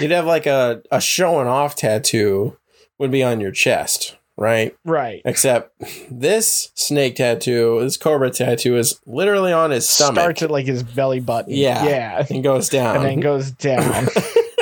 you'd 0.00 0.10
have 0.10 0.26
like 0.26 0.46
a, 0.46 0.82
a 0.90 1.00
showing 1.00 1.46
off 1.46 1.76
tattoo 1.76 2.56
would 2.98 3.10
be 3.10 3.22
on 3.22 3.40
your 3.40 3.52
chest, 3.52 4.16
right? 4.36 4.76
right. 4.84 5.22
Except 5.24 5.72
this 6.10 6.72
snake 6.74 7.16
tattoo, 7.16 7.78
this 7.80 7.96
cobra 7.96 8.30
tattoo 8.30 8.76
is 8.76 9.00
literally 9.06 9.52
on 9.52 9.70
his 9.70 9.88
stomach 9.88 10.14
Starts 10.16 10.42
at 10.42 10.50
like 10.50 10.66
his 10.66 10.82
belly 10.82 11.20
button. 11.20 11.54
Yeah. 11.54 11.84
Yeah. 11.84 12.26
and 12.28 12.42
goes 12.42 12.68
down. 12.68 12.96
and 12.96 13.04
then 13.04 13.20
goes 13.20 13.50
down. 13.52 14.08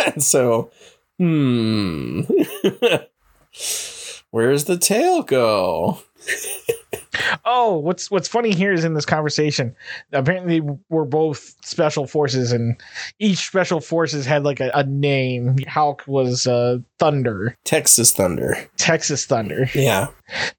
and 0.07 0.23
so, 0.23 0.71
hmm. 1.19 2.21
Where's 4.31 4.65
the 4.65 4.79
tail 4.79 5.23
go? 5.23 6.01
oh, 7.45 7.79
what's 7.79 8.11
what's 8.11 8.29
funny 8.29 8.53
here 8.53 8.73
is 8.73 8.85
in 8.85 8.95
this 8.95 9.07
conversation, 9.07 9.75
apparently 10.13 10.61
we're 10.89 11.05
both 11.05 11.55
special 11.65 12.07
forces, 12.07 12.53
and 12.53 12.77
each 13.19 13.39
special 13.39 13.81
forces 13.81 14.27
had 14.27 14.45
like 14.45 14.61
a, 14.61 14.71
a 14.75 14.85
name. 14.85 15.57
Hauk 15.69 16.03
was 16.07 16.47
uh, 16.47 16.79
Thunder, 16.99 17.57
Texas 17.65 18.13
Thunder. 18.13 18.57
Texas 18.77 19.27
Thunder. 19.27 19.69
Yeah. 19.75 20.09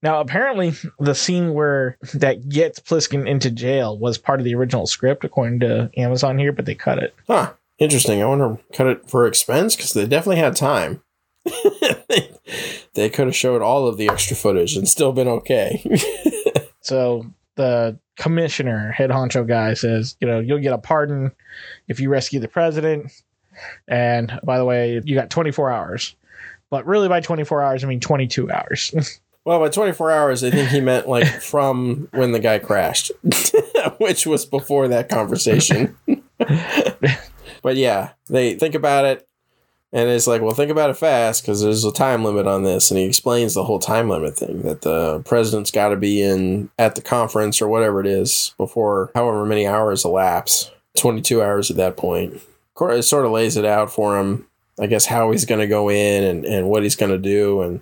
Now, 0.01 0.21
apparently, 0.21 0.73
the 0.99 1.15
scene 1.15 1.53
where 1.53 1.97
that 2.13 2.47
gets 2.47 2.79
Plissken 2.79 3.27
into 3.27 3.49
jail 3.51 3.97
was 3.97 4.17
part 4.17 4.39
of 4.39 4.45
the 4.45 4.55
original 4.55 4.87
script, 4.87 5.23
according 5.23 5.59
to 5.61 5.89
Amazon 5.97 6.37
here, 6.37 6.51
but 6.51 6.65
they 6.65 6.75
cut 6.75 6.99
it. 6.99 7.15
Huh. 7.27 7.53
Interesting. 7.79 8.21
I 8.21 8.25
wonder 8.25 8.57
cut 8.73 8.87
it 8.87 9.09
for 9.09 9.27
expense 9.27 9.75
because 9.75 9.93
they 9.93 10.05
definitely 10.05 10.41
had 10.41 10.55
time. 10.55 11.01
they 12.93 13.09
could 13.09 13.27
have 13.27 13.35
showed 13.35 13.61
all 13.61 13.87
of 13.87 13.97
the 13.97 14.09
extra 14.09 14.35
footage 14.35 14.75
and 14.75 14.87
still 14.87 15.11
been 15.11 15.27
okay. 15.27 15.83
So 16.85 17.25
the 17.55 17.97
commissioner, 18.15 18.91
head 18.91 19.09
honcho 19.09 19.47
guy, 19.47 19.73
says, 19.73 20.15
you 20.21 20.27
know, 20.27 20.39
you'll 20.39 20.59
get 20.59 20.71
a 20.71 20.77
pardon 20.77 21.31
if 21.87 21.99
you 21.99 22.09
rescue 22.09 22.39
the 22.39 22.47
president. 22.47 23.11
And 23.87 24.39
by 24.43 24.59
the 24.59 24.65
way, 24.65 25.01
you 25.03 25.15
got 25.15 25.31
24 25.31 25.71
hours. 25.71 26.15
But 26.69 26.85
really, 26.85 27.07
by 27.07 27.21
24 27.21 27.63
hours, 27.63 27.83
I 27.83 27.87
mean 27.87 27.99
22 27.99 28.51
hours. 28.51 29.19
well, 29.45 29.59
by 29.59 29.69
24 29.69 30.11
hours, 30.11 30.43
I 30.43 30.51
think 30.51 30.69
he 30.69 30.79
meant 30.79 31.07
like 31.07 31.27
from 31.41 32.07
when 32.11 32.33
the 32.33 32.39
guy 32.39 32.59
crashed, 32.59 33.11
which 33.97 34.27
was 34.27 34.45
before 34.45 34.87
that 34.89 35.09
conversation. 35.09 35.97
But 37.65 37.77
yeah, 37.77 38.11
they 38.29 38.53
think 38.53 38.75
about 38.75 39.05
it. 39.05 39.27
And 39.91 40.07
it's 40.07 40.27
like, 40.27 40.43
well, 40.43 40.53
think 40.53 40.69
about 40.69 40.91
it 40.91 40.97
fast 40.97 41.41
because 41.41 41.63
there's 41.63 41.83
a 41.83 41.91
time 41.91 42.23
limit 42.23 42.45
on 42.45 42.61
this. 42.61 42.91
And 42.91 42.99
he 42.99 43.05
explains 43.05 43.55
the 43.55 43.63
whole 43.63 43.79
time 43.79 44.07
limit 44.07 44.37
thing 44.37 44.61
that 44.61 44.83
the 44.83 45.23
president's 45.25 45.71
got 45.71 45.89
to 45.89 45.95
be 45.95 46.21
in 46.21 46.69
at 46.77 46.93
the 46.93 47.01
conference 47.01 47.63
or 47.63 47.67
whatever 47.67 47.99
it 47.99 48.05
is 48.05 48.53
before 48.57 49.09
however 49.15 49.47
many 49.47 49.65
hours 49.65 50.05
elapse 50.05 50.69
22 50.97 51.41
hours 51.41 51.71
at 51.71 51.77
that 51.77 51.97
point. 51.97 52.39
It 52.79 53.01
sort 53.01 53.25
of 53.25 53.31
lays 53.31 53.57
it 53.57 53.65
out 53.65 53.91
for 53.91 54.19
him, 54.19 54.45
I 54.79 54.85
guess, 54.85 55.07
how 55.07 55.31
he's 55.31 55.45
going 55.45 55.61
to 55.61 55.65
go 55.65 55.89
in 55.89 56.23
and, 56.23 56.45
and 56.45 56.69
what 56.69 56.83
he's 56.83 56.95
going 56.95 57.13
to 57.13 57.17
do. 57.17 57.63
And, 57.63 57.81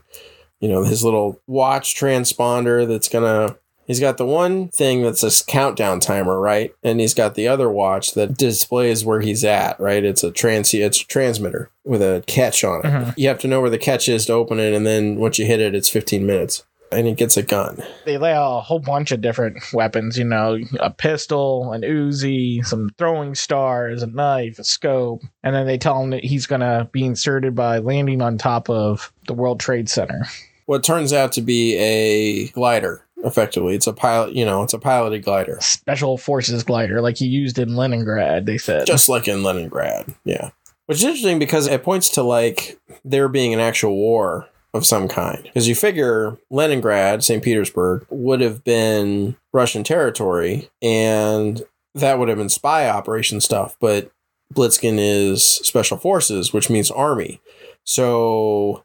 you 0.62 0.70
know, 0.70 0.86
his 0.86 1.04
little 1.04 1.42
watch 1.46 1.94
transponder 1.94 2.88
that's 2.88 3.10
going 3.10 3.26
to 3.26 3.58
He's 3.86 4.00
got 4.00 4.18
the 4.18 4.26
one 4.26 4.70
thing 4.70 5.02
that's 5.02 5.24
a 5.24 5.46
countdown 5.46 6.00
timer, 6.00 6.40
right? 6.40 6.74
And 6.84 7.00
he's 7.00 7.14
got 7.14 7.36
the 7.36 7.48
other 7.48 7.70
watch 7.70 8.14
that 8.14 8.38
displays 8.38 9.04
where 9.04 9.22
he's 9.22 9.44
at, 9.44 9.80
right? 9.80 10.04
It's 10.04 10.24
a 10.24 10.32
trans 10.32 10.74
it's 10.74 11.02
a 11.02 11.06
transmitter 11.06 11.70
with 11.84 12.02
a 12.02 12.24
catch 12.28 12.64
on 12.64 12.80
it. 12.80 12.86
Mm-hmm. 12.86 13.12
You 13.18 13.28
have 13.28 13.40
to 13.40 13.48
know 13.48 13.62
where 13.62 13.70
the 13.70 13.78
catch 13.78 14.08
is 14.08 14.26
to 14.28 14.34
open 14.34 14.60
it, 14.60 14.74
and 14.74 14.86
then 14.86 15.18
once 15.18 15.38
you 15.38 15.46
hit 15.46 15.60
it, 15.60 15.76
it's 15.76 15.90
15 15.90 16.26
minutes. 16.26 16.64
And 16.92 17.08
he 17.08 17.14
gets 17.14 17.38
a 17.38 17.42
gun. 17.42 17.82
They 18.06 18.20
lay 18.20 18.34
out 18.34 18.60
a 18.60 18.62
whole 18.62 18.78
bunch 18.78 19.12
of 19.12 19.20
different 19.20 19.58
weapons, 19.74 20.16
you 20.16 20.26
know, 20.26 20.60
a 20.80 20.92
pistol, 20.92 21.74
an 21.74 21.82
Uzi, 21.82 22.64
some 22.64 22.92
throwing 23.00 23.34
stars, 23.34 24.04
a 24.04 24.08
knife, 24.08 24.60
a 24.60 24.64
scope. 24.64 25.24
And 25.42 25.56
then 25.56 25.66
they 25.66 25.80
tell 25.80 26.00
him 26.04 26.12
that 26.12 26.24
he's 26.24 26.46
going 26.46 26.62
to 26.62 26.88
be 26.92 27.04
inserted 27.04 27.56
by 27.56 27.80
landing 27.80 28.22
on 28.22 28.38
top 28.38 28.70
of 28.70 29.12
the 29.26 29.34
World 29.34 29.60
Trade 29.60 29.90
Center. 29.90 30.28
What 30.68 30.84
turns 30.84 31.12
out 31.12 31.32
to 31.34 31.42
be 31.42 31.76
a 31.78 32.50
glider 32.50 33.03
effectively. 33.24 33.76
It's 33.76 33.88
a 33.88 33.94
pilot, 33.94 34.36
you 34.36 34.46
know, 34.46 34.64
it's 34.64 34.74
a 34.74 34.80
piloted 34.80 35.24
glider. 35.24 35.58
Special 35.62 36.18
forces 36.18 36.64
glider, 36.64 37.02
like 37.02 37.22
you 37.22 37.30
used 37.30 37.58
in 37.58 37.76
Leningrad, 37.76 38.46
they 38.46 38.58
said. 38.58 38.86
Just 38.86 39.10
like 39.10 39.28
in 39.28 39.44
Leningrad, 39.44 40.14
yeah. 40.26 40.52
Which 40.86 40.98
is 40.98 41.04
interesting 41.04 41.40
because 41.40 41.68
it 41.68 41.84
points 41.84 42.10
to 42.12 42.24
like 42.24 42.80
there 43.06 43.30
being 43.30 43.54
an 43.54 43.60
actual 43.60 43.96
war 43.96 44.48
of 44.74 44.86
some 44.86 45.08
kind. 45.08 45.44
Because 45.44 45.68
you 45.68 45.76
figure 45.76 46.38
Leningrad, 46.50 47.24
St. 47.24 47.44
Petersburg, 47.44 48.06
would 48.10 48.42
have 48.42 48.64
been 48.64 49.38
Russian 49.54 49.84
territory 49.84 50.70
and 50.82 51.62
that 51.96 52.18
would 52.18 52.28
have 52.28 52.38
been 52.38 52.50
spy 52.50 52.90
operation 52.90 53.40
stuff, 53.40 53.78
but 53.80 54.12
Plissken 54.54 54.98
is 55.00 55.44
special 55.44 55.98
forces, 55.98 56.54
which 56.54 56.70
means 56.70 56.92
army. 56.92 57.40
So 57.84 58.84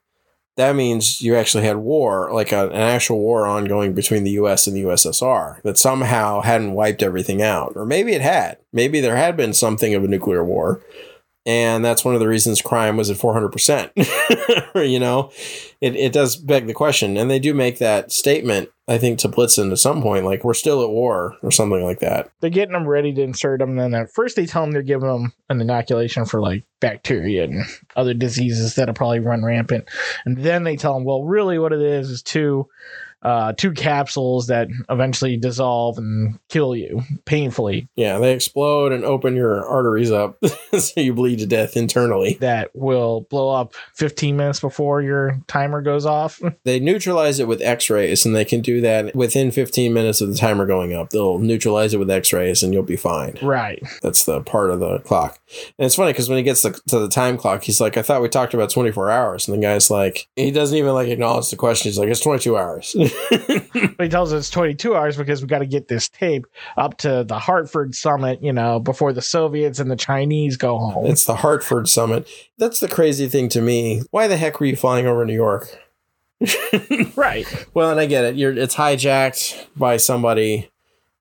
that 0.59 0.75
means 0.75 1.23
you 1.23 1.37
actually 1.37 1.63
had 1.63 1.77
war, 1.77 2.31
like 2.33 2.51
a, 2.51 2.69
an 2.69 2.75
actual 2.75 3.21
war 3.21 3.47
ongoing 3.47 3.95
between 3.95 4.25
the 4.25 4.33
US 4.33 4.67
and 4.67 4.77
the 4.77 4.83
USSR 4.83 5.63
that 5.63 5.79
somehow 5.79 6.41
hadn't 6.41 6.73
wiped 6.73 7.01
everything 7.01 7.41
out. 7.41 7.75
Or 7.77 7.87
maybe 7.87 8.13
it 8.13 8.23
had. 8.23 8.59
Maybe 8.73 9.01
there 9.01 9.15
had 9.15 9.37
been 9.37 9.55
something 9.55 9.95
of 9.95 10.03
a 10.03 10.09
nuclear 10.09 10.45
war 10.45 10.83
and 11.49 11.83
that's 11.83 12.05
one 12.05 12.13
of 12.13 12.21
the 12.21 12.29
reasons 12.29 12.61
crime 12.61 12.99
was 12.99 13.09
at 13.09 13.17
400% 13.17 13.91
you 14.89 15.01
know? 15.01 15.33
It, 15.81 15.97
it 15.97 16.13
does 16.13 16.37
beg 16.37 16.67
the 16.67 16.75
question. 16.75 17.17
And 17.17 17.31
they 17.31 17.39
do 17.39 17.55
make 17.55 17.79
that 17.79 18.13
statement 18.13 18.69
i 18.87 18.97
think 18.97 19.19
to 19.19 19.29
Plissken 19.29 19.71
at 19.71 19.79
some 19.79 20.01
point 20.01 20.25
like 20.25 20.45
we're 20.45 20.55
still 20.55 20.83
at 20.83 20.89
war 20.89 21.37
or 21.43 21.51
something 21.51 21.83
like 21.83 22.01
that. 22.01 22.31
They're 22.41 22.51
getting 22.51 22.75
them 22.75 22.87
ready 22.87 23.13
to 23.15 23.23
insert 23.23 23.61
them 23.61 23.79
and 23.79 23.81
then 23.81 23.95
at 23.95 24.13
first 24.13 24.37
they 24.37 24.47
tell 24.47 24.63
them 24.63 24.73
they're 24.73 24.83
giving 24.83 25.09
them 25.09 25.33
an 25.49 25.61
inoculation 25.61 26.27
for 26.27 26.41
like 26.41 26.65
bacteria 26.81 27.45
and 27.45 27.65
other 27.97 28.15
diseases 28.15 28.75
that'll 28.75 28.95
probably 28.95 29.21
run 29.21 29.45
rampant. 29.45 29.89
And 30.27 30.39
then 30.39 30.65
they 30.65 30.77
tell 30.77 30.95
them 30.95 31.05
well 31.05 31.25
really 31.25 31.59
what 31.59 31.73
it 31.73 31.83
is 31.83 32.11
is 32.11 32.23
two 32.23 32.67
uh, 33.23 33.53
two 33.53 33.73
capsules 33.73 34.47
that 34.47 34.69
eventually 34.89 35.37
dissolve 35.37 35.99
and 35.99 36.39
kill 36.49 36.77
you 36.77 37.03
painfully. 37.25 37.89
Yeah, 37.97 38.19
they 38.19 38.33
explode 38.33 38.93
and 38.93 39.05
open 39.05 39.35
your 39.35 39.67
arteries 39.67 40.13
up 40.13 40.39
so 40.79 41.01
you 41.01 41.15
bleed 41.15 41.41
to 41.41 41.47
death 41.47 41.77
internally. 41.77 42.35
That 42.41 42.71
will 42.75 43.23
blow 43.23 43.51
up 43.51 43.75
15 43.95 44.37
minutes 44.37 44.61
before 44.61 45.03
your 45.03 45.41
timer 45.49 45.83
goes 45.83 46.07
off. 46.07 46.41
they 46.65 46.79
neutralize 46.79 47.41
it 47.41 47.49
with 47.49 47.61
x 47.63 47.91
rays, 47.91 48.25
and 48.25 48.35
they 48.37 48.45
can 48.45 48.61
do 48.61 48.81
that 48.83 49.15
within 49.15 49.51
15 49.51 49.93
minutes 49.93 50.21
of 50.21 50.29
the 50.29 50.37
timer 50.37 50.67
going 50.67 50.95
up. 50.95 51.11
They'll 51.11 51.39
neutralize 51.39 51.95
it 51.95 51.99
with 51.99 52.11
x 52.11 52.33
rays, 52.33 52.63
and 52.63 52.73
you'll 52.73 52.83
be 52.83 52.97
fine. 52.97 53.37
Right. 53.43 53.83
That's 54.03 54.25
the 54.25 54.41
part 54.43 54.71
of 54.71 54.81
the 54.81 54.99
clock. 55.01 55.39
And 55.79 55.87
it's 55.87 55.97
funny 55.97 56.13
because 56.13 56.29
when 56.29 56.39
he 56.39 56.45
gets 56.45 56.63
to, 56.63 56.73
to 56.89 56.99
the 56.99 57.09
time 57.09 57.37
clock, 57.37 57.65
he's 57.65 57.81
like, 57.81 57.97
I 57.97 58.03
thought 58.03 58.23
we 58.23 58.29
talked 58.29 58.55
about 58.55 58.71
24 58.71 59.11
hours. 59.11 59.49
And 59.49 59.57
the 59.57 59.63
guy's 59.63 59.91
like, 59.91 60.29
he 60.37 60.51
doesn't 60.51 60.77
even 60.77 60.93
like 60.93 61.09
acknowledge 61.09 61.51
the 61.51 61.57
question. 61.57 61.89
He's 61.89 61.99
like, 61.99 62.09
it's 62.09 62.21
22 62.21 62.57
hours. 62.57 62.95
he 63.99 64.09
tells 64.09 64.33
us 64.33 64.41
it's 64.41 64.51
22 64.51 64.95
hours 64.95 65.17
because 65.17 65.41
we 65.43 65.49
got 65.49 65.59
to 65.61 65.67
get 65.67 65.89
this 65.89 66.09
tape 66.09 66.47
up 66.77 66.97
to 66.99 67.25
the 67.25 67.39
Hartford 67.39 67.95
summit, 67.95 68.43
you 68.43 68.53
know, 68.53 68.79
before 68.79 69.13
the 69.13 69.23
Soviets 69.23 69.79
and 69.79 69.91
the 69.91 69.97
Chinese 69.97 70.57
go 70.57 70.79
home. 70.79 71.07
It's 71.07 71.25
the 71.25 71.37
Hartford 71.37 71.89
summit. 71.89 72.29
That's 72.59 72.81
the 72.81 72.89
crazy 72.89 73.29
thing 73.29 73.49
to 73.51 73.61
me. 73.61 74.03
Why 74.11 74.29
the 74.29 74.37
heck 74.37 74.61
were 74.61 74.67
you 74.67 74.77
flying 74.77 75.07
over 75.07 75.25
New 75.25 75.35
York? 75.35 75.69
right. 77.17 77.67
Well, 77.75 77.91
and 77.91 78.01
I 78.01 78.07
get 78.07 78.25
it. 78.25 78.37
You're 78.37 78.57
it's 78.57 78.77
hijacked 78.77 79.67
by 79.77 79.97
somebody. 79.97 80.71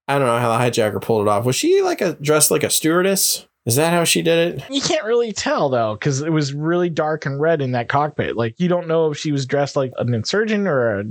I 0.08 0.18
don't 0.18 0.28
know 0.28 0.40
how 0.40 0.58
the 0.58 0.64
hijacker 0.64 1.02
pulled 1.02 1.28
it 1.28 1.30
off. 1.30 1.46
Was 1.46 1.56
she 1.56 1.82
like 1.82 2.02
a 2.02 2.14
dressed 2.14 2.52
like 2.52 2.64
a 2.64 2.70
stewardess? 2.70 3.48
Is 3.66 3.76
that 3.76 3.92
how 3.92 4.06
she 4.06 4.22
did 4.22 4.56
it? 4.56 4.64
You 4.70 4.80
can't 4.80 5.04
really 5.04 5.34
tell 5.34 5.70
though, 5.70 5.96
because 5.96 6.22
it 6.22 6.32
was 6.32 6.54
really 6.54 6.90
dark 6.90 7.26
and 7.26 7.40
red 7.40 7.62
in 7.62 7.74
that 7.74 7.90
cockpit. 7.90 8.38
Like 8.38 8.60
you 8.60 8.70
don't 8.70 8.88
know 8.88 9.12
if 9.12 9.18
she 9.18 9.32
was 9.32 9.46
dressed 9.46 9.76
like 9.76 9.92
an 9.98 10.14
insurgent 10.14 10.68
or 10.68 11.00
a 11.00 11.04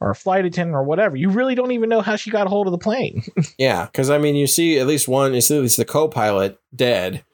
or 0.00 0.10
a 0.10 0.14
flight 0.14 0.44
attendant 0.44 0.76
or 0.76 0.82
whatever. 0.82 1.16
You 1.16 1.30
really 1.30 1.54
don't 1.54 1.72
even 1.72 1.88
know 1.88 2.00
how 2.00 2.16
she 2.16 2.30
got 2.30 2.46
a 2.46 2.50
hold 2.50 2.66
of 2.66 2.72
the 2.72 2.78
plane. 2.78 3.22
yeah, 3.58 3.86
because 3.86 4.10
I 4.10 4.18
mean, 4.18 4.34
you 4.34 4.46
see 4.46 4.78
at 4.78 4.86
least 4.86 5.08
one, 5.08 5.34
you 5.34 5.40
see 5.40 5.56
at 5.56 5.62
least 5.62 5.76
the 5.76 5.84
co-pilot 5.84 6.58
dead 6.74 7.24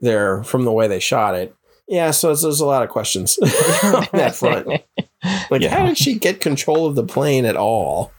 there 0.00 0.42
from 0.42 0.64
the 0.64 0.72
way 0.72 0.88
they 0.88 1.00
shot 1.00 1.34
it. 1.34 1.54
Yeah, 1.86 2.12
so 2.12 2.34
there's 2.34 2.60
a 2.60 2.66
lot 2.66 2.82
of 2.82 2.88
questions 2.88 3.38
on 3.82 4.06
that 4.12 4.34
front. 4.34 4.66
Like, 5.50 5.62
yeah. 5.62 5.68
how 5.68 5.84
did 5.84 5.98
she 5.98 6.18
get 6.18 6.40
control 6.40 6.86
of 6.86 6.94
the 6.94 7.04
plane 7.04 7.44
at 7.44 7.56
all? 7.56 8.10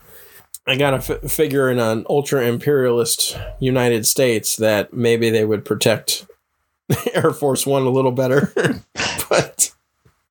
I 0.67 0.75
got 0.77 0.91
to 0.91 1.15
f- 1.15 1.31
figure 1.31 1.69
in 1.69 1.79
an 1.79 2.05
ultra 2.09 2.45
imperialist 2.45 3.37
United 3.59 4.05
States 4.05 4.55
that 4.57 4.93
maybe 4.93 5.29
they 5.29 5.45
would 5.45 5.65
protect 5.65 6.25
Air 7.13 7.31
Force 7.31 7.65
One 7.65 7.83
a 7.83 7.89
little 7.89 8.11
better, 8.11 8.51
but 9.29 9.74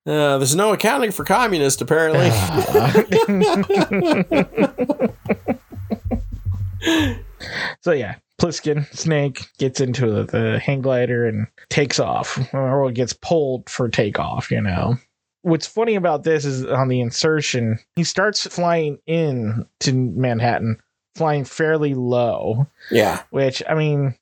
uh, 0.06 0.38
there's 0.38 0.54
no 0.54 0.72
accounting 0.72 1.10
for 1.10 1.24
communist, 1.24 1.80
apparently. 1.80 2.30
so 7.80 7.92
yeah, 7.92 8.16
Plissken 8.40 8.86
Snake 8.94 9.46
gets 9.58 9.80
into 9.80 10.10
the, 10.10 10.24
the 10.24 10.58
hang 10.58 10.82
glider 10.82 11.26
and 11.26 11.46
takes 11.70 11.98
off, 11.98 12.38
or 12.52 12.90
gets 12.90 13.14
pulled 13.14 13.70
for 13.70 13.88
takeoff. 13.88 14.50
You 14.50 14.60
know. 14.60 14.96
What's 15.42 15.66
funny 15.66 15.94
about 15.94 16.24
this 16.24 16.44
is 16.44 16.64
on 16.64 16.88
the 16.88 17.00
insertion, 17.00 17.78
he 17.96 18.04
starts 18.04 18.46
flying 18.46 18.98
in 19.06 19.66
to 19.80 19.92
Manhattan, 19.92 20.78
flying 21.14 21.44
fairly 21.44 21.94
low. 21.94 22.66
Yeah. 22.90 23.22
Which 23.30 23.62
I 23.68 23.74
mean, 23.74 24.14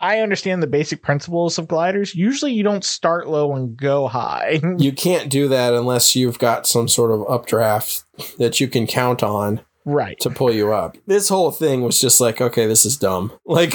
I 0.00 0.20
understand 0.20 0.62
the 0.62 0.68
basic 0.68 1.02
principles 1.02 1.58
of 1.58 1.66
gliders. 1.66 2.14
Usually 2.14 2.52
you 2.52 2.62
don't 2.62 2.84
start 2.84 3.28
low 3.28 3.54
and 3.54 3.76
go 3.76 4.06
high. 4.06 4.60
you 4.78 4.92
can't 4.92 5.28
do 5.28 5.48
that 5.48 5.74
unless 5.74 6.14
you've 6.14 6.38
got 6.38 6.66
some 6.66 6.88
sort 6.88 7.10
of 7.10 7.24
updraft 7.28 8.04
that 8.38 8.60
you 8.60 8.68
can 8.68 8.86
count 8.86 9.22
on. 9.22 9.60
Right. 9.84 10.20
To 10.20 10.28
pull 10.28 10.52
you 10.52 10.74
up. 10.74 10.98
This 11.06 11.30
whole 11.30 11.50
thing 11.50 11.80
was 11.80 11.98
just 11.98 12.20
like, 12.20 12.42
okay, 12.42 12.66
this 12.66 12.84
is 12.84 12.98
dumb. 12.98 13.32
Like, 13.46 13.72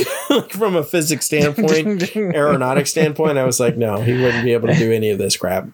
from 0.51 0.75
a 0.75 0.83
physics 0.83 1.25
standpoint, 1.25 2.15
aeronautic 2.15 2.85
standpoint, 2.87 3.39
I 3.39 3.43
was 3.43 3.59
like, 3.59 3.75
no, 3.77 3.97
he 3.97 4.13
wouldn't 4.13 4.45
be 4.45 4.53
able 4.53 4.67
to 4.67 4.75
do 4.75 4.91
any 4.93 5.09
of 5.09 5.17
this 5.17 5.35
crap. 5.35 5.67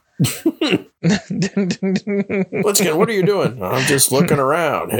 Let's 1.01 2.81
get. 2.81 2.97
What 2.97 3.09
are 3.09 3.13
you 3.13 3.23
doing? 3.23 3.61
I'm 3.61 3.85
just 3.85 4.11
looking 4.11 4.39
around. 4.39 4.91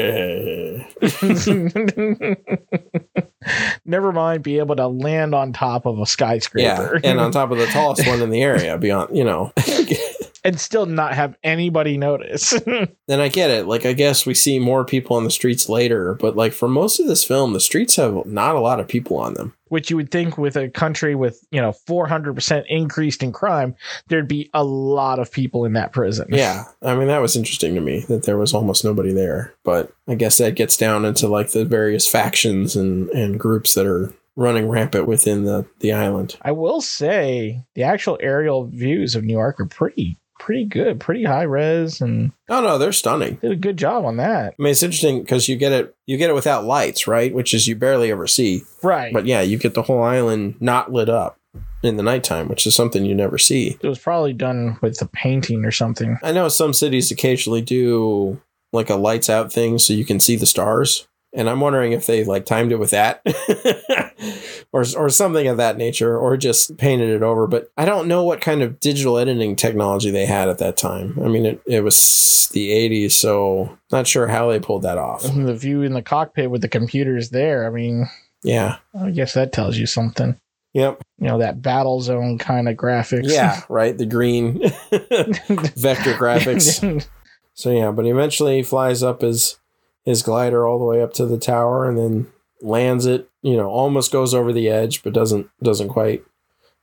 Never 3.89 4.11
mind, 4.11 4.43
be 4.43 4.59
able 4.59 4.75
to 4.75 4.87
land 4.87 5.33
on 5.33 5.51
top 5.51 5.87
of 5.87 5.97
a 5.97 6.05
skyscraper. 6.05 6.99
Yeah, 7.03 7.09
and 7.09 7.19
on 7.19 7.31
top 7.31 7.49
of 7.49 7.57
the 7.57 7.65
tallest 7.65 8.07
one 8.07 8.21
in 8.21 8.29
the 8.29 8.43
area. 8.43 8.77
Beyond, 8.77 9.17
you 9.17 9.23
know, 9.23 9.51
and 10.43 10.59
still 10.59 10.85
not 10.85 11.15
have 11.15 11.35
anybody 11.43 11.97
notice. 11.97 12.53
and 13.07 13.21
I 13.21 13.29
get 13.29 13.49
it. 13.49 13.65
Like, 13.65 13.87
I 13.87 13.93
guess 13.93 14.27
we 14.27 14.35
see 14.35 14.59
more 14.59 14.85
people 14.85 15.17
on 15.17 15.23
the 15.23 15.31
streets 15.31 15.69
later, 15.69 16.13
but 16.13 16.35
like 16.35 16.53
for 16.53 16.67
most 16.67 16.99
of 16.99 17.07
this 17.07 17.23
film, 17.23 17.53
the 17.53 17.59
streets 17.59 17.95
have 17.95 18.27
not 18.27 18.55
a 18.55 18.59
lot 18.59 18.79
of 18.79 18.87
people 18.87 19.17
on 19.17 19.33
them. 19.33 19.55
Which 19.69 19.89
you 19.89 19.95
would 19.95 20.11
think 20.11 20.37
with 20.37 20.55
a 20.55 20.69
country 20.69 21.15
with 21.15 21.43
you 21.51 21.61
know 21.61 21.71
400% 21.87 22.65
increased 22.67 23.23
in 23.23 23.31
crime 23.31 23.75
there'd 24.07 24.27
be 24.27 24.49
a 24.53 24.63
lot 24.63 25.19
of 25.19 25.31
people 25.31 25.65
in 25.65 25.73
that 25.73 25.91
prison 25.91 26.27
Yeah, 26.29 26.65
I 26.81 26.95
mean 26.95 27.07
that 27.07 27.21
was 27.21 27.35
interesting 27.35 27.75
to 27.75 27.81
me 27.81 28.01
that 28.09 28.23
there 28.23 28.37
was 28.37 28.53
almost 28.53 28.83
nobody 28.83 29.13
there. 29.13 29.53
But 29.63 29.91
I 30.07 30.15
guess 30.15 30.37
that 30.37 30.55
gets 30.55 30.77
down 30.77 31.05
into 31.05 31.27
like 31.27 31.51
the 31.51 31.65
various 31.65 32.07
factions 32.07 32.75
and 32.75 33.09
and 33.09 33.39
groups 33.39 33.73
that 33.75 33.85
are 33.85 34.13
running 34.35 34.69
rampant 34.69 35.05
within 35.07 35.43
the 35.43 35.65
the 35.79 35.91
island. 35.91 36.37
i 36.43 36.51
will 36.51 36.79
say 36.79 37.61
the 37.75 37.83
actual 37.83 38.17
aerial 38.21 38.67
views 38.67 39.13
of 39.15 39.23
new 39.23 39.33
york 39.33 39.59
are 39.59 39.65
pretty 39.65 40.17
pretty 40.39 40.65
good 40.65 40.99
pretty 40.99 41.23
high 41.23 41.43
res 41.43 42.01
and 42.01 42.31
Oh 42.49 42.61
no, 42.61 42.77
they're 42.77 42.91
stunning. 42.93 43.35
did 43.35 43.51
a 43.51 43.55
good 43.55 43.77
job 43.77 44.05
on 44.05 44.17
that 44.17 44.55
I 44.57 44.61
mean, 44.61 44.71
it's 44.71 44.81
interesting 44.81 45.21
because 45.21 45.47
you 45.47 45.57
get 45.57 45.71
it 45.71 45.95
you 46.07 46.17
get 46.17 46.29
it 46.29 46.33
without 46.33 46.65
lights, 46.65 47.07
right? 47.07 47.33
Which 47.33 47.53
is 47.53 47.67
you 47.67 47.75
barely 47.75 48.09
ever 48.09 48.25
see. 48.25 48.63
right 48.81 49.13
But 49.13 49.25
yeah, 49.25 49.41
you 49.41 49.57
get 49.57 49.73
the 49.73 49.83
whole 49.83 50.01
island 50.01 50.55
not 50.59 50.91
lit 50.91 51.09
up 51.09 51.37
in 51.83 51.97
the 51.97 52.03
nighttime, 52.03 52.47
which 52.47 52.65
is 52.65 52.73
something 52.75 53.05
you 53.05 53.13
never 53.15 53.37
see. 53.37 53.77
it 53.81 53.87
was 53.87 53.99
probably 53.99 54.33
done 54.33 54.77
with 54.81 55.01
a 55.01 55.07
painting 55.07 55.65
or 55.65 55.71
something 55.71 56.17
I 56.23 56.31
know 56.31 56.47
some 56.47 56.73
cities 56.73 57.11
occasionally 57.11 57.61
do 57.61 58.41
like 58.71 58.89
a 58.89 58.95
lights 58.95 59.29
out 59.29 59.51
thing 59.51 59.77
so 59.79 59.93
you 59.93 60.05
can 60.05 60.19
see 60.19 60.35
the 60.37 60.45
stars. 60.45 61.07
And 61.33 61.49
I'm 61.49 61.59
wondering 61.59 61.91
if 61.93 62.05
they 62.07 62.23
like 62.23 62.45
timed 62.45 62.71
it 62.71 62.79
with 62.79 62.89
that 62.91 63.21
or, 64.73 64.83
or 64.97 65.09
something 65.09 65.47
of 65.47 65.57
that 65.57 65.77
nature 65.77 66.17
or 66.17 66.35
just 66.37 66.75
painted 66.77 67.09
it 67.09 67.21
over. 67.21 67.45
But 67.47 67.71
I 67.77 67.85
don't 67.85 68.07
know 68.07 68.23
what 68.23 68.41
kind 68.41 68.61
of 68.61 68.79
digital 68.79 69.17
editing 69.17 69.55
technology 69.55 70.09
they 70.11 70.25
had 70.25 70.49
at 70.49 70.57
that 70.57 70.75
time. 70.77 71.17
I 71.23 71.27
mean, 71.27 71.45
it, 71.45 71.61
it 71.67 71.83
was 71.83 72.49
the 72.53 72.69
80s, 72.69 73.11
so 73.11 73.77
not 73.91 74.07
sure 74.07 74.27
how 74.27 74.49
they 74.49 74.59
pulled 74.59 74.81
that 74.81 74.97
off. 74.97 75.21
the 75.21 75.55
view 75.55 75.83
in 75.83 75.93
the 75.93 76.01
cockpit 76.01 76.49
with 76.49 76.61
the 76.61 76.67
computers 76.67 77.29
there 77.29 77.67
i 77.67 77.69
mean 77.69 78.09
Yeah. 78.43 78.77
i 78.99 79.11
guess 79.11 79.33
that 79.35 79.53
tells 79.53 79.77
you 79.77 79.85
something 79.85 80.35
Yep. 80.73 81.03
you 81.19 81.27
know 81.27 81.37
that 81.37 81.61
battle 81.61 82.01
zone 82.01 82.39
kind 82.39 82.67
of 82.67 82.75
graphics 82.75 83.29
Yeah. 83.31 83.61
Right. 83.69 83.95
The 83.95 84.07
green 84.07 84.59
vector 84.91 86.13
graphics. 86.15 87.07
So 87.53 87.71
yeah, 87.71 87.91
but 87.91 88.05
eventually 88.07 88.57
he 88.57 88.63
flies 88.63 89.03
up 89.03 89.21
his 89.21 89.58
his 90.05 90.21
glider 90.23 90.65
all 90.65 90.79
the 90.79 90.85
way 90.85 91.01
up 91.01 91.13
to 91.13 91.25
the 91.25 91.37
tower 91.37 91.87
and 91.87 91.97
then 91.97 92.27
lands 92.61 93.05
it, 93.05 93.29
you 93.41 93.55
know, 93.55 93.69
almost 93.69 94.11
goes 94.11 94.33
over 94.33 94.51
the 94.51 94.69
edge, 94.69 95.03
but 95.03 95.13
doesn't 95.13 95.49
doesn't 95.61 95.89
quite 95.89 96.23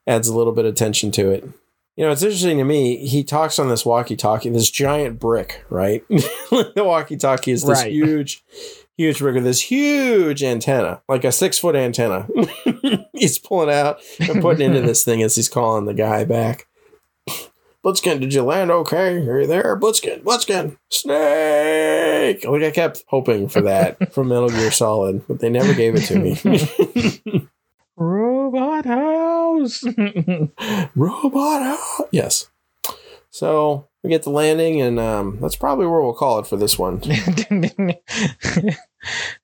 adds 0.06 0.28
a 0.28 0.36
little 0.36 0.52
bit 0.52 0.64
of 0.64 0.74
tension 0.74 1.10
to 1.12 1.30
it. 1.30 1.44
You 1.96 2.04
know, 2.04 2.10
it's 2.10 2.22
interesting 2.22 2.58
to 2.58 2.64
me, 2.64 3.06
he 3.06 3.24
talks 3.24 3.58
on 3.58 3.68
this 3.70 3.86
walkie-talkie, 3.86 4.50
this 4.50 4.70
giant 4.70 5.18
brick, 5.18 5.64
right? 5.70 6.06
the 6.08 6.72
walkie-talkie 6.84 7.52
is 7.52 7.62
this 7.62 7.80
Right. 7.80 7.90
huge, 7.90 8.44
huge 8.98 9.18
brick 9.18 9.34
with 9.34 9.44
this 9.44 9.62
huge 9.62 10.42
antenna, 10.44 11.00
like 11.08 11.24
a 11.24 11.32
six-foot 11.32 11.74
antenna. 11.74 12.28
he's 13.14 13.38
pulling 13.38 13.70
out 13.70 13.98
and 14.20 14.42
putting 14.42 14.66
into 14.66 14.82
this 14.82 15.04
thing 15.04 15.22
as 15.22 15.36
he's 15.36 15.48
calling 15.48 15.86
the 15.86 15.94
guy 15.94 16.24
back. 16.24 16.66
Plissken, 17.82 18.20
did 18.20 18.34
you 18.34 18.42
land 18.42 18.70
okay? 18.70 19.26
Are 19.26 19.40
you 19.40 19.46
there? 19.46 19.74
Plissken, 19.78 20.22
Plissken, 20.22 20.76
Snake. 20.90 21.14
Like 22.26 22.62
I 22.62 22.70
kept 22.70 23.04
hoping 23.08 23.48
for 23.48 23.60
that 23.62 24.12
from 24.14 24.28
Metal 24.28 24.48
Gear 24.48 24.70
Solid, 24.70 25.26
but 25.28 25.40
they 25.40 25.48
never 25.48 25.74
gave 25.74 25.94
it 25.96 26.04
to 26.06 26.18
me. 26.18 27.48
robot 27.96 28.84
house 28.84 29.84
Robot 30.94 31.62
House. 31.62 32.02
Yes. 32.10 32.50
So 33.36 33.86
we 34.02 34.08
get 34.08 34.22
the 34.22 34.30
landing, 34.30 34.80
and 34.80 34.98
um, 34.98 35.36
that's 35.42 35.56
probably 35.56 35.86
where 35.86 36.00
we'll 36.00 36.14
call 36.14 36.38
it 36.38 36.46
for 36.46 36.56
this 36.56 36.78
one. 36.78 37.02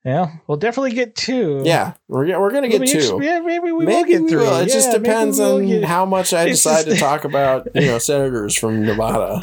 yeah 0.04 0.32
we'll 0.46 0.56
definitely 0.58 0.92
get 0.92 1.14
two 1.14 1.62
Yeah, 1.64 1.92
we're 2.08 2.38
we're 2.40 2.50
gonna 2.50 2.68
get 2.68 2.80
Maybe- 2.80 2.92
two. 3.00 3.20
yeah 3.22 3.40
maybe 3.40 3.64
we 3.66 3.72
will 3.72 3.84
Maybe 3.86 4.08
get 4.12 4.22
we 4.22 4.28
three 4.30 4.38
will. 4.38 4.58
It 4.60 4.68
just 4.70 4.88
Yeah, 4.88 4.92
maybe 4.94 5.04
depends 5.04 5.38
will 5.38 5.56
on 5.56 5.66
get- 5.66 5.84
how 5.84 6.04
much 6.06 6.32
I 6.32 6.44
It's 6.44 6.62
decide 6.62 6.86
just- 6.86 6.96
to 6.96 7.02
talk 7.02 7.24
about, 7.24 7.68
you 7.74 7.82
know, 7.82 7.98
senators 7.98 8.56
from 8.56 8.82
Nevada 8.84 9.34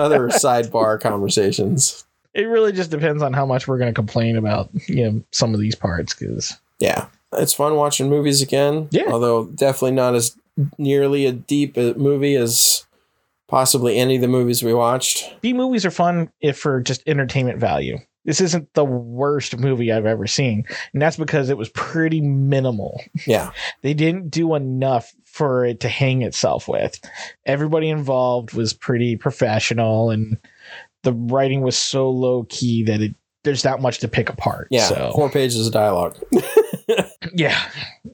other 0.00 0.28
sidebar 0.30 0.98
conversations. 1.00 2.04
it 2.32 2.44
really 2.48 2.72
just 2.72 2.90
depends 2.90 3.22
on 3.22 3.32
how 3.34 3.44
much 3.46 3.68
we're 3.68 3.78
going 3.78 3.90
to 3.90 3.94
complain 3.94 4.36
about 4.36 4.70
you 4.88 5.04
know 5.10 5.22
some 5.30 5.52
of 5.54 5.60
these 5.60 5.74
parts 5.74 6.14
because 6.14 6.56
Yeah, 6.80 7.06
it's 7.34 7.52
fun 7.52 7.76
watching 7.76 8.08
movies 8.08 8.40
again. 8.42 8.88
Yeah. 8.92 9.10
although 9.12 9.44
definitely 9.44 9.92
not 9.92 10.14
as 10.14 10.34
nearly 10.78 11.26
a 11.26 11.32
deep 11.32 11.76
a 11.76 11.94
movie 11.94 12.36
as 12.36 12.86
possibly 13.48 13.98
any 13.98 14.16
of 14.16 14.20
the 14.22 14.28
movies 14.28 14.62
we 14.62 14.72
watched. 14.74 15.34
b 15.40 15.52
movies 15.52 15.84
are 15.84 15.90
fun 15.90 16.30
if 16.40 16.56
for 16.58 16.80
just 16.80 17.02
entertainment 17.06 17.58
value 17.58 17.98
this 18.24 18.40
isn't 18.40 18.72
the 18.74 18.84
worst 18.84 19.58
movie 19.58 19.92
i've 19.92 20.06
ever 20.06 20.26
seen 20.26 20.64
and 20.92 21.02
that's 21.02 21.16
because 21.16 21.50
it 21.50 21.58
was 21.58 21.68
pretty 21.70 22.20
minimal 22.20 23.02
Yeah, 23.26 23.50
they 23.82 23.94
didn't 23.94 24.30
do 24.30 24.54
enough 24.54 25.12
for 25.24 25.64
it 25.64 25.80
to 25.80 25.88
hang 25.88 26.22
itself 26.22 26.68
with. 26.68 27.00
Everybody 27.44 27.88
involved 27.90 28.52
was 28.54 28.72
pretty 28.72 29.16
professional 29.16 30.10
and 30.10 30.38
the 31.02 31.12
writing 31.12 31.60
was 31.60 31.76
so 31.76 32.08
low 32.08 32.46
key 32.48 32.84
that 32.84 33.00
it 33.02 33.14
there's 33.42 33.64
not 33.64 33.82
much 33.82 33.98
to 33.98 34.08
pick 34.08 34.30
apart. 34.30 34.68
yeah, 34.70 34.86
So 34.88 35.10
four 35.14 35.28
pages 35.28 35.66
of 35.66 35.72
dialogue. 35.72 36.16
yeah, 37.34 37.60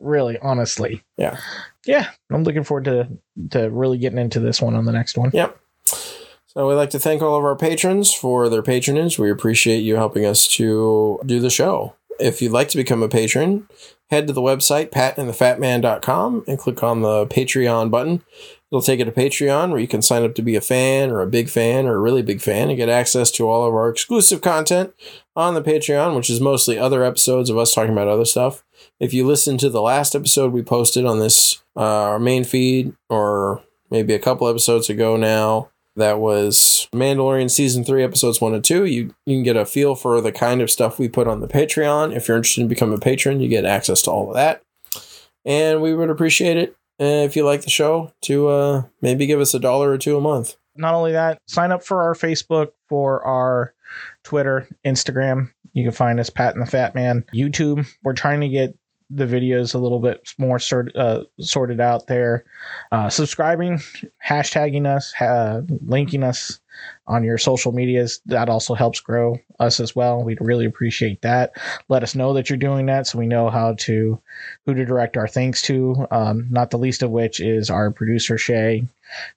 really, 0.01 0.39
honestly. 0.39 1.03
Yeah. 1.17 1.39
Yeah. 1.87 2.11
I'm 2.31 2.45
looking 2.45 2.65
forward 2.65 2.85
to 2.85 3.09
to 3.51 3.71
really 3.71 3.99
getting 3.99 4.19
into 4.19 4.41
this 4.41 4.61
one 4.61 4.75
on 4.75 4.85
the 4.85 4.93
next 4.93 5.17
one. 5.17 5.31
Yep. 5.33 5.59
So 6.47 6.69
we'd 6.69 6.75
like 6.75 6.91
to 6.91 6.99
thank 6.99 7.23
all 7.23 7.39
of 7.39 7.45
our 7.45 7.57
patrons 7.57 8.13
for 8.13 8.49
their 8.49 8.63
patronage. 8.63 9.19
We 9.19 9.31
appreciate 9.31 9.79
you 9.81 9.97
helping 9.97 10.27
us 10.27 10.49
to 10.49 11.21
do 11.25 11.41
the 11.41 11.51
show. 11.51 11.95
If 12.19 12.43
you'd 12.43 12.53
like 12.53 12.69
to 12.71 12.77
become 12.77 13.03
a 13.03 13.09
patron, 13.09 13.69
head 14.11 14.27
to 14.27 14.33
the 14.33 14.41
website 14.41 14.91
patandthefatman.com 14.91 16.45
and 16.47 16.59
click 16.59 16.83
on 16.83 17.03
the 17.03 17.27
Patreon 17.27 17.91
button. 17.91 18.23
It'll 18.71 18.83
take 18.83 18.99
you 18.99 19.05
to 19.05 19.13
Patreon 19.13 19.71
where 19.71 19.81
you 19.81 19.89
can 19.89 20.03
sign 20.03 20.25
up 20.25 20.35
to 20.35 20.43
be 20.43 20.55
a 20.55 20.61
fan 20.61 21.11
or 21.11 21.21
a 21.21 21.27
big 21.27 21.49
fan 21.49 21.87
or 21.87 21.95
a 21.95 22.01
really 22.01 22.23
big 22.23 22.41
fan 22.41 22.69
and 22.69 22.77
get 22.77 22.89
access 22.89 23.31
to 23.33 23.49
all 23.49 23.67
of 23.67 23.75
our 23.75 23.89
exclusive 23.89 24.43
content 24.43 24.93
on 25.35 25.55
the 25.55 25.63
Patreon, 25.63 26.15
which 26.15 26.31
is 26.31 26.41
mostly 26.41 26.79
other 26.79 27.03
episodes 27.05 27.51
of 27.51 27.59
us 27.59 27.75
talking 27.75 27.93
about 27.93 28.09
other 28.09 28.25
stuff. 28.25 28.65
If 29.01 29.15
you 29.15 29.27
listen 29.27 29.57
to 29.59 29.71
the 29.71 29.81
last 29.81 30.15
episode 30.15 30.53
we 30.53 30.63
posted 30.63 31.07
on 31.07 31.21
this 31.21 31.63
uh, 31.75 31.81
our 31.81 32.19
main 32.19 32.45
feed 32.45 32.95
or 33.09 33.63
maybe 33.91 34.13
a 34.13 34.19
couple 34.19 34.47
episodes 34.47 34.91
ago 34.91 35.17
now, 35.17 35.71
that 35.97 36.19
was 36.21 36.87
Mandalorian 36.93 37.51
season 37.51 37.83
three, 37.83 38.05
episodes 38.05 38.43
one 38.43 38.53
and 38.53 38.63
two. 38.63 38.85
You 38.85 39.15
you 39.25 39.37
can 39.37 39.43
get 39.43 39.57
a 39.57 39.65
feel 39.65 39.95
for 39.95 40.21
the 40.21 40.33
kind 40.33 40.61
of 40.61 40.71
stuff 40.71 40.99
we 40.99 41.09
put 41.09 41.27
on 41.27 41.41
the 41.41 41.49
Patreon. 41.49 42.15
If 42.15 42.29
you're 42.29 42.37
interested 42.37 42.61
in 42.61 42.69
becoming 42.69 42.99
a 42.99 43.01
patron, 43.01 43.41
you 43.41 43.49
get 43.49 43.65
access 43.65 44.03
to 44.03 44.11
all 44.11 44.29
of 44.29 44.35
that. 44.35 44.63
And 45.47 45.81
we 45.81 45.95
would 45.95 46.11
appreciate 46.11 46.59
it 46.59 46.77
uh, 47.01 47.25
if 47.25 47.37
you 47.37 47.45
like 47.45 47.63
the 47.63 47.71
show 47.71 48.13
to 48.23 48.49
uh, 48.49 48.83
maybe 49.01 49.25
give 49.25 49.41
us 49.41 49.55
a 49.55 49.59
dollar 49.59 49.91
or 49.91 49.99
two 49.99 50.19
a 50.19 50.21
month. 50.21 50.57
Not 50.77 50.95
only 50.95 51.13
that, 51.13 51.39
sign 51.47 51.73
up 51.73 51.83
for 51.83 52.03
our 52.03 52.15
Facebook, 52.15 52.73
for 52.89 53.25
our 53.25 53.75
Twitter, 54.25 54.69
Instagram. 54.85 55.51
You 55.73 55.85
can 55.85 55.93
find 55.93 56.21
us 56.21 56.31
Pat 56.31 56.55
and 56.55 56.67
the 56.67 56.71
Fat 56.71 56.95
Man. 56.95 57.25
YouTube. 57.35 57.87
We're 58.03 58.13
trying 58.13 58.41
to 58.41 58.49
get 58.49 58.77
the 59.11 59.27
videos 59.27 59.75
a 59.75 59.79
little 59.79 59.99
bit 59.99 60.35
more 60.39 60.59
sort, 60.59 60.95
uh, 60.97 61.25
sorted 61.41 61.81
out 61.81 62.07
there. 62.07 62.45
Uh, 62.93 63.09
subscribing, 63.09 63.81
hashtagging 64.25 64.87
us, 64.87 65.13
ha- 65.13 65.63
linking 65.87 66.23
us 66.23 66.61
on 67.07 67.25
your 67.25 67.39
social 67.39 67.73
medias. 67.73 68.21
That 68.27 68.49
also 68.49 68.75
helps 68.75 69.01
grow 69.01 69.39
us 69.59 69.81
as 69.81 69.95
well. 69.95 70.23
We'd 70.23 70.41
really 70.41 70.65
appreciate 70.65 71.23
that. 71.23 71.53
Let 71.89 72.03
us 72.03 72.15
know 72.15 72.33
that 72.35 72.49
you're 72.49 72.57
doing 72.57 72.87
that 72.87 73.07
so 73.07 73.19
we 73.19 73.27
know 73.27 73.51
how 73.51 73.75
to 73.81 74.21
who 74.65 74.75
to 74.75 74.85
direct 74.85 75.17
our 75.17 75.29
thanks 75.29 75.63
to. 75.63 76.07
Um, 76.11 76.47
not 76.51 76.71
the 76.71 76.79
least 76.79 77.03
of 77.03 77.11
which 77.11 77.41
is 77.41 77.71
our 77.71 77.91
producer 77.91 78.39
Shay, 78.39 78.87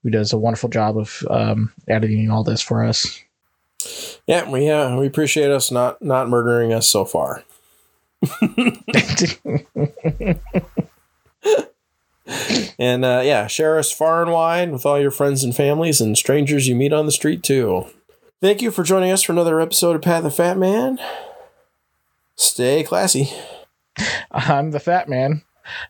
who 0.04 0.10
does 0.10 0.34
a 0.34 0.38
wonderful 0.38 0.70
job 0.70 0.98
of 0.98 1.26
um, 1.30 1.74
editing 1.88 2.30
all 2.30 2.44
this 2.44 2.62
for 2.62 2.84
us. 2.84 3.22
Yeah, 4.28 4.50
we 4.50 4.70
uh, 4.70 4.96
we 4.98 5.08
appreciate 5.08 5.52
us 5.52 5.72
not 5.72 6.02
not 6.02 6.30
murdering 6.30 6.72
us 6.74 6.88
so 6.88 7.04
far. 7.06 7.44
And 12.80 13.06
uh, 13.06 13.22
yeah, 13.24 13.48
share 13.48 13.78
us 13.78 13.92
far 13.92 14.22
and 14.22 14.32
wide 14.32 14.72
with 14.72 14.86
all 14.86 15.00
your 15.00 15.12
friends 15.12 15.44
and 15.44 15.56
families 15.56 16.02
and 16.02 16.18
strangers 16.18 16.68
you 16.68 16.76
meet 16.76 16.94
on 16.94 17.06
the 17.06 17.12
street 17.12 17.44
too. 17.44 17.86
Thank 18.42 18.62
you 18.62 18.72
for 18.72 18.84
joining 18.84 19.12
us 19.12 19.24
for 19.24 19.32
another 19.34 19.62
episode 19.62 19.96
of 19.96 20.02
Pat 20.02 20.24
the 20.24 20.32
Fat 20.32 20.58
Man. 20.58 21.00
Stay 22.36 22.84
classy. 22.84 23.30
I'm 24.32 24.72
the 24.72 24.80
Fat 24.80 25.08
Man, 25.08 25.44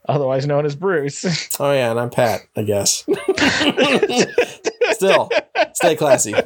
otherwise 0.07 0.45
known 0.45 0.65
as 0.65 0.75
Bruce. 0.75 1.49
Oh 1.59 1.71
yeah, 1.71 1.91
and 1.91 1.99
I'm 1.99 2.09
Pat, 2.09 2.41
I 2.55 2.63
guess. 2.63 3.05
Still, 4.91 5.29
stay 5.73 5.95
classy. 5.95 6.34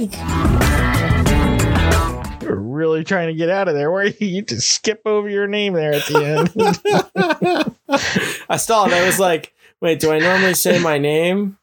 Snake. 0.00 0.10
You're 2.50 2.58
really 2.58 3.04
trying 3.04 3.28
to 3.28 3.34
get 3.34 3.48
out 3.48 3.68
of 3.68 3.74
there, 3.74 3.92
where 3.92 4.06
you? 4.06 4.26
you 4.26 4.42
just 4.42 4.68
skip 4.68 5.02
over 5.06 5.28
your 5.28 5.46
name 5.46 5.74
there 5.74 5.92
at 5.92 6.04
the 6.06 6.24
end. 6.24 6.50
I 8.48 8.56
stalled. 8.56 8.92
I 8.92 9.06
was 9.06 9.20
like, 9.20 9.54
wait, 9.80 10.00
do 10.00 10.10
I 10.10 10.18
normally 10.18 10.54
say 10.54 10.80
my 10.80 10.98
name 10.98 11.58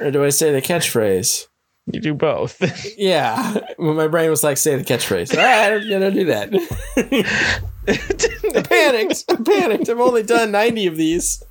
or 0.00 0.10
do 0.10 0.24
I 0.24 0.30
say 0.30 0.50
the 0.50 0.62
catchphrase? 0.62 1.48
You 1.92 2.00
do 2.00 2.14
both. 2.14 2.58
Yeah. 2.96 3.58
Well, 3.78 3.92
my 3.92 4.08
brain 4.08 4.30
was 4.30 4.42
like, 4.42 4.56
say 4.56 4.74
the 4.76 4.84
catchphrase. 4.84 5.36
All 5.36 5.44
right, 5.44 5.74
I'm 5.74 5.86
gonna 5.90 6.10
do 6.10 6.24
that. 6.26 6.48
I 8.56 8.62
panicked. 8.62 9.24
I 9.28 9.36
panicked. 9.36 9.90
I've 9.90 10.00
only 10.00 10.22
done 10.22 10.50
90 10.52 10.86
of 10.86 10.96
these. 10.96 11.42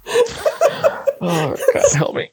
oh 1.21 1.55
God, 1.73 1.83
help 1.93 2.15
me. 2.15 2.31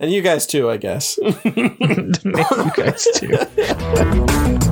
And 0.00 0.12
you 0.12 0.22
guys 0.22 0.46
too, 0.46 0.70
I 0.70 0.76
guess. 0.76 1.18
you 1.44 2.70
guys 2.76 3.06
too. 3.14 4.58